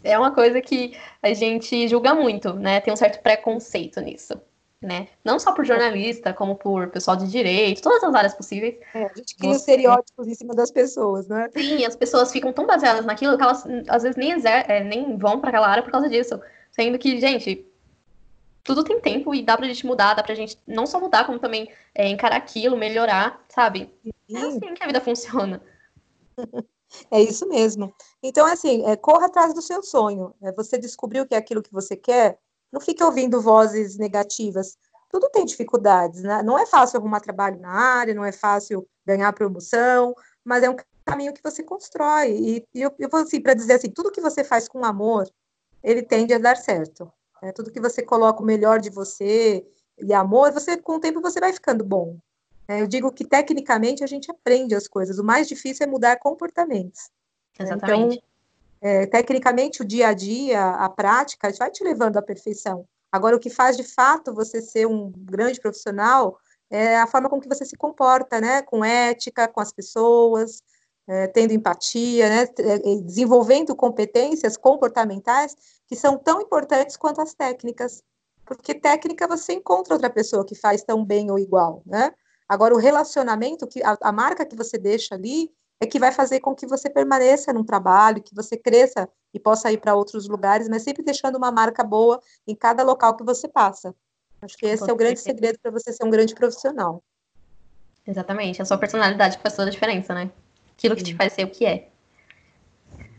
é 0.03 0.19
uma 0.19 0.33
coisa 0.33 0.61
que 0.61 0.97
a 1.23 1.33
gente 1.33 1.87
julga 1.87 2.15
muito, 2.15 2.53
né? 2.55 2.81
Tem 2.81 2.93
um 2.93 2.97
certo 2.97 3.23
preconceito 3.23 4.01
nisso 4.01 4.41
né? 4.81 5.09
Não 5.25 5.39
só 5.39 5.53
por 5.53 5.65
jornalista, 5.65 6.33
como 6.33 6.55
por 6.55 6.89
pessoal 6.91 7.17
de 7.17 7.29
direito, 7.29 7.83
todas 7.83 8.03
as 8.05 8.15
áreas 8.15 8.35
possíveis. 8.35 8.77
É, 8.95 9.05
a 9.05 9.15
gente 9.15 9.35
cria 9.37 9.53
Você... 9.53 9.59
estereótipos 9.59 10.29
em 10.29 10.35
cima 10.35 10.55
das 10.55 10.71
pessoas, 10.71 11.27
né? 11.29 11.49
Sim, 11.57 11.85
as 11.85 11.97
pessoas 11.97 12.31
ficam 12.31 12.53
tão 12.53 12.67
baseadas 12.67 13.05
naquilo 13.05 13.37
que 13.37 13.43
elas 13.43 13.65
às 13.89 14.03
vezes 14.03 14.17
nem, 14.17 14.33
exer 14.33 14.71
é, 14.71 14.85
nem 14.85 15.17
vão 15.17 15.41
para 15.41 15.51
aquela 15.51 15.69
área 15.69 15.83
por 15.83 15.91
causa 15.91 16.09
disso. 16.09 16.41
Sendo 16.71 16.99
que, 16.99 17.19
gente, 17.19 17.67
tudo 18.63 18.85
tem 18.85 19.01
tempo 19.01 19.35
e 19.35 19.43
dá 19.43 19.57
pra 19.57 19.67
gente 19.67 19.87
mudar, 19.87 20.15
dá 20.15 20.23
pra 20.23 20.35
gente 20.35 20.59
não 20.67 20.87
só 20.87 21.01
mudar, 21.01 21.25
como 21.25 21.39
também 21.39 21.71
é, 21.95 22.09
encarar 22.09 22.37
aquilo, 22.37 22.77
melhorar, 22.77 23.43
sabe? 23.49 23.91
Sim. 24.05 24.37
É 24.37 24.41
assim 24.41 24.75
que 24.75 24.83
a 24.83 24.87
vida 24.87 25.01
funciona. 25.01 25.63
É 27.11 27.21
isso 27.21 27.47
mesmo. 27.49 27.93
Então, 28.23 28.47
assim, 28.47 28.87
é, 28.87 28.97
corra 28.97 29.27
atrás 29.27 29.53
do 29.53 29.61
seu 29.61 29.83
sonho. 29.83 30.33
É, 30.41 30.53
você 30.53 30.79
descobriu 30.79 31.27
que 31.27 31.35
é 31.35 31.39
aquilo 31.39 31.63
que 31.63 31.73
você 31.73 31.97
quer, 31.97 32.39
não 32.73 32.81
fique 32.81 33.03
ouvindo 33.03 33.41
vozes 33.41 33.97
negativas. 33.97 34.77
Tudo 35.11 35.31
tem 35.31 35.45
dificuldades, 35.45 36.23
né? 36.23 36.43
Não 36.43 36.59
é 36.59 36.67
fácil 36.67 36.99
arrumar 36.99 37.21
trabalho 37.21 37.61
na 37.61 37.71
área, 37.71 38.15
não 38.15 38.25
é 38.25 38.33
fácil 38.33 38.87
ganhar 39.05 39.33
promoção, 39.33 40.15
mas 40.45 40.63
é 40.63 40.71
um 40.71 40.77
caminho 41.05 41.33
que 41.33 41.43
você 41.43 41.63
constrói. 41.63 42.33
E, 42.33 42.67
e 42.75 42.83
eu, 42.83 42.93
eu 42.99 43.09
vou 43.09 43.21
assim, 43.21 43.41
para 43.41 43.55
dizer 43.55 43.75
assim, 43.75 43.91
tudo 43.91 44.11
que 44.11 44.21
você 44.21 44.43
faz 44.43 44.69
com 44.69 44.85
amor, 44.85 45.29
ele 45.83 46.03
tende 46.03 46.35
a 46.35 46.39
dar 46.39 46.57
certo. 46.57 47.11
Né? 47.43 47.53
Tudo 47.53 47.71
que 47.71 47.81
você 47.81 48.03
coloca 48.03 48.43
o 48.43 48.47
melhor 48.47 48.81
de 48.81 48.91
você 48.91 49.65
e 49.99 50.13
amor, 50.13 50.53
você 50.53 50.77
com 50.77 50.97
o 50.97 51.01
tempo 51.01 51.21
você 51.21 51.41
vai 51.41 51.53
ficando 51.53 51.85
bom. 51.85 52.19
Né? 52.69 52.83
Eu 52.83 52.87
digo 52.87 53.13
que 53.13 53.25
tecnicamente 53.25 54.03
a 54.03 54.07
gente 54.07 54.31
aprende 54.31 54.75
as 54.75 54.89
coisas. 54.89 55.19
O 55.19 55.25
mais 55.25 55.47
difícil 55.47 55.87
é 55.87 55.89
mudar 55.89 56.19
comportamentos. 56.19 57.11
Exatamente. 57.59 58.17
Então, 58.17 58.29
é, 58.87 59.05
tecnicamente, 59.05 59.83
o 59.83 59.85
dia 59.85 60.07
a 60.07 60.15
dia, 60.15 60.65
a 60.65 60.89
prática, 60.89 61.53
vai 61.59 61.73
te 61.73 61.83
levando 61.83 62.19
à 62.19 62.23
perfeição. 62.23 62.87
Agora, 63.11 63.35
o 63.35 63.41
que 63.41 63.51
faz 63.51 63.77
de 63.77 63.83
fato 63.83 64.33
você 64.33 64.63
ser 64.63 64.87
um 64.87 65.11
grande 65.11 65.61
profissional 65.61 66.39
é 66.71 66.97
a 66.97 67.07
forma 67.09 67.29
com 67.29 67.41
que 67.41 67.49
você 67.49 67.65
se 67.65 67.77
comporta, 67.77 68.41
né? 68.41 68.63
Com 68.63 68.85
ética, 68.85 69.49
com 69.49 69.61
as 69.61 69.73
pessoas, 69.73 70.63
é, 71.09 71.27
tendo 71.27 71.53
empatia, 71.53 72.29
né? 72.29 72.49
É, 72.61 72.79
desenvolvendo 73.01 73.75
competências 73.75 74.57
comportamentais 74.57 75.57
que 75.89 75.97
são 75.97 76.17
tão 76.17 76.41
importantes 76.41 76.97
quanto 76.97 77.21
as 77.21 77.35
técnicas. 77.35 78.05
Porque 78.45 78.73
técnica 78.73 79.27
você 79.27 79.55
encontra 79.55 79.95
outra 79.95 80.11
pessoa 80.11 80.47
que 80.47 80.55
faz 80.55 80.85
tão 80.85 81.05
bem 81.05 81.29
ou 81.29 81.41
igual, 81.41 81.83
né? 81.85 82.13
Agora, 82.49 82.73
o 82.73 82.79
relacionamento, 82.79 83.67
que 83.67 83.83
a, 83.83 83.99
a 84.01 84.13
marca 84.13 84.47
que 84.47 84.55
você 84.55 84.79
deixa 84.79 85.17
ali, 85.17 85.51
é 85.81 85.87
que 85.87 85.99
vai 85.99 86.13
fazer 86.13 86.41
com 86.41 86.55
que 86.55 86.67
você 86.67 86.89
permaneça 86.89 87.53
num 87.53 87.65
trabalho, 87.65 88.23
que 88.23 88.35
você 88.35 88.57
cresça 88.57 89.09
e 89.33 89.39
possa 89.39 89.71
ir 89.71 89.79
para 89.79 89.95
outros 89.95 90.27
lugares, 90.29 90.69
mas 90.69 90.83
sempre 90.83 91.05
deixando 91.05 91.37
uma 91.37 91.51
marca 91.51 91.85
boa 91.85 92.21
em 92.47 92.55
cada 92.55 92.83
local 92.83 93.17
que 93.17 93.25
você 93.25 93.47
passa. 93.47 93.95
Acho 94.41 94.57
que 94.57 94.67
esse 94.67 94.85
com 94.85 94.91
é 94.91 94.93
o 94.93 94.97
grande 94.97 95.21
segredo 95.21 95.59
para 95.61 95.71
você 95.71 95.93
ser 95.93 96.05
um 96.05 96.11
grande 96.11 96.35
profissional. 96.35 97.03
Exatamente, 98.07 98.63
a 98.63 98.65
sua 98.65 98.79
personalidade 98.79 99.39
faz 99.39 99.55
toda 99.55 99.69
a 99.69 99.73
diferença, 99.73 100.15
né? 100.15 100.31
Aquilo 100.77 100.95
que 100.95 101.01
Sim. 101.01 101.13
te 101.13 101.17
faz 101.17 101.33
ser 101.33 101.45
o 101.45 101.51
que 101.51 101.67
é. 101.67 101.89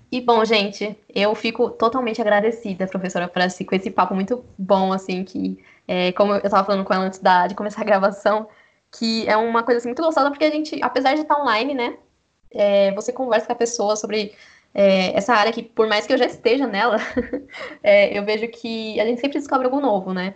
E 0.10 0.22
bom, 0.22 0.44
gente, 0.46 0.98
eu 1.14 1.36
fico 1.36 1.70
totalmente 1.70 2.22
agradecida, 2.22 2.88
professora, 2.88 3.28
por 3.28 3.42
esse, 3.42 3.66
com 3.66 3.76
esse 3.76 3.92
papo 3.92 4.16
muito 4.16 4.44
bom, 4.58 4.94
assim, 4.94 5.24
que, 5.26 5.62
é, 5.86 6.14
como 6.14 6.34
eu 6.34 6.38
estava 6.38 6.64
falando 6.64 6.86
com 6.86 6.94
ela 6.94 7.04
antes 7.04 7.20
da, 7.20 7.46
de 7.46 7.56
começar 7.56 7.82
a 7.82 7.86
gravação, 7.86 8.48
que 8.90 9.28
é 9.28 9.36
uma 9.36 9.64
coisa 9.64 9.80
assim, 9.80 9.90
muito 9.90 10.02
gostosa, 10.02 10.30
porque 10.30 10.46
a 10.46 10.52
gente, 10.52 10.82
apesar 10.82 11.14
de 11.14 11.22
estar 11.22 11.38
online, 11.38 11.74
né, 11.74 11.98
é, 12.52 12.92
você 12.94 13.12
conversa 13.12 13.48
com 13.48 13.54
a 13.54 13.56
pessoa 13.56 13.96
sobre 13.96 14.34
é, 14.74 15.16
essa 15.18 15.34
área 15.34 15.52
que, 15.52 15.64
por 15.64 15.88
mais 15.88 16.06
que 16.06 16.14
eu 16.14 16.18
já 16.18 16.26
esteja 16.26 16.68
nela, 16.68 16.98
é, 17.82 18.18
eu 18.18 18.24
vejo 18.24 18.48
que 18.48 19.00
a 19.00 19.06
gente 19.06 19.22
sempre 19.22 19.40
descobre 19.40 19.66
algo 19.66 19.80
novo, 19.80 20.14
né? 20.14 20.36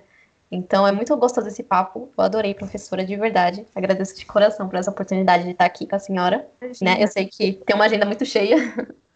Então 0.52 0.86
é 0.86 0.92
muito 0.92 1.16
gostoso 1.16 1.48
esse 1.48 1.64
papo. 1.64 2.12
Eu 2.18 2.24
adorei, 2.24 2.54
professora, 2.54 3.06
de 3.06 3.16
verdade. 3.16 3.66
Agradeço 3.74 4.18
de 4.18 4.26
coração 4.26 4.68
por 4.68 4.78
essa 4.78 4.92
oportunidade 4.92 5.46
de 5.46 5.52
estar 5.52 5.64
aqui 5.64 5.88
com 5.88 5.96
a 5.96 6.00
senhora. 6.00 6.46
Né? 6.82 6.98
Eu 7.00 7.08
sei 7.08 7.26
que 7.26 7.54
tem 7.66 7.76
uma 7.76 7.86
agenda 7.86 8.06
muito 8.06 8.26
cheia. 8.26 8.58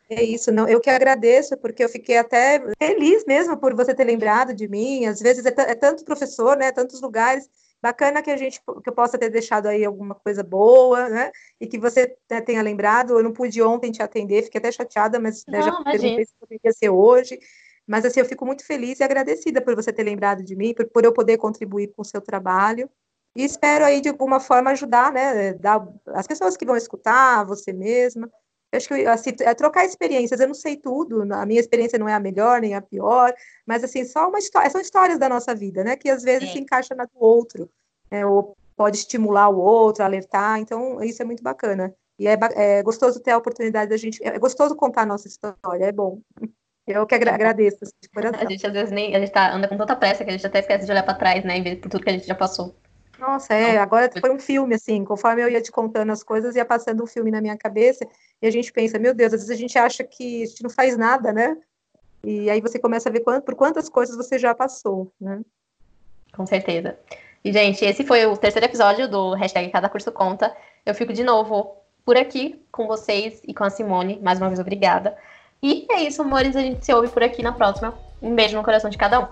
É 0.10 0.24
isso, 0.24 0.52
não. 0.52 0.68
Eu 0.68 0.80
que 0.80 0.90
agradeço, 0.90 1.58
porque 1.58 1.84
eu 1.84 1.90
fiquei 1.90 2.18
até 2.18 2.62
feliz 2.78 3.26
mesmo 3.26 3.58
por 3.58 3.76
você 3.76 3.94
ter 3.94 4.06
lembrado 4.06 4.54
de 4.54 4.68
mim. 4.68 5.06
Às 5.08 5.20
vezes 5.20 5.46
é, 5.46 5.54
é 5.58 5.76
tanto 5.76 6.06
professor, 6.06 6.56
né? 6.56 6.72
Tantos 6.72 7.02
lugares. 7.02 7.50
Bacana 7.86 8.24
que 8.24 8.32
a 8.32 8.36
gente 8.36 8.60
que 8.60 8.90
eu 8.90 8.94
possa 8.94 9.16
ter 9.16 9.30
deixado 9.30 9.68
aí 9.68 9.86
alguma 9.86 10.16
coisa 10.16 10.42
boa, 10.42 11.08
né? 11.08 11.32
E 11.62 11.68
que 11.68 11.78
você 11.78 12.18
né, 12.28 12.42
tenha 12.42 12.64
lembrado. 12.64 13.14
Eu 13.14 13.22
não 13.22 13.32
pude 13.32 13.62
ontem 13.62 13.92
te 13.92 14.02
atender, 14.02 14.42
fiquei 14.42 14.58
até 14.58 14.72
chateada, 14.72 15.20
mas 15.20 15.46
né, 15.46 15.62
já 15.62 15.72
perguntei 15.84 16.26
se 16.26 16.34
poderia 16.40 16.74
ser 16.74 16.90
hoje. 16.90 17.38
Mas 17.86 18.04
assim, 18.04 18.20
eu 18.20 18.26
fico 18.26 18.44
muito 18.44 18.66
feliz 18.66 19.00
e 19.00 19.04
agradecida 19.04 19.62
por 19.62 19.76
você 19.76 19.94
ter 19.94 20.02
lembrado 20.02 20.44
de 20.44 20.56
mim, 20.56 20.74
por, 20.74 20.88
por 20.88 21.06
eu 21.06 21.14
poder 21.14 21.38
contribuir 21.38 21.94
com 21.96 22.02
o 22.02 22.06
seu 22.06 22.20
trabalho. 22.22 22.90
E 23.36 23.44
espero 23.44 23.86
aí, 23.86 24.02
de 24.02 24.10
alguma 24.10 24.40
forma, 24.40 24.72
ajudar, 24.72 25.12
né? 25.12 25.54
Dar, 25.54 25.88
as 26.08 26.26
pessoas 26.26 26.58
que 26.58 26.66
vão 26.66 26.76
escutar, 26.76 27.46
você 27.46 27.72
mesma. 27.72 28.28
Eu 28.72 28.78
acho 28.78 28.88
que 28.88 29.06
assim, 29.06 29.32
é 29.40 29.54
trocar 29.54 29.86
experiências. 29.86 30.40
Eu 30.40 30.48
não 30.48 30.54
sei 30.54 30.76
tudo, 30.76 31.22
a 31.34 31.46
minha 31.46 31.60
experiência 31.60 31.98
não 32.00 32.10
é 32.10 32.14
a 32.14 32.20
melhor 32.20 32.62
nem 32.62 32.76
a 32.76 32.82
pior, 32.82 33.34
mas 33.66 33.84
assim, 33.84 34.04
só 34.06 34.28
uma 34.28 34.40
história, 34.40 34.70
são 34.70 34.82
histórias 34.82 35.20
da 35.20 35.30
nossa 35.30 35.56
vida, 35.56 35.84
né? 35.84 35.96
Que 35.96 36.10
às 36.10 36.24
vezes 36.24 36.50
é. 36.50 36.52
se 36.52 36.60
encaixa 36.60 36.94
na 36.94 37.06
do 37.06 37.18
outro, 37.18 37.70
né, 38.12 38.26
ou 38.26 38.56
pode 38.76 38.98
estimular 38.98 39.50
o 39.50 39.58
outro, 39.58 40.04
alertar. 40.04 40.60
Então, 40.60 41.02
isso 41.04 41.22
é 41.22 41.26
muito 41.26 41.42
bacana. 41.42 41.94
E 42.20 42.28
é, 42.28 42.38
é 42.56 42.84
gostoso 42.84 43.20
ter 43.20 43.32
a 43.32 43.38
oportunidade 43.38 43.90
da 43.90 43.98
gente. 43.98 44.24
É 44.24 44.38
gostoso 44.40 44.76
contar 44.76 45.02
a 45.02 45.06
nossa 45.06 45.28
história, 45.28 45.86
é 45.86 45.92
bom. 45.92 46.20
Eu 46.88 47.06
que 47.06 47.16
agra 47.16 47.34
agradeço, 47.34 47.80
assim, 47.82 47.94
de 48.02 48.10
coração. 48.10 48.40
A 48.40 48.50
gente 48.50 48.66
às 48.66 48.74
vezes 48.74 48.92
nem, 48.92 49.16
a 49.16 49.20
gente 49.20 49.32
tá, 49.32 49.54
anda 49.54 49.68
com 49.68 49.76
tanta 49.76 49.96
pressa 49.96 50.24
que 50.24 50.30
a 50.30 50.34
gente 50.34 50.46
até 50.46 50.60
esquece 50.60 50.86
de 50.86 50.92
olhar 50.92 51.04
para 51.04 51.16
trás, 51.16 51.44
né, 51.44 51.58
em 51.58 51.64
vez 51.64 51.80
por 51.80 51.90
tudo 51.90 52.04
que 52.04 52.10
a 52.10 52.14
gente 52.14 52.28
já 52.28 52.36
passou. 52.36 52.76
Nossa, 53.20 53.54
é, 53.54 53.78
agora 53.78 54.12
foi 54.20 54.30
um 54.32 54.40
filme, 54.40 54.76
assim, 54.76 55.06
conforme 55.06 55.42
eu 55.42 55.50
ia 55.50 55.62
te 55.62 55.72
contando 55.72 56.12
as 56.12 56.24
coisas, 56.24 56.56
ia 56.56 56.66
passando 56.66 57.04
um 57.04 57.08
filme 57.08 57.32
na 57.32 57.42
minha 57.42 57.58
cabeça, 57.58 58.06
e 58.42 58.48
a 58.48 58.52
gente 58.52 58.72
pensa, 58.72 59.00
meu 59.00 59.14
Deus, 59.14 59.34
às 59.34 59.42
vezes 59.42 59.56
a 59.56 59.60
gente 59.60 59.78
acha 59.78 60.04
que 60.04 60.44
a 60.44 60.46
gente 60.46 60.64
não 60.64 60.70
faz 60.70 60.98
nada, 60.98 61.32
né? 61.32 61.58
E 62.24 62.50
aí 62.50 62.60
você 62.60 62.80
começa 62.80 63.08
a 63.08 63.12
ver 63.12 63.22
quanto, 63.22 63.44
por 63.44 63.56
quantas 63.56 63.88
coisas 63.88 64.16
você 64.16 64.38
já 64.38 64.54
passou, 64.54 65.12
né? 65.20 65.42
Com 66.34 66.46
certeza. 66.46 66.98
E, 67.44 67.54
gente, 67.54 67.86
esse 67.86 68.04
foi 68.04 68.26
o 68.26 68.36
terceiro 68.36 68.66
episódio 68.66 69.08
do 69.08 69.34
hashtag 69.36 69.72
Cada 69.72 69.88
Curso 69.88 70.12
Conta. 70.12 70.56
Eu 70.84 70.96
fico 70.96 71.14
de 71.14 71.24
novo 71.24 71.78
por 72.04 72.18
aqui 72.18 72.60
com 72.72 72.88
vocês 72.88 73.40
e 73.48 73.54
com 73.54 73.64
a 73.64 73.70
Simone. 73.70 74.20
Mais 74.22 74.40
uma 74.40 74.48
vez, 74.48 74.60
obrigada. 74.60 75.16
E 75.62 75.86
é 75.92 76.02
isso, 76.02 76.24
amores. 76.24 76.56
A 76.56 76.62
gente 76.62 76.84
se 76.84 76.92
ouve 76.92 77.08
por 77.08 77.22
aqui 77.22 77.44
na 77.44 77.52
próxima. 77.52 77.94
Um 78.20 78.34
beijo 78.34 78.58
no 78.58 78.64
coração 78.64 78.90
de 78.90 78.98
cada 78.98 79.20
um. 79.20 79.28